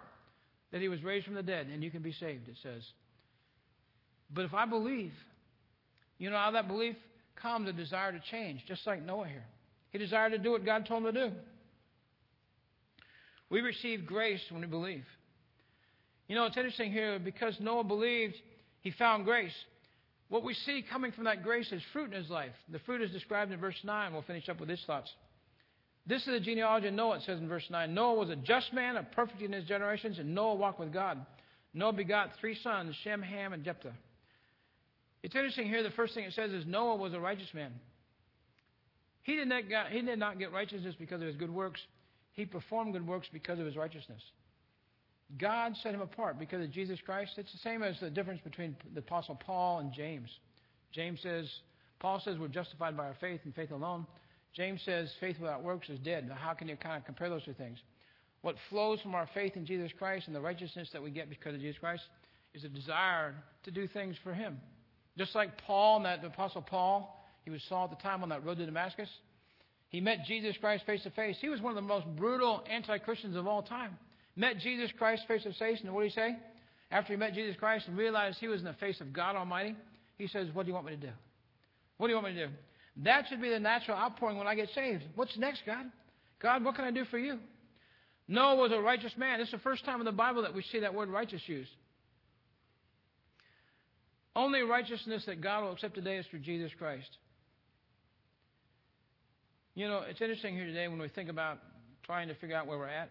that 0.73 0.81
he 0.81 0.89
was 0.89 1.03
raised 1.03 1.27
from 1.27 1.35
the 1.35 1.43
dead 1.43 1.67
and 1.67 1.85
you 1.85 1.91
can 1.91 2.01
be 2.01 2.13
saved, 2.13 2.49
it 2.49 2.57
says. 2.63 2.83
But 4.33 4.47
if 4.47 4.55
I 4.55 4.65
believe, 4.65 5.13
you 6.19 6.31
know 6.31 6.39
how 6.39 6.53
that 6.53 6.69
belief 6.69 6.97
comes 7.37 7.69
a 7.69 7.73
desire 7.75 8.13
to 8.13 8.21
change, 8.31 8.65
just 8.67 8.87
like 8.87 9.05
Noah 9.05 9.29
here. 9.29 9.45
He 9.91 9.99
desired 9.99 10.31
to 10.31 10.39
do 10.39 10.53
what 10.53 10.65
God 10.65 10.87
told 10.87 11.05
him 11.05 11.13
to 11.13 11.29
do. 11.29 11.35
We 13.51 13.61
receive 13.61 14.07
grace 14.07 14.41
when 14.51 14.63
we 14.63 14.67
believe. 14.67 15.05
You 16.29 16.37
know, 16.37 16.47
it's 16.47 16.57
interesting 16.57 16.91
here 16.91 17.19
because 17.19 17.59
Noah 17.61 17.85
believed, 17.85 18.37
he 18.81 18.91
found 18.93 19.27
grace. 19.27 19.53
What 20.31 20.45
we 20.45 20.55
see 20.55 20.83
coming 20.89 21.13
from 21.13 21.25
that 21.25 21.43
grace 21.43 21.71
is 21.73 21.83
fruit 21.93 22.15
in 22.15 22.23
his 22.23 22.31
life. 22.31 22.53
The 22.71 22.79
fruit 22.81 23.03
is 23.03 23.11
described 23.11 23.53
in 23.53 23.61
verse 23.61 23.81
9. 23.85 24.13
We'll 24.15 24.23
finish 24.23 24.49
up 24.49 24.61
with 24.61 24.69
his 24.71 24.83
thoughts. 24.87 25.11
This 26.07 26.23
is 26.23 26.29
the 26.29 26.41
genealogy 26.41 26.89
of 26.89 26.95
Noah, 26.95 27.17
it 27.17 27.23
says 27.27 27.39
in 27.39 27.49
verse 27.49 27.67
9. 27.71 27.95
Noah 27.95 28.15
was 28.15 28.31
a 28.31 28.37
just 28.37 28.73
man, 28.73 28.97
a 28.97 29.03
perfect 29.03 29.43
in 29.43 29.53
his 29.53 29.65
generations, 29.65 30.19
and 30.19 30.35
Noah 30.35 30.55
walked 30.55 30.81
with 30.81 30.93
God. 30.93 31.25
Noah 31.73 31.93
begot 31.93 32.31
three 32.41 32.57
sons, 32.63 32.95
Shem, 33.05 33.23
Ham, 33.23 33.53
and 33.53 33.65
Japheth. 33.65 33.93
It's 35.23 35.35
interesting 35.35 35.69
here, 35.69 35.83
the 35.83 35.91
first 35.91 36.15
thing 36.15 36.25
it 36.25 36.33
says 36.33 36.51
is 36.51 36.65
Noah 36.67 36.97
was 36.97 37.13
a 37.13 37.21
righteous 37.21 37.53
man. 37.53 37.73
He 39.23 39.37
did, 39.37 39.49
not 39.49 39.69
get, 39.69 39.89
he 39.89 40.01
did 40.01 40.19
not 40.19 40.39
get 40.39 40.53
righteousness 40.53 40.95
because 40.99 41.21
of 41.21 41.27
his 41.27 41.37
good 41.37 41.51
works. 41.51 41.81
He 42.33 42.47
performed 42.47 42.95
good 42.95 43.07
works 43.07 43.29
because 43.33 43.59
of 43.59 43.67
his 43.67 43.77
righteousness. 43.77 44.23
God 45.39 45.75
set 45.83 45.95
him 45.95 46.01
apart 46.01 46.39
because 46.39 46.65
of 46.65 46.73
Jesus 46.73 46.99
Christ. 47.05 47.33
It's 47.37 47.53
the 47.53 47.59
same 47.59 47.83
as 47.83 48.01
the 48.01 48.11
difference 48.11 48.41
between 48.43 48.75
the 48.95 49.01
Apostle 49.01 49.37
Paul 49.37 49.81
and 49.81 49.93
James. 49.93 50.29
James 50.93 51.21
says, 51.23 51.49
Paul 52.01 52.21
says 52.25 52.39
we're 52.39 52.49
justified 52.49 52.97
by 52.97 53.05
our 53.05 53.17
faith 53.21 53.41
and 53.45 53.55
faith 53.55 53.71
alone. 53.71 54.07
James 54.55 54.81
says 54.85 55.11
faith 55.21 55.37
without 55.41 55.63
works 55.63 55.89
is 55.89 55.99
dead. 56.01 56.29
Now, 56.29 56.35
how 56.35 56.55
can 56.55 56.69
you 56.69 56.77
kind 56.77 56.97
of 56.97 57.05
compare 57.05 57.29
those 57.29 57.45
two 57.45 57.55
things? 57.55 57.79
What 58.43 58.57
flows 58.69 59.01
from 59.01 59.15
our 59.15 59.29
faith 59.35 59.57
in 59.57 59.67
Jesus 59.67 59.93
Christ 59.97 60.27
and 60.27 60.35
the 60.35 60.41
righteousness 60.41 60.89
that 60.93 61.03
we 61.03 61.11
get 61.11 61.29
because 61.29 61.55
of 61.55 61.61
Jesus 61.61 61.79
Christ 61.79 62.03
is 62.55 62.65
a 62.65 62.69
desire 62.69 63.35
to 63.65 63.71
do 63.71 63.87
things 63.87 64.17
for 64.25 64.33
Him. 64.33 64.59
Just 65.17 65.35
like 65.35 65.59
Paul, 65.67 66.03
that 66.03 66.23
the 66.23 66.29
Apostle 66.29 66.63
Paul, 66.63 67.25
he 67.45 67.51
was 67.51 67.63
Saul 67.69 67.85
at 67.85 67.91
the 67.91 68.03
time 68.03 68.23
on 68.23 68.31
that 68.31 68.45
road 68.45 68.59
to 68.59 68.67
Damascus. 68.67 69.09
He 69.91 70.01
met 70.01 70.25
Jesus 70.27 70.57
Christ 70.61 70.85
face 70.87 71.03
to 71.03 71.11
face. 71.11 71.37
He 71.41 71.49
was 71.49 71.61
one 71.61 71.77
of 71.77 71.77
the 71.77 71.89
most 71.89 72.07
brutal 72.17 72.65
anti 72.69 72.99
Christians 72.99 73.37
of 73.37 73.47
all 73.47 73.63
time 73.63 73.99
met 74.37 74.59
Jesus 74.59 74.91
Christ 74.97 75.25
face 75.29 75.43
to 75.43 75.53
face, 75.53 75.81
and 75.83 75.95
what 75.95 76.03
did 76.03 76.13
he 76.13 76.15
say? 76.15 76.37
After 76.91 77.13
he 77.13 77.19
met 77.19 77.35
Jesus 77.35 77.57
Christ 77.57 77.87
and 77.87 77.97
realized 77.97 78.39
he 78.41 78.49
was 78.49 78.61
in 78.61 78.67
the 78.67 78.73
face 78.75 79.01
of 79.01 79.13
God 79.13 79.37
Almighty, 79.37 79.77
he 80.19 80.27
says, 80.27 80.49
What 80.53 80.65
do 80.65 80.69
you 80.69 80.75
want 80.75 80.87
me 80.87 80.97
to 80.97 81.01
do? 81.01 81.13
What 81.99 82.09
do 82.09 82.13
you 82.13 82.17
want 82.17 82.35
me 82.35 82.41
to 82.41 82.47
do? 82.47 82.53
That 82.99 83.25
should 83.29 83.41
be 83.41 83.51
the 83.51 83.61
natural 83.61 83.97
outpouring 83.97 84.37
when 84.37 84.47
I 84.47 84.55
get 84.55 84.69
saved. 84.75 85.05
What's 85.15 85.37
next, 85.39 85.63
God? 85.65 85.87
God, 86.41 86.65
what 86.65 86.75
can 86.75 86.85
I 86.85 86.91
do 86.91 87.05
for 87.05 87.19
you? 87.19 87.39
Noah 88.29 88.57
was 88.57 88.73
a 88.73 88.81
righteous 88.81 89.13
man. 89.17 89.39
This 89.39 89.49
is 89.49 89.53
the 89.53 89.59
first 89.59 89.85
time 89.85 90.01
in 90.01 90.05
the 90.05 90.13
Bible 90.13 90.43
that 90.43 90.55
we 90.55 90.63
see 90.63 90.81
that 90.81 90.95
word 90.95 91.09
righteous 91.09 91.43
used. 91.47 91.71
Only 94.37 94.63
righteousness 94.63 95.25
that 95.27 95.41
God 95.41 95.65
will 95.65 95.73
accept 95.73 95.95
today 95.95 96.17
is 96.17 96.27
through 96.31 96.41
Jesus 96.41 96.71
Christ. 96.79 97.09
You 99.75 99.89
know, 99.89 100.03
it's 100.09 100.21
interesting 100.21 100.55
here 100.55 100.67
today 100.67 100.89
when 100.89 101.01
we 101.01 101.09
think 101.09 101.29
about 101.29 101.59
trying 102.05 102.29
to 102.29 102.35
figure 102.35 102.57
out 102.57 102.67
where 102.67 102.79
we're 102.79 102.89
at. 102.89 103.11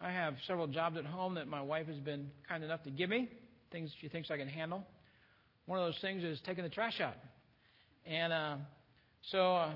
I 0.00 0.10
have 0.10 0.34
several 0.46 0.66
jobs 0.66 0.96
at 0.96 1.06
home 1.06 1.34
that 1.34 1.46
my 1.46 1.62
wife 1.62 1.86
has 1.86 1.98
been 1.98 2.30
kind 2.48 2.64
enough 2.64 2.82
to 2.82 2.90
give 2.90 3.08
me, 3.08 3.30
things 3.70 3.90
she 4.00 4.08
thinks 4.08 4.30
I 4.30 4.36
can 4.36 4.48
handle. 4.48 4.84
One 5.66 5.78
of 5.78 5.86
those 5.86 6.00
things 6.00 6.24
is 6.24 6.40
taking 6.44 6.64
the 6.64 6.70
trash 6.70 7.00
out. 7.00 7.14
And 8.06 8.32
uh, 8.32 8.56
so 9.30 9.56
uh, 9.56 9.70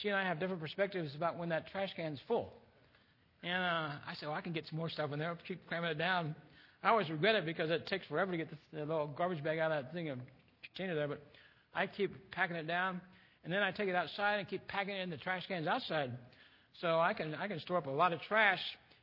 she 0.00 0.08
and 0.08 0.16
I 0.16 0.24
have 0.24 0.40
different 0.40 0.60
perspectives 0.60 1.14
about 1.14 1.38
when 1.38 1.48
that 1.50 1.68
trash 1.68 1.90
can 1.96 2.12
is 2.14 2.20
full. 2.26 2.52
And 3.42 3.62
uh, 3.62 3.92
I 4.06 4.14
said, 4.18 4.28
well, 4.28 4.36
I 4.36 4.40
can 4.40 4.52
get 4.52 4.66
some 4.68 4.78
more 4.78 4.88
stuff 4.90 5.12
in 5.12 5.18
there. 5.18 5.36
Keep 5.46 5.66
cramming 5.66 5.90
it 5.90 5.98
down. 5.98 6.34
I 6.82 6.90
always 6.90 7.08
regret 7.10 7.34
it 7.34 7.44
because 7.44 7.70
it 7.70 7.86
takes 7.86 8.06
forever 8.06 8.32
to 8.32 8.38
get 8.38 8.50
the, 8.50 8.56
the 8.72 8.80
little 8.80 9.08
garbage 9.08 9.42
bag 9.42 9.58
out 9.58 9.72
of 9.72 9.84
that 9.84 9.92
thing 9.92 10.08
of 10.08 10.18
container 10.62 10.94
there. 10.94 11.08
But 11.08 11.22
I 11.74 11.86
keep 11.86 12.30
packing 12.30 12.56
it 12.56 12.66
down, 12.66 13.00
and 13.44 13.52
then 13.52 13.62
I 13.62 13.70
take 13.70 13.88
it 13.88 13.94
outside 13.94 14.36
and 14.36 14.48
keep 14.48 14.66
packing 14.68 14.94
it 14.94 15.02
in 15.02 15.10
the 15.10 15.16
trash 15.16 15.46
cans 15.46 15.66
outside. 15.66 16.12
So 16.80 16.98
I 17.00 17.14
can 17.14 17.34
I 17.34 17.48
can 17.48 17.58
store 17.60 17.78
up 17.78 17.86
a 17.86 17.90
lot 17.90 18.12
of 18.12 18.20
trash 18.22 18.60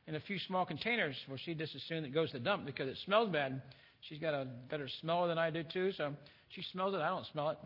in 0.08 0.16
a 0.16 0.20
few 0.20 0.38
small 0.48 0.66
containers 0.66 1.16
where 1.28 1.40
she 1.44 1.54
just 1.54 1.74
assumed 1.76 2.06
it 2.06 2.14
goes 2.14 2.32
to 2.32 2.38
the 2.38 2.44
dump 2.44 2.66
because 2.66 2.88
it 2.88 2.98
smells 3.06 3.30
bad. 3.30 3.62
She's 4.02 4.20
got 4.20 4.34
a 4.34 4.48
better 4.70 4.88
smell 5.02 5.28
than 5.28 5.38
I 5.38 5.50
do 5.50 5.64
too, 5.64 5.92
so 5.94 6.14
she 6.50 6.64
smells 6.72 6.94
it. 6.94 6.98
I 6.98 7.10
don't 7.10 7.26
smell 7.32 7.50
it. 7.52 7.58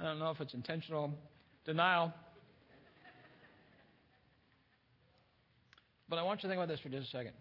I 0.00 0.04
don't 0.04 0.18
know 0.18 0.30
if 0.30 0.40
it's 0.40 0.54
intentional 0.54 1.12
denial. 1.64 2.12
But 6.08 6.18
I 6.18 6.22
want 6.22 6.38
you 6.38 6.42
to 6.42 6.48
think 6.48 6.58
about 6.58 6.68
this 6.68 6.80
for 6.80 6.88
just 6.88 7.08
a 7.08 7.10
second. 7.10 7.32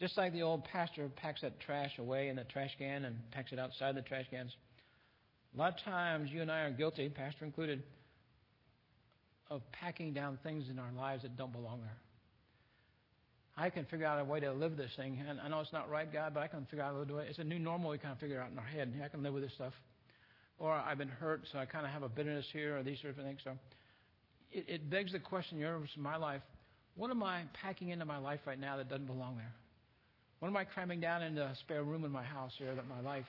Just 0.00 0.16
like 0.16 0.32
the 0.32 0.42
old 0.42 0.64
pastor 0.64 1.08
packs 1.14 1.42
that 1.42 1.60
trash 1.60 1.92
away 1.98 2.28
in 2.28 2.36
the 2.36 2.44
trash 2.44 2.70
can 2.78 3.04
and 3.04 3.16
packs 3.30 3.52
it 3.52 3.58
outside 3.58 3.94
the 3.94 4.02
trash 4.02 4.24
cans, 4.30 4.50
a 5.54 5.58
lot 5.58 5.74
of 5.74 5.84
times 5.84 6.30
you 6.32 6.42
and 6.42 6.50
I 6.50 6.60
are 6.60 6.70
guilty, 6.70 7.08
pastor 7.08 7.44
included, 7.44 7.82
of 9.50 9.62
packing 9.72 10.14
down 10.14 10.38
things 10.42 10.68
in 10.70 10.78
our 10.78 10.90
lives 10.96 11.22
that 11.22 11.36
don't 11.36 11.52
belong 11.52 11.80
there. 11.82 11.96
I 13.56 13.68
can 13.68 13.84
figure 13.84 14.06
out 14.06 14.18
a 14.18 14.24
way 14.24 14.40
to 14.40 14.52
live 14.52 14.76
this 14.76 14.92
thing. 14.96 15.22
And 15.28 15.38
I 15.40 15.48
know 15.48 15.60
it's 15.60 15.72
not 15.72 15.90
right, 15.90 16.10
God, 16.10 16.32
but 16.32 16.42
I 16.42 16.48
can 16.48 16.64
figure 16.66 16.82
out 16.82 16.94
a 16.94 16.98
way. 16.98 17.04
to 17.04 17.08
do 17.08 17.18
it. 17.18 17.26
It's 17.28 17.38
a 17.38 17.44
new 17.44 17.58
normal 17.58 17.90
we 17.90 17.98
kind 17.98 18.12
of 18.12 18.18
figure 18.18 18.40
out 18.40 18.50
in 18.50 18.58
our 18.58 18.64
head. 18.64 18.94
I 19.04 19.08
can 19.08 19.22
live 19.22 19.34
with 19.34 19.42
this 19.42 19.52
stuff. 19.54 19.74
Or 20.60 20.72
I've 20.72 20.98
been 20.98 21.08
hurt, 21.08 21.42
so 21.50 21.58
I 21.58 21.64
kind 21.64 21.86
of 21.86 21.90
have 21.90 22.02
a 22.02 22.08
bitterness 22.08 22.46
here, 22.52 22.76
or 22.76 22.82
these 22.82 23.00
sort 23.00 23.18
of 23.18 23.24
things. 23.24 23.40
So 23.42 23.52
it, 24.52 24.66
it 24.68 24.90
begs 24.90 25.12
the 25.12 25.18
question, 25.18 25.58
universe 25.58 25.88
in 25.96 26.02
my 26.02 26.16
life, 26.16 26.42
what 26.96 27.10
am 27.10 27.22
I 27.22 27.42
packing 27.54 27.88
into 27.88 28.04
my 28.04 28.18
life 28.18 28.40
right 28.46 28.60
now 28.60 28.76
that 28.76 28.88
doesn't 28.88 29.06
belong 29.06 29.36
there? 29.36 29.52
What 30.40 30.48
am 30.48 30.56
I 30.56 30.64
cramming 30.64 31.00
down 31.00 31.22
into 31.22 31.42
a 31.42 31.54
spare 31.60 31.82
room 31.82 32.04
in 32.04 32.10
my 32.10 32.22
house 32.22 32.52
here 32.58 32.74
that 32.74 32.86
my 32.86 33.00
life 33.00 33.24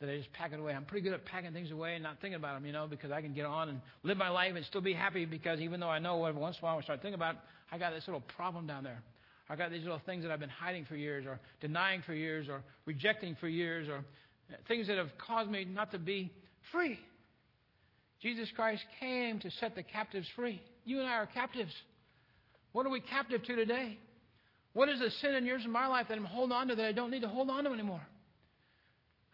that 0.00 0.10
I 0.10 0.16
just 0.16 0.32
pack 0.32 0.52
it 0.52 0.58
away? 0.58 0.72
I'm 0.72 0.84
pretty 0.84 1.04
good 1.04 1.12
at 1.12 1.24
packing 1.24 1.52
things 1.52 1.70
away 1.70 1.94
and 1.94 2.02
not 2.02 2.20
thinking 2.20 2.36
about 2.36 2.54
them, 2.54 2.66
you 2.66 2.72
know, 2.72 2.88
because 2.88 3.12
I 3.12 3.20
can 3.20 3.34
get 3.34 3.46
on 3.46 3.68
and 3.68 3.80
live 4.02 4.16
my 4.16 4.28
life 4.28 4.52
and 4.56 4.64
still 4.64 4.80
be 4.80 4.92
happy 4.92 5.26
because 5.26 5.60
even 5.60 5.78
though 5.78 5.88
I 5.88 6.00
know 6.00 6.24
every 6.24 6.40
once 6.40 6.56
in 6.56 6.64
a 6.64 6.66
while 6.66 6.78
I 6.78 6.82
start 6.82 7.02
thinking 7.02 7.14
about, 7.14 7.36
it, 7.36 7.40
I 7.70 7.78
got 7.78 7.92
this 7.92 8.04
little 8.08 8.22
problem 8.36 8.66
down 8.66 8.84
there. 8.84 9.00
I 9.48 9.56
got 9.56 9.70
these 9.70 9.82
little 9.82 10.00
things 10.06 10.22
that 10.24 10.32
I've 10.32 10.40
been 10.40 10.48
hiding 10.48 10.86
for 10.86 10.96
years, 10.96 11.26
or 11.26 11.38
denying 11.60 12.02
for 12.06 12.14
years, 12.14 12.48
or 12.48 12.62
rejecting 12.86 13.36
for 13.38 13.46
years, 13.46 13.88
or 13.88 14.04
things 14.66 14.86
that 14.86 14.96
have 14.96 15.10
caused 15.18 15.50
me 15.50 15.64
not 15.64 15.92
to 15.92 15.98
be 15.98 16.32
free. 16.72 16.98
Jesus 18.20 18.50
Christ 18.54 18.82
came 19.00 19.38
to 19.40 19.50
set 19.50 19.74
the 19.74 19.82
captives 19.82 20.28
free. 20.34 20.62
You 20.84 21.00
and 21.00 21.08
I 21.08 21.14
are 21.14 21.26
captives. 21.26 21.72
What 22.72 22.86
are 22.86 22.90
we 22.90 23.00
captive 23.00 23.42
to 23.44 23.56
today? 23.56 23.98
What 24.72 24.88
is 24.88 24.98
the 24.98 25.10
sin 25.10 25.34
in 25.34 25.46
yours 25.46 25.62
and 25.62 25.72
my 25.72 25.86
life 25.86 26.06
that 26.08 26.18
I'm 26.18 26.24
holding 26.24 26.56
on 26.56 26.68
to 26.68 26.74
that 26.74 26.86
I 26.86 26.92
don't 26.92 27.10
need 27.10 27.22
to 27.22 27.28
hold 27.28 27.48
on 27.50 27.64
to 27.64 27.70
anymore? 27.70 28.00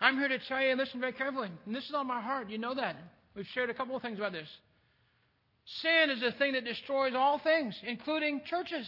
I'm 0.00 0.16
here 0.18 0.28
to 0.28 0.38
tell 0.48 0.62
you, 0.62 0.74
listen 0.74 1.00
very 1.00 1.12
carefully, 1.12 1.50
and 1.66 1.74
this 1.74 1.84
is 1.84 1.94
on 1.94 2.06
my 2.06 2.20
heart. 2.20 2.50
You 2.50 2.58
know 2.58 2.74
that. 2.74 2.96
We've 3.34 3.46
shared 3.54 3.70
a 3.70 3.74
couple 3.74 3.96
of 3.96 4.02
things 4.02 4.18
about 4.18 4.32
this. 4.32 4.48
Sin 5.82 6.10
is 6.10 6.20
the 6.20 6.32
thing 6.32 6.54
that 6.54 6.64
destroys 6.64 7.14
all 7.14 7.38
things, 7.38 7.78
including 7.86 8.42
churches. 8.46 8.86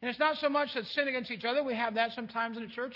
And 0.00 0.08
it's 0.08 0.18
not 0.18 0.36
so 0.38 0.48
much 0.48 0.72
that 0.74 0.84
sin 0.86 1.08
against 1.08 1.30
each 1.30 1.44
other, 1.44 1.62
we 1.62 1.74
have 1.74 1.94
that 1.94 2.12
sometimes 2.14 2.56
in 2.56 2.64
the 2.64 2.70
church, 2.70 2.94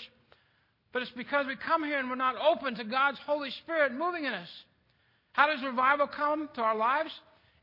but 0.93 1.01
it's 1.01 1.11
because 1.11 1.47
we 1.47 1.55
come 1.55 1.83
here 1.83 1.99
and 1.99 2.09
we're 2.09 2.15
not 2.15 2.35
open 2.37 2.75
to 2.75 2.83
God's 2.83 3.17
Holy 3.25 3.49
Spirit 3.49 3.91
moving 3.91 4.25
in 4.25 4.33
us. 4.33 4.47
How 5.33 5.47
does 5.47 5.63
revival 5.63 6.07
come 6.07 6.47
to 6.53 6.61
our 6.61 6.75
lives? 6.75 7.09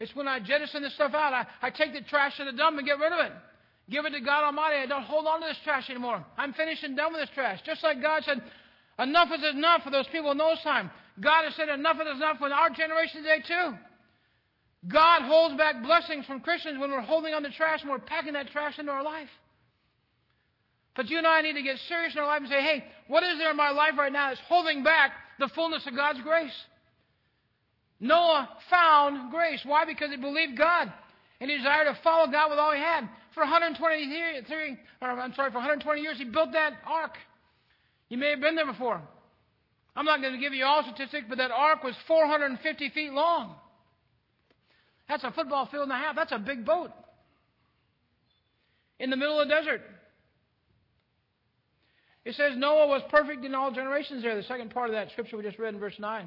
It's 0.01 0.15
when 0.17 0.27
I 0.27 0.41
jettison 0.41 0.83
this 0.83 0.95
stuff 0.95 1.15
out. 1.15 1.33
I, 1.33 1.47
I 1.63 1.71
take 1.71 1.93
the 1.93 2.01
trash 2.01 2.37
to 2.39 2.45
the 2.45 2.53
dump 2.53 2.79
and 2.79 2.87
get 2.87 2.99
rid 2.99 3.13
of 3.13 3.21
it. 3.21 3.33
Give 3.89 4.05
it 4.05 4.11
to 4.11 4.21
God 4.21 4.45
Almighty. 4.45 4.77
I 4.77 4.87
don't 4.87 5.05
hold 5.05 5.27
on 5.27 5.41
to 5.41 5.47
this 5.47 5.59
trash 5.63 5.89
anymore. 5.89 6.25
I'm 6.37 6.53
finished 6.53 6.83
and 6.83 6.97
done 6.97 7.13
with 7.13 7.23
this 7.23 7.31
trash. 7.35 7.61
Just 7.65 7.83
like 7.85 8.03
God 8.03 8.23
said, 8.25 8.43
enough 8.99 9.29
is 9.33 9.45
enough 9.55 9.83
for 9.83 9.91
those 9.91 10.07
people 10.09 10.33
in 10.33 10.39
those 10.39 10.61
times. 10.63 10.91
God 11.21 11.45
has 11.45 11.55
said 11.55 11.69
enough 11.69 11.97
is 12.01 12.17
enough 12.17 12.39
for 12.39 12.49
our 12.49 12.71
generation 12.71 13.23
today 13.23 13.43
too. 13.47 13.75
God 14.89 15.23
holds 15.23 15.57
back 15.57 15.83
blessings 15.83 16.25
from 16.25 16.41
Christians 16.41 16.81
when 16.81 16.91
we're 16.91 17.01
holding 17.01 17.35
on 17.35 17.43
to 17.43 17.51
trash 17.51 17.83
and 17.83 17.91
we're 17.91 17.99
packing 17.99 18.33
that 18.33 18.51
trash 18.51 18.79
into 18.79 18.91
our 18.91 19.05
life. 19.05 19.29
But 20.97 21.09
you 21.09 21.19
and 21.19 21.27
I 21.27 21.43
need 21.43 21.55
to 21.55 21.63
get 21.63 21.77
serious 21.89 22.15
in 22.15 22.21
our 22.21 22.27
life 22.27 22.41
and 22.41 22.49
say, 22.49 22.61
hey, 22.61 22.85
what 23.09 23.23
is 23.23 23.39
there 23.39 23.51
in 23.51 23.57
my 23.57 23.71
life 23.71 23.93
right 23.97 24.13
now 24.13 24.29
that's 24.29 24.41
holding 24.49 24.83
back 24.83 25.13
the 25.39 25.49
fullness 25.55 25.87
of 25.87 25.95
God's 25.95 26.21
grace? 26.23 26.53
Noah 28.01 28.49
found 28.69 29.31
grace. 29.31 29.61
Why? 29.65 29.85
Because 29.85 30.11
he 30.11 30.17
believed 30.17 30.59
God 30.59 30.93
and 31.41 31.51
he 31.51 31.57
desired 31.57 31.85
to 31.85 31.99
follow 32.03 32.31
God 32.31 32.51
with 32.51 32.59
all 32.59 32.73
he 32.73 32.81
had. 32.81 33.09
For 33.35 33.41
120 33.41 34.03
years, 34.03 34.45
or 35.01 35.09
I'm 35.09 35.33
sorry, 35.35 35.51
for 35.51 35.59
120 35.59 36.01
years, 36.01 36.19
he 36.19 36.25
built 36.25 36.53
that 36.53 36.73
ark. 36.85 37.13
You 38.09 38.19
may 38.19 38.31
have 38.31 38.41
been 38.41 38.57
there 38.57 38.67
before. 38.67 39.01
I'm 39.95 40.05
not 40.05 40.21
going 40.21 40.33
to 40.33 40.41
give 40.41 40.53
you 40.53 40.65
all 40.65 40.83
statistics, 40.83 41.27
but 41.29 41.39
that 41.39 41.51
ark 41.51 41.85
was 41.85 41.95
450 42.09 42.91
feet 42.91 43.13
long. 43.13 43.55
That's 45.09 45.25
a 45.25 45.31
football 45.31 45.67
field 45.67 45.85
and 45.85 45.93
a 45.93 45.97
half. 45.97 46.17
That's 46.17 46.33
a 46.33 46.39
big 46.39 46.65
boat. 46.65 46.91
In 48.99 49.11
the 49.11 49.17
middle 49.17 49.41
of 49.41 49.49
the 49.49 49.55
desert. 49.55 49.83
It 52.25 52.35
says 52.35 52.53
Noah 52.57 52.87
was 52.87 53.03
perfect 53.11 53.45
in 53.45 53.55
all 53.55 53.71
generations 53.71 54.23
there, 54.23 54.37
the 54.37 54.43
second 54.43 54.71
part 54.71 54.91
of 54.91 54.95
that 54.95 55.11
scripture 55.13 55.37
we 55.37 55.43
just 55.43 55.59
read 55.59 55.75
in 55.75 55.81
verse 55.81 55.99
9. 55.99 56.27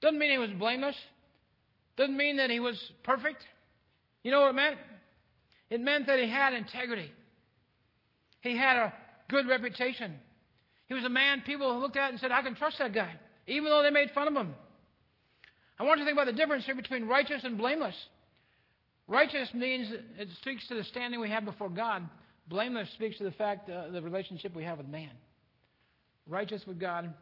Doesn't 0.00 0.18
mean 0.18 0.30
he 0.30 0.38
was 0.38 0.50
blameless. 0.50 0.96
Doesn't 1.96 2.16
mean 2.16 2.38
that 2.38 2.50
he 2.50 2.60
was 2.60 2.78
perfect. 3.04 3.42
You 4.22 4.30
know 4.30 4.40
what 4.40 4.50
it 4.50 4.54
meant? 4.54 4.76
It 5.70 5.80
meant 5.80 6.06
that 6.08 6.18
he 6.18 6.28
had 6.28 6.52
integrity. 6.52 7.10
He 8.40 8.56
had 8.56 8.76
a 8.76 8.92
good 9.28 9.48
reputation. 9.48 10.14
He 10.88 10.94
was 10.94 11.04
a 11.04 11.08
man 11.08 11.42
people 11.44 11.78
looked 11.80 11.96
at 11.96 12.10
and 12.10 12.20
said, 12.20 12.32
I 12.32 12.42
can 12.42 12.54
trust 12.54 12.78
that 12.78 12.92
guy, 12.92 13.12
even 13.46 13.70
though 13.70 13.82
they 13.82 13.90
made 13.90 14.10
fun 14.12 14.28
of 14.28 14.34
him. 14.34 14.54
I 15.78 15.84
want 15.84 15.98
you 15.98 16.04
to 16.04 16.08
think 16.08 16.16
about 16.16 16.26
the 16.26 16.38
difference 16.38 16.64
here 16.64 16.74
between 16.74 17.06
righteous 17.06 17.44
and 17.44 17.58
blameless. 17.58 17.96
Righteous 19.08 19.52
means 19.54 19.92
it 20.18 20.28
speaks 20.40 20.66
to 20.68 20.74
the 20.74 20.84
standing 20.84 21.20
we 21.20 21.30
have 21.30 21.44
before 21.44 21.68
God. 21.68 22.08
Blameless 22.48 22.88
speaks 22.94 23.18
to 23.18 23.24
the 23.24 23.32
fact, 23.32 23.68
uh, 23.68 23.90
the 23.90 24.00
relationship 24.00 24.54
we 24.54 24.64
have 24.64 24.78
with 24.78 24.88
man. 24.88 25.10
Righteous 26.28 26.62
with 26.66 26.78
God, 26.78 27.12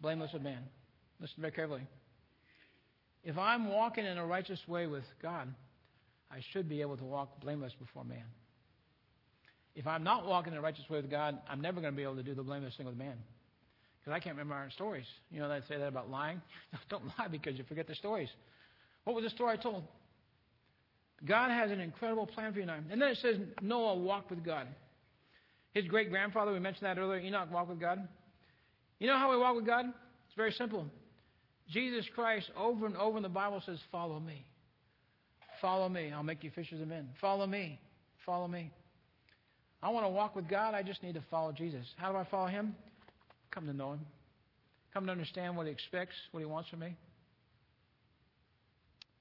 blameless 0.00 0.32
with 0.32 0.42
man. 0.42 0.62
Listen 1.20 1.36
very 1.40 1.52
carefully. 1.52 1.86
If 3.24 3.38
I'm 3.38 3.68
walking 3.68 4.04
in 4.04 4.18
a 4.18 4.26
righteous 4.26 4.58
way 4.66 4.86
with 4.88 5.04
God, 5.20 5.48
I 6.30 6.40
should 6.52 6.68
be 6.68 6.80
able 6.80 6.96
to 6.96 7.04
walk 7.04 7.40
blameless 7.40 7.72
before 7.78 8.04
man. 8.04 8.24
If 9.74 9.86
I'm 9.86 10.02
not 10.02 10.26
walking 10.26 10.52
in 10.52 10.58
a 10.58 10.62
righteous 10.62 10.88
way 10.90 11.00
with 11.00 11.10
God, 11.10 11.38
I'm 11.48 11.60
never 11.60 11.80
going 11.80 11.92
to 11.92 11.96
be 11.96 12.02
able 12.02 12.16
to 12.16 12.22
do 12.22 12.34
the 12.34 12.42
blameless 12.42 12.74
thing 12.76 12.86
with 12.86 12.96
man. 12.96 13.16
Because 14.00 14.16
I 14.16 14.20
can't 14.20 14.34
remember 14.34 14.54
our 14.54 14.70
stories. 14.70 15.06
You 15.30 15.40
know, 15.40 15.48
they 15.48 15.60
say 15.68 15.78
that 15.78 15.86
about 15.86 16.10
lying. 16.10 16.42
Don't 16.90 17.04
lie 17.18 17.28
because 17.28 17.56
you 17.56 17.64
forget 17.64 17.86
the 17.86 17.94
stories. 17.94 18.28
What 19.04 19.14
was 19.14 19.24
the 19.24 19.30
story 19.30 19.52
I 19.52 19.62
told? 19.62 19.84
God 21.24 21.50
has 21.50 21.70
an 21.70 21.80
incredible 21.80 22.26
plan 22.26 22.52
for 22.52 22.58
you 22.58 22.62
and 22.62 22.70
I. 22.70 22.78
And 22.90 23.00
then 23.00 23.10
it 23.10 23.18
says 23.18 23.36
Noah 23.60 23.96
walked 23.96 24.30
with 24.30 24.44
God. 24.44 24.66
His 25.72 25.86
great 25.86 26.10
grandfather, 26.10 26.52
we 26.52 26.58
mentioned 26.58 26.86
that 26.86 26.98
earlier, 26.98 27.20
Enoch 27.20 27.50
walked 27.52 27.70
with 27.70 27.80
God. 27.80 28.06
You 28.98 29.06
know 29.06 29.16
how 29.16 29.30
we 29.30 29.38
walk 29.38 29.56
with 29.56 29.66
God? 29.66 29.86
It's 29.86 30.36
very 30.36 30.52
simple. 30.52 30.86
Jesus 31.68 32.04
Christ, 32.14 32.50
over 32.56 32.86
and 32.86 32.96
over 32.96 33.16
in 33.16 33.22
the 33.22 33.28
Bible, 33.28 33.62
says, 33.64 33.78
Follow 33.90 34.20
me. 34.20 34.44
Follow 35.60 35.88
me. 35.88 36.12
I'll 36.12 36.22
make 36.22 36.42
you 36.42 36.50
fishers 36.50 36.80
of 36.80 36.88
men. 36.88 37.08
Follow 37.20 37.46
me. 37.46 37.78
Follow 38.26 38.48
me. 38.48 38.70
I 39.82 39.90
want 39.90 40.04
to 40.04 40.10
walk 40.10 40.36
with 40.36 40.48
God. 40.48 40.74
I 40.74 40.82
just 40.82 41.02
need 41.02 41.14
to 41.14 41.24
follow 41.30 41.52
Jesus. 41.52 41.86
How 41.96 42.12
do 42.12 42.18
I 42.18 42.24
follow 42.24 42.48
Him? 42.48 42.74
Come 43.50 43.66
to 43.66 43.72
know 43.72 43.92
Him. 43.92 44.00
Come 44.92 45.06
to 45.06 45.12
understand 45.12 45.56
what 45.56 45.66
He 45.66 45.72
expects, 45.72 46.14
what 46.32 46.40
He 46.40 46.46
wants 46.46 46.68
from 46.68 46.80
me. 46.80 46.96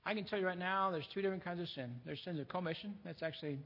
I 0.06 0.14
can 0.14 0.26
tell 0.26 0.39
you 0.39 0.47
right 0.47 0.58
now, 0.58 0.89
there's 0.91 1.08
two 1.14 1.22
different 1.22 1.43
kinds 1.43 1.62
of 1.62 1.68
sin. 1.70 1.95
There's 2.06 2.20
sins 2.24 2.39
of 2.39 2.47
commission. 2.47 2.95
That's 3.06 3.22
actually 3.22 3.60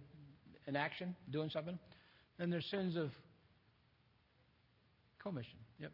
an 0.67 0.75
action, 0.75 1.15
doing 1.31 1.49
something. 1.49 1.77
Then 2.37 2.49
there's 2.49 2.65
sins 2.69 2.97
of 2.97 3.11
commission. 5.21 5.57
Yep. 5.79 5.91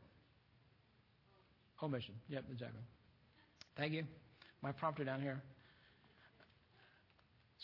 Omission. 1.84 2.16
Yep, 2.30 2.46
exactly. 2.52 2.82
Thank 3.78 3.94
you. 3.94 4.04
My 4.62 4.72
prompter 4.72 5.04
down 5.04 5.22
here. 5.22 5.42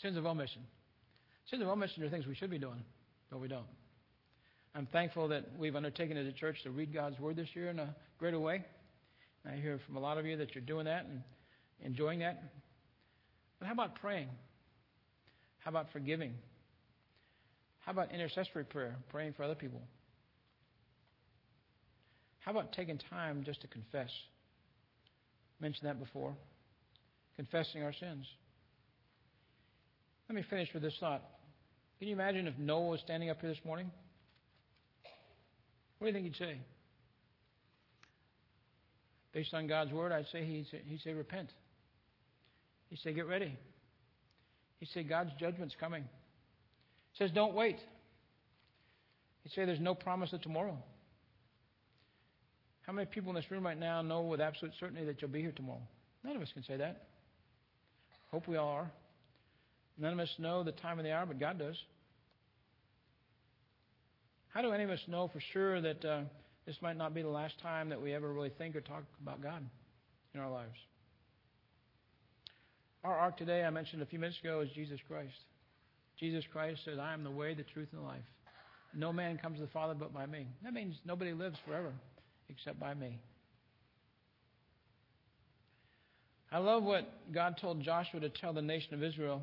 Sins 0.00 0.16
of 0.16 0.26
omission. 0.26 0.62
Sins 1.50 1.62
of 1.62 1.68
omission 1.68 2.02
are 2.04 2.10
things 2.10 2.26
we 2.26 2.34
should 2.34 2.50
be 2.50 2.58
doing, 2.58 2.82
but 3.30 3.40
we 3.40 3.48
don't. 3.48 3.66
I'm 4.74 4.86
thankful 4.86 5.28
that 5.28 5.44
we've 5.58 5.74
undertaken 5.74 6.16
as 6.16 6.26
a 6.26 6.32
church 6.32 6.62
to 6.62 6.70
read 6.70 6.94
God's 6.94 7.18
Word 7.18 7.36
this 7.36 7.48
year 7.54 7.70
in 7.70 7.80
a 7.80 7.94
greater 8.18 8.38
way. 8.38 8.64
I 9.44 9.56
hear 9.56 9.80
from 9.86 9.96
a 9.96 10.00
lot 10.00 10.18
of 10.18 10.26
you 10.26 10.36
that 10.36 10.54
you're 10.54 10.62
doing 10.62 10.84
that 10.84 11.06
and 11.06 11.22
enjoying 11.82 12.20
that. 12.20 12.42
But 13.58 13.66
how 13.66 13.72
about 13.72 13.96
praying? 14.00 14.28
How 15.58 15.70
about 15.70 15.92
forgiving? 15.92 16.34
How 17.80 17.92
about 17.92 18.12
intercessory 18.12 18.64
prayer, 18.64 18.96
praying 19.10 19.34
for 19.34 19.42
other 19.42 19.54
people? 19.54 19.80
How 22.40 22.52
about 22.52 22.72
taking 22.72 22.98
time 23.10 23.42
just 23.44 23.60
to 23.62 23.66
confess? 23.66 24.10
Mentioned 25.60 25.88
that 25.88 25.98
before. 25.98 26.34
Confessing 27.36 27.82
our 27.82 27.92
sins. 27.92 28.26
Let 30.28 30.36
me 30.36 30.44
finish 30.48 30.68
with 30.72 30.82
this 30.82 30.96
thought. 31.00 31.22
Can 31.98 32.08
you 32.08 32.14
imagine 32.14 32.46
if 32.46 32.56
Noah 32.58 32.90
was 32.90 33.00
standing 33.00 33.30
up 33.30 33.40
here 33.40 33.50
this 33.50 33.64
morning? 33.64 33.90
What 35.98 36.06
do 36.06 36.08
you 36.08 36.12
think 36.12 36.26
he'd 36.26 36.36
say? 36.36 36.60
Based 39.32 39.52
on 39.52 39.66
God's 39.66 39.92
word, 39.92 40.12
I'd 40.12 40.26
say 40.30 40.44
he'd 40.44 40.66
say, 40.70 40.80
he'd 40.86 41.00
say 41.00 41.12
repent. 41.12 41.50
He'd 42.90 42.98
say, 43.00 43.12
get 43.12 43.26
ready. 43.26 43.56
He 44.80 44.86
said, 44.86 45.08
God's 45.08 45.30
judgment's 45.38 45.74
coming. 45.78 46.04
He 47.12 47.24
says, 47.24 47.30
don't 47.34 47.54
wait. 47.54 47.78
He 49.42 49.50
said, 49.54 49.68
there's 49.68 49.80
no 49.80 49.94
promise 49.94 50.32
of 50.32 50.40
tomorrow. 50.42 50.78
How 52.82 52.92
many 52.92 53.06
people 53.06 53.30
in 53.30 53.36
this 53.36 53.50
room 53.50 53.64
right 53.66 53.78
now 53.78 54.00
know 54.02 54.22
with 54.22 54.40
absolute 54.40 54.74
certainty 54.80 55.04
that 55.04 55.20
you'll 55.20 55.30
be 55.30 55.42
here 55.42 55.52
tomorrow? 55.52 55.82
None 56.24 56.36
of 56.36 56.42
us 56.42 56.48
can 56.52 56.64
say 56.64 56.76
that. 56.76 57.08
Hope 58.30 58.48
we 58.48 58.56
all 58.56 58.68
are. 58.68 58.90
None 59.98 60.12
of 60.12 60.18
us 60.18 60.32
know 60.38 60.62
the 60.62 60.72
time 60.72 60.98
of 60.98 61.04
the 61.04 61.12
hour, 61.12 61.26
but 61.26 61.38
God 61.38 61.58
does. 61.58 61.76
How 64.48 64.62
do 64.62 64.70
any 64.72 64.84
of 64.84 64.90
us 64.90 65.00
know 65.06 65.28
for 65.28 65.40
sure 65.52 65.80
that 65.80 66.04
uh, 66.04 66.20
this 66.66 66.76
might 66.80 66.96
not 66.96 67.14
be 67.14 67.22
the 67.22 67.28
last 67.28 67.60
time 67.60 67.88
that 67.90 68.00
we 68.00 68.14
ever 68.14 68.32
really 68.32 68.52
think 68.56 68.74
or 68.74 68.80
talk 68.80 69.02
about 69.22 69.42
God 69.42 69.62
in 70.34 70.40
our 70.40 70.50
lives? 70.50 70.76
Our 73.04 73.16
ark 73.16 73.36
today, 73.36 73.64
I 73.64 73.70
mentioned 73.70 74.02
a 74.02 74.06
few 74.06 74.18
minutes 74.18 74.38
ago, 74.40 74.60
is 74.60 74.70
Jesus 74.74 74.98
Christ. 75.06 75.34
Jesus 76.18 76.44
Christ 76.52 76.80
says, 76.84 76.98
I 77.00 77.12
am 77.12 77.22
the 77.22 77.30
way, 77.30 77.54
the 77.54 77.62
truth, 77.62 77.88
and 77.92 78.02
the 78.02 78.06
life. 78.06 78.22
No 78.94 79.12
man 79.12 79.38
comes 79.38 79.58
to 79.58 79.62
the 79.62 79.70
Father 79.70 79.94
but 79.94 80.12
by 80.12 80.26
me. 80.26 80.46
That 80.64 80.72
means 80.72 80.96
nobody 81.04 81.32
lives 81.32 81.56
forever 81.66 81.92
except 82.48 82.80
by 82.80 82.94
me. 82.94 83.18
I 86.50 86.58
love 86.58 86.82
what 86.82 87.32
God 87.32 87.58
told 87.60 87.82
Joshua 87.82 88.20
to 88.20 88.30
tell 88.30 88.52
the 88.52 88.62
nation 88.62 88.94
of 88.94 89.02
Israel 89.02 89.42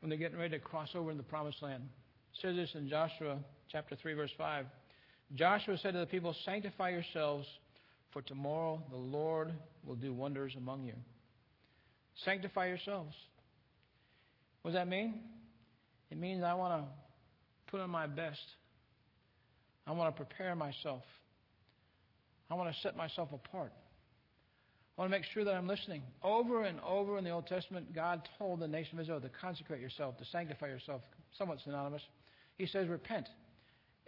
when 0.00 0.08
they're 0.08 0.18
getting 0.18 0.38
ready 0.38 0.56
to 0.56 0.64
cross 0.64 0.88
over 0.94 1.10
in 1.10 1.18
the 1.18 1.22
promised 1.22 1.62
land. 1.62 1.82
It 2.32 2.40
says 2.40 2.56
this 2.56 2.70
in 2.74 2.88
Joshua 2.88 3.38
chapter 3.70 3.96
3, 3.96 4.14
verse 4.14 4.30
5. 4.38 4.64
Joshua 5.34 5.76
said 5.76 5.92
to 5.92 6.00
the 6.00 6.06
people, 6.06 6.34
Sanctify 6.46 6.90
yourselves, 6.90 7.46
for 8.12 8.22
tomorrow 8.22 8.82
the 8.90 8.96
Lord 8.96 9.52
will 9.84 9.96
do 9.96 10.14
wonders 10.14 10.54
among 10.56 10.84
you. 10.84 10.94
Sanctify 12.24 12.66
yourselves. 12.68 13.14
What 14.62 14.72
does 14.72 14.78
that 14.78 14.88
mean? 14.88 15.20
It 16.10 16.18
means 16.18 16.42
I 16.42 16.54
want 16.54 16.82
to 16.82 16.88
put 17.70 17.80
on 17.80 17.90
my 17.90 18.06
best. 18.06 18.40
I 19.86 19.92
want 19.92 20.14
to 20.14 20.24
prepare 20.24 20.54
myself. 20.54 21.02
I 22.50 22.54
want 22.54 22.74
to 22.74 22.80
set 22.80 22.96
myself 22.96 23.28
apart. 23.32 23.72
I 24.96 25.00
want 25.02 25.12
to 25.12 25.16
make 25.16 25.26
sure 25.32 25.44
that 25.44 25.54
I'm 25.54 25.68
listening. 25.68 26.02
Over 26.24 26.64
and 26.64 26.80
over 26.80 27.18
in 27.18 27.24
the 27.24 27.30
Old 27.30 27.46
Testament, 27.46 27.94
God 27.94 28.28
told 28.38 28.60
the 28.60 28.66
nation 28.66 28.98
of 28.98 29.02
Israel 29.02 29.20
to 29.20 29.30
consecrate 29.40 29.80
yourself, 29.80 30.18
to 30.18 30.24
sanctify 30.24 30.66
yourself, 30.66 31.02
somewhat 31.38 31.58
synonymous. 31.62 32.02
He 32.56 32.66
says, 32.66 32.88
repent. 32.88 33.28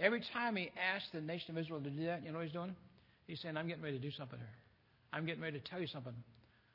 Every 0.00 0.22
time 0.32 0.56
he 0.56 0.72
asks 0.94 1.08
the 1.12 1.20
nation 1.20 1.52
of 1.52 1.58
Israel 1.58 1.80
to 1.80 1.90
do 1.90 2.06
that, 2.06 2.24
you 2.24 2.32
know 2.32 2.38
what 2.38 2.44
he's 2.44 2.52
doing? 2.52 2.74
He's 3.26 3.40
saying, 3.40 3.56
I'm 3.56 3.68
getting 3.68 3.84
ready 3.84 3.98
to 3.98 4.02
do 4.02 4.10
something 4.10 4.38
here. 4.38 4.48
I'm 5.12 5.26
getting 5.26 5.42
ready 5.42 5.60
to 5.60 5.70
tell 5.70 5.80
you 5.80 5.86
something. 5.86 6.14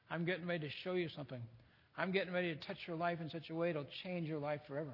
I'm 0.09 0.25
getting 0.25 0.45
ready 0.45 0.67
to 0.67 0.73
show 0.83 0.93
you 0.93 1.09
something. 1.15 1.41
I'm 1.97 2.11
getting 2.11 2.33
ready 2.33 2.53
to 2.53 2.67
touch 2.67 2.77
your 2.87 2.97
life 2.97 3.19
in 3.21 3.29
such 3.29 3.49
a 3.49 3.55
way 3.55 3.69
it'll 3.69 3.87
change 4.03 4.27
your 4.27 4.39
life 4.39 4.61
forever. 4.67 4.93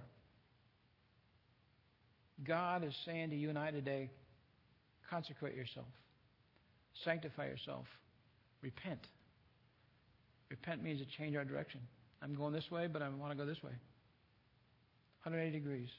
God 2.44 2.84
is 2.84 2.94
saying 3.06 3.30
to 3.32 3.36
you 3.36 3.50
and 3.50 3.58
I 3.58 3.72
today, 3.72 4.10
consecrate 5.10 5.56
yourself, 5.56 5.88
sanctify 7.04 7.48
yourself, 7.48 7.86
repent. 8.62 9.06
Repent 10.50 10.84
means 10.84 11.00
to 11.00 11.06
change 11.18 11.36
our 11.36 11.46
direction. 11.46 11.82
I'm 12.22 12.36
going 12.36 12.54
this 12.54 12.70
way, 12.72 12.88
but 12.88 13.02
I 13.02 13.10
want 13.10 13.32
to 13.32 13.38
go 13.38 13.46
this 13.46 13.62
way. 13.64 13.72
180 15.24 15.60
degrees. 15.60 15.90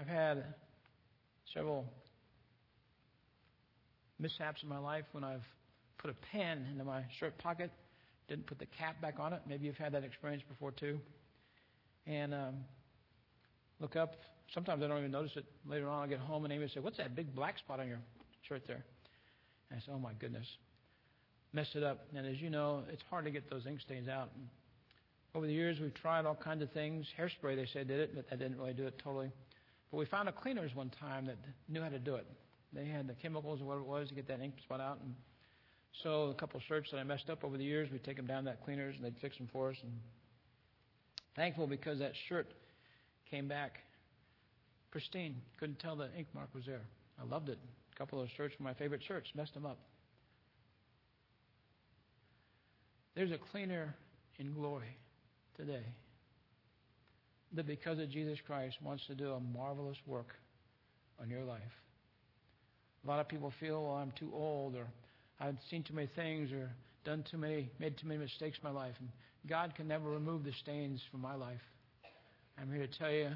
I've 0.00 0.06
had 0.06 0.44
several 1.52 1.90
mishaps 4.18 4.62
in 4.62 4.68
my 4.68 4.78
life 4.78 5.04
when 5.12 5.24
I've 5.24 5.44
put 5.98 6.10
a 6.10 6.14
pen 6.32 6.66
into 6.70 6.84
my 6.84 7.02
shirt 7.18 7.36
pocket, 7.38 7.70
didn't 8.28 8.46
put 8.46 8.58
the 8.58 8.66
cap 8.66 9.00
back 9.00 9.18
on 9.18 9.32
it. 9.32 9.42
Maybe 9.48 9.66
you've 9.66 9.76
had 9.76 9.92
that 9.92 10.04
experience 10.04 10.42
before 10.48 10.72
too. 10.72 10.98
And 12.06 12.34
um, 12.34 12.54
look 13.80 13.96
up. 13.96 14.16
Sometimes 14.52 14.82
I 14.82 14.88
don't 14.88 14.98
even 14.98 15.10
notice 15.10 15.32
it. 15.36 15.44
Later 15.66 15.88
on, 15.88 16.04
I 16.04 16.06
get 16.06 16.20
home 16.20 16.44
and 16.44 16.52
Amy 16.52 16.68
say, 16.72 16.80
"What's 16.80 16.96
that 16.96 17.14
big 17.14 17.34
black 17.34 17.58
spot 17.58 17.80
on 17.80 17.88
your 17.88 18.00
shirt 18.48 18.62
there?" 18.66 18.84
And 19.70 19.78
I 19.78 19.80
say, 19.80 19.92
"Oh 19.92 19.98
my 19.98 20.12
goodness, 20.14 20.46
messed 21.52 21.76
it 21.76 21.82
up." 21.82 22.06
And 22.14 22.26
as 22.26 22.40
you 22.40 22.48
know, 22.48 22.82
it's 22.90 23.02
hard 23.10 23.24
to 23.26 23.30
get 23.30 23.50
those 23.50 23.66
ink 23.66 23.80
stains 23.80 24.08
out. 24.08 24.30
And 24.34 24.48
over 25.34 25.46
the 25.46 25.52
years, 25.52 25.78
we've 25.80 25.94
tried 25.94 26.24
all 26.24 26.34
kinds 26.34 26.62
of 26.62 26.72
things. 26.72 27.06
Hairspray, 27.18 27.54
they 27.56 27.66
said, 27.72 27.88
did 27.88 28.00
it, 28.00 28.14
but 28.14 28.28
that 28.30 28.38
didn't 28.38 28.58
really 28.58 28.72
do 28.72 28.86
it 28.86 28.98
totally. 28.98 29.30
But 29.90 29.98
we 29.98 30.06
found 30.06 30.28
a 30.28 30.32
cleaners 30.32 30.74
one 30.74 30.90
time 31.00 31.26
that 31.26 31.36
knew 31.68 31.82
how 31.82 31.90
to 31.90 31.98
do 31.98 32.14
it. 32.14 32.26
They 32.72 32.86
had 32.86 33.06
the 33.06 33.14
chemicals 33.14 33.60
or 33.60 33.64
whatever 33.64 33.84
it 33.84 33.88
was 33.88 34.08
to 34.08 34.14
get 34.14 34.28
that 34.28 34.40
ink 34.40 34.54
spot 34.62 34.80
out. 34.80 34.98
And 35.02 35.14
so 36.02 36.24
a 36.24 36.34
couple 36.34 36.60
shirts 36.68 36.90
that 36.90 36.98
I 36.98 37.04
messed 37.04 37.30
up 37.30 37.44
over 37.44 37.56
the 37.56 37.64
years, 37.64 37.90
we'd 37.90 38.04
take 38.04 38.16
them 38.16 38.26
down 38.26 38.44
to 38.44 38.50
that 38.50 38.64
cleaners 38.64 38.94
and 38.96 39.04
they'd 39.04 39.18
fix 39.20 39.36
them 39.38 39.48
for 39.52 39.70
us. 39.70 39.76
And 39.82 39.92
thankful 41.34 41.66
because 41.66 41.98
that 42.00 42.12
shirt 42.28 42.52
came 43.30 43.48
back 43.48 43.78
pristine. 44.90 45.36
Couldn't 45.58 45.78
tell 45.78 45.96
the 45.96 46.08
ink 46.16 46.28
mark 46.34 46.48
was 46.54 46.66
there. 46.66 46.82
I 47.20 47.24
loved 47.24 47.48
it. 47.48 47.58
A 47.94 47.98
couple 47.98 48.20
of 48.20 48.26
those 48.26 48.36
shirts 48.36 48.54
were 48.58 48.64
my 48.64 48.74
favorite 48.74 49.02
shirts. 49.06 49.30
Messed 49.34 49.54
them 49.54 49.66
up. 49.66 49.78
There's 53.14 53.32
a 53.32 53.38
cleaner 53.38 53.96
in 54.38 54.52
glory 54.52 54.96
today 55.56 55.82
that 57.54 57.66
because 57.66 57.98
of 57.98 58.10
Jesus 58.10 58.38
Christ 58.46 58.76
wants 58.82 59.06
to 59.06 59.14
do 59.14 59.32
a 59.32 59.40
marvelous 59.40 59.96
work 60.06 60.34
on 61.20 61.30
your 61.30 61.42
life. 61.42 61.62
A 63.04 63.08
lot 63.08 63.20
of 63.20 63.28
people 63.28 63.52
feel, 63.60 63.84
well, 63.84 63.94
I'm 63.94 64.12
too 64.18 64.30
old, 64.32 64.74
or 64.74 64.86
I've 65.40 65.56
seen 65.70 65.82
too 65.82 65.94
many 65.94 66.08
things, 66.14 66.50
or 66.52 66.70
done 67.04 67.24
too 67.30 67.38
many, 67.38 67.70
made 67.78 67.96
too 67.96 68.06
many 68.06 68.20
mistakes 68.20 68.58
in 68.62 68.72
my 68.72 68.78
life. 68.78 68.94
And 68.98 69.08
God 69.48 69.74
can 69.74 69.88
never 69.88 70.10
remove 70.10 70.44
the 70.44 70.52
stains 70.62 71.00
from 71.10 71.20
my 71.20 71.34
life. 71.34 71.60
I'm 72.60 72.72
here 72.72 72.86
to 72.86 72.98
tell 72.98 73.10
you, 73.10 73.30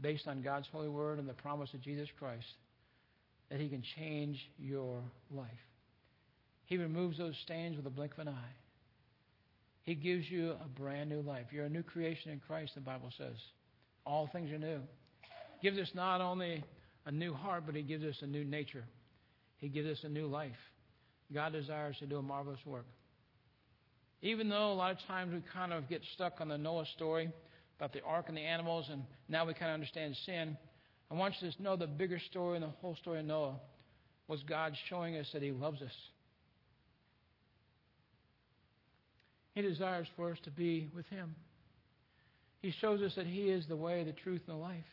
based 0.00 0.28
on 0.28 0.42
God's 0.42 0.68
holy 0.70 0.88
word 0.88 1.18
and 1.18 1.28
the 1.28 1.34
promise 1.34 1.74
of 1.74 1.82
Jesus 1.82 2.08
Christ, 2.18 2.46
that 3.50 3.60
He 3.60 3.68
can 3.68 3.82
change 3.96 4.38
your 4.58 5.02
life. 5.30 5.48
He 6.66 6.76
removes 6.76 7.18
those 7.18 7.34
stains 7.44 7.76
with 7.76 7.86
a 7.86 7.90
blink 7.90 8.12
of 8.12 8.20
an 8.20 8.28
eye. 8.28 8.54
He 9.82 9.94
gives 9.94 10.30
you 10.30 10.52
a 10.52 10.68
brand 10.78 11.08
new 11.08 11.22
life. 11.22 11.46
You're 11.50 11.64
a 11.64 11.70
new 11.70 11.82
creation 11.82 12.30
in 12.30 12.40
Christ, 12.46 12.72
the 12.74 12.82
Bible 12.82 13.10
says. 13.16 13.36
All 14.04 14.28
things 14.30 14.50
are 14.50 14.58
new. 14.58 14.80
Gives 15.62 15.78
us 15.78 15.88
not 15.94 16.20
only 16.20 16.62
a 17.08 17.10
new 17.10 17.32
heart, 17.32 17.64
but 17.64 17.74
He 17.74 17.80
gives 17.80 18.04
us 18.04 18.16
a 18.20 18.26
new 18.26 18.44
nature. 18.44 18.84
He 19.56 19.68
gives 19.68 19.88
us 19.88 20.04
a 20.04 20.10
new 20.10 20.26
life. 20.26 20.52
God 21.32 21.54
desires 21.54 21.96
to 22.00 22.06
do 22.06 22.18
a 22.18 22.22
marvelous 22.22 22.60
work. 22.66 22.84
Even 24.20 24.50
though 24.50 24.72
a 24.72 24.74
lot 24.74 24.92
of 24.92 24.98
times 25.06 25.32
we 25.32 25.42
kind 25.52 25.72
of 25.72 25.88
get 25.88 26.02
stuck 26.14 26.34
on 26.40 26.48
the 26.48 26.58
Noah 26.58 26.84
story 26.96 27.30
about 27.78 27.94
the 27.94 28.02
ark 28.02 28.26
and 28.28 28.36
the 28.36 28.42
animals, 28.42 28.86
and 28.92 29.04
now 29.26 29.46
we 29.46 29.54
kind 29.54 29.70
of 29.70 29.74
understand 29.74 30.16
sin, 30.26 30.56
I 31.10 31.14
want 31.14 31.34
you 31.40 31.50
to 31.50 31.62
know 31.62 31.76
the 31.76 31.86
bigger 31.86 32.18
story 32.30 32.56
and 32.56 32.64
the 32.64 32.70
whole 32.82 32.96
story 32.96 33.20
of 33.20 33.24
Noah 33.24 33.58
was 34.26 34.42
God 34.42 34.74
showing 34.90 35.16
us 35.16 35.26
that 35.32 35.40
He 35.40 35.50
loves 35.50 35.80
us. 35.80 35.94
He 39.54 39.62
desires 39.62 40.06
for 40.14 40.30
us 40.30 40.38
to 40.44 40.50
be 40.50 40.90
with 40.94 41.06
Him. 41.06 41.34
He 42.60 42.70
shows 42.82 43.00
us 43.00 43.14
that 43.16 43.26
He 43.26 43.48
is 43.48 43.66
the 43.66 43.76
way, 43.76 44.04
the 44.04 44.12
truth, 44.12 44.42
and 44.46 44.56
the 44.56 44.60
life. 44.60 44.84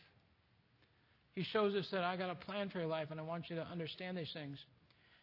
He 1.36 1.44
shows 1.44 1.74
us 1.74 1.86
that 1.92 2.02
I 2.02 2.16
got 2.16 2.30
a 2.30 2.34
plan 2.34 2.70
for 2.70 2.78
your 2.78 2.88
life, 2.88 3.08
and 3.10 3.20
I 3.20 3.22
want 3.22 3.50
you 3.50 3.56
to 3.56 3.66
understand 3.66 4.16
these 4.16 4.32
things. 4.32 4.58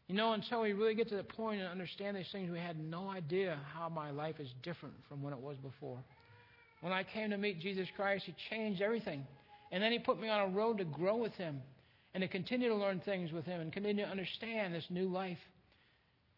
You 0.07 0.15
know, 0.15 0.33
until 0.33 0.61
we 0.61 0.73
really 0.73 0.93
get 0.93 1.09
to 1.09 1.15
the 1.15 1.23
point 1.23 1.59
and 1.59 1.67
understand 1.67 2.15
these 2.15 2.31
things, 2.31 2.51
we 2.51 2.59
had 2.59 2.79
no 2.79 3.09
idea 3.09 3.57
how 3.73 3.89
my 3.89 4.11
life 4.11 4.39
is 4.39 4.47
different 4.61 4.93
from 5.09 5.23
when 5.23 5.33
it 5.33 5.39
was 5.39 5.57
before. 5.57 5.97
When 6.81 6.93
I 6.93 7.03
came 7.03 7.31
to 7.31 7.37
meet 7.37 7.59
Jesus 7.59 7.87
Christ, 7.95 8.25
He 8.25 8.35
changed 8.51 8.79
everything. 8.79 9.25
And 9.71 9.81
then 9.81 9.91
He 9.91 9.97
put 9.97 10.21
me 10.21 10.29
on 10.29 10.51
a 10.51 10.55
road 10.55 10.77
to 10.77 10.85
grow 10.85 11.17
with 11.17 11.33
Him 11.33 11.59
and 12.13 12.21
to 12.21 12.27
continue 12.27 12.69
to 12.69 12.75
learn 12.75 13.01
things 13.03 13.31
with 13.31 13.45
Him 13.45 13.59
and 13.59 13.73
continue 13.73 14.05
to 14.05 14.11
understand 14.11 14.75
this 14.75 14.85
new 14.91 15.09
life. 15.09 15.39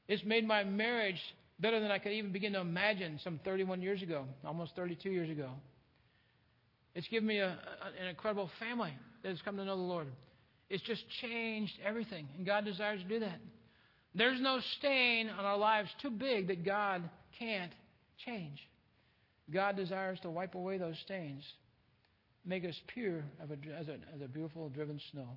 It's 0.08 0.24
made 0.24 0.48
my 0.48 0.64
marriage 0.64 1.20
better 1.60 1.82
than 1.82 1.92
I 1.92 1.98
could 1.98 2.14
even 2.14 2.32
begin 2.32 2.54
to 2.54 2.62
imagine 2.62 3.20
some 3.26 3.42
31 3.44 3.82
years 3.82 4.02
ago, 4.02 4.24
almost 4.46 4.74
32 4.78 5.10
years 5.10 5.30
ago. 5.30 5.50
It's 6.94 7.10
given 7.10 7.28
me 7.28 7.40
a, 7.40 7.58
an 8.00 8.08
incredible 8.08 8.50
family 8.58 8.94
that 9.26 9.32
has 9.32 9.42
come 9.42 9.58
to 9.58 9.66
know 9.66 9.76
the 9.76 9.82
Lord. 9.82 10.06
It's 10.70 10.84
just 10.84 11.04
changed 11.20 11.74
everything, 11.84 12.28
and 12.38 12.46
God 12.46 12.64
desires 12.64 13.02
to 13.02 13.08
do 13.08 13.20
that. 13.22 13.40
There's 14.14 14.40
no 14.40 14.60
stain 14.78 15.30
on 15.30 15.44
our 15.44 15.58
lives 15.58 15.90
too 16.00 16.12
big 16.12 16.48
that 16.50 16.64
God 16.64 17.02
can't 17.40 17.72
change. 18.24 18.60
God 19.52 19.76
desires 19.78 20.20
to 20.22 20.30
wipe 20.30 20.54
away 20.54 20.78
those 20.78 20.96
stains, 21.06 21.44
make 22.46 22.66
us 22.66 22.80
pure 22.86 23.24
as 23.42 23.50
a, 23.50 23.94
as 24.14 24.22
a 24.24 24.28
beautiful 24.28 24.70
driven 24.70 25.02
snow. 25.12 25.30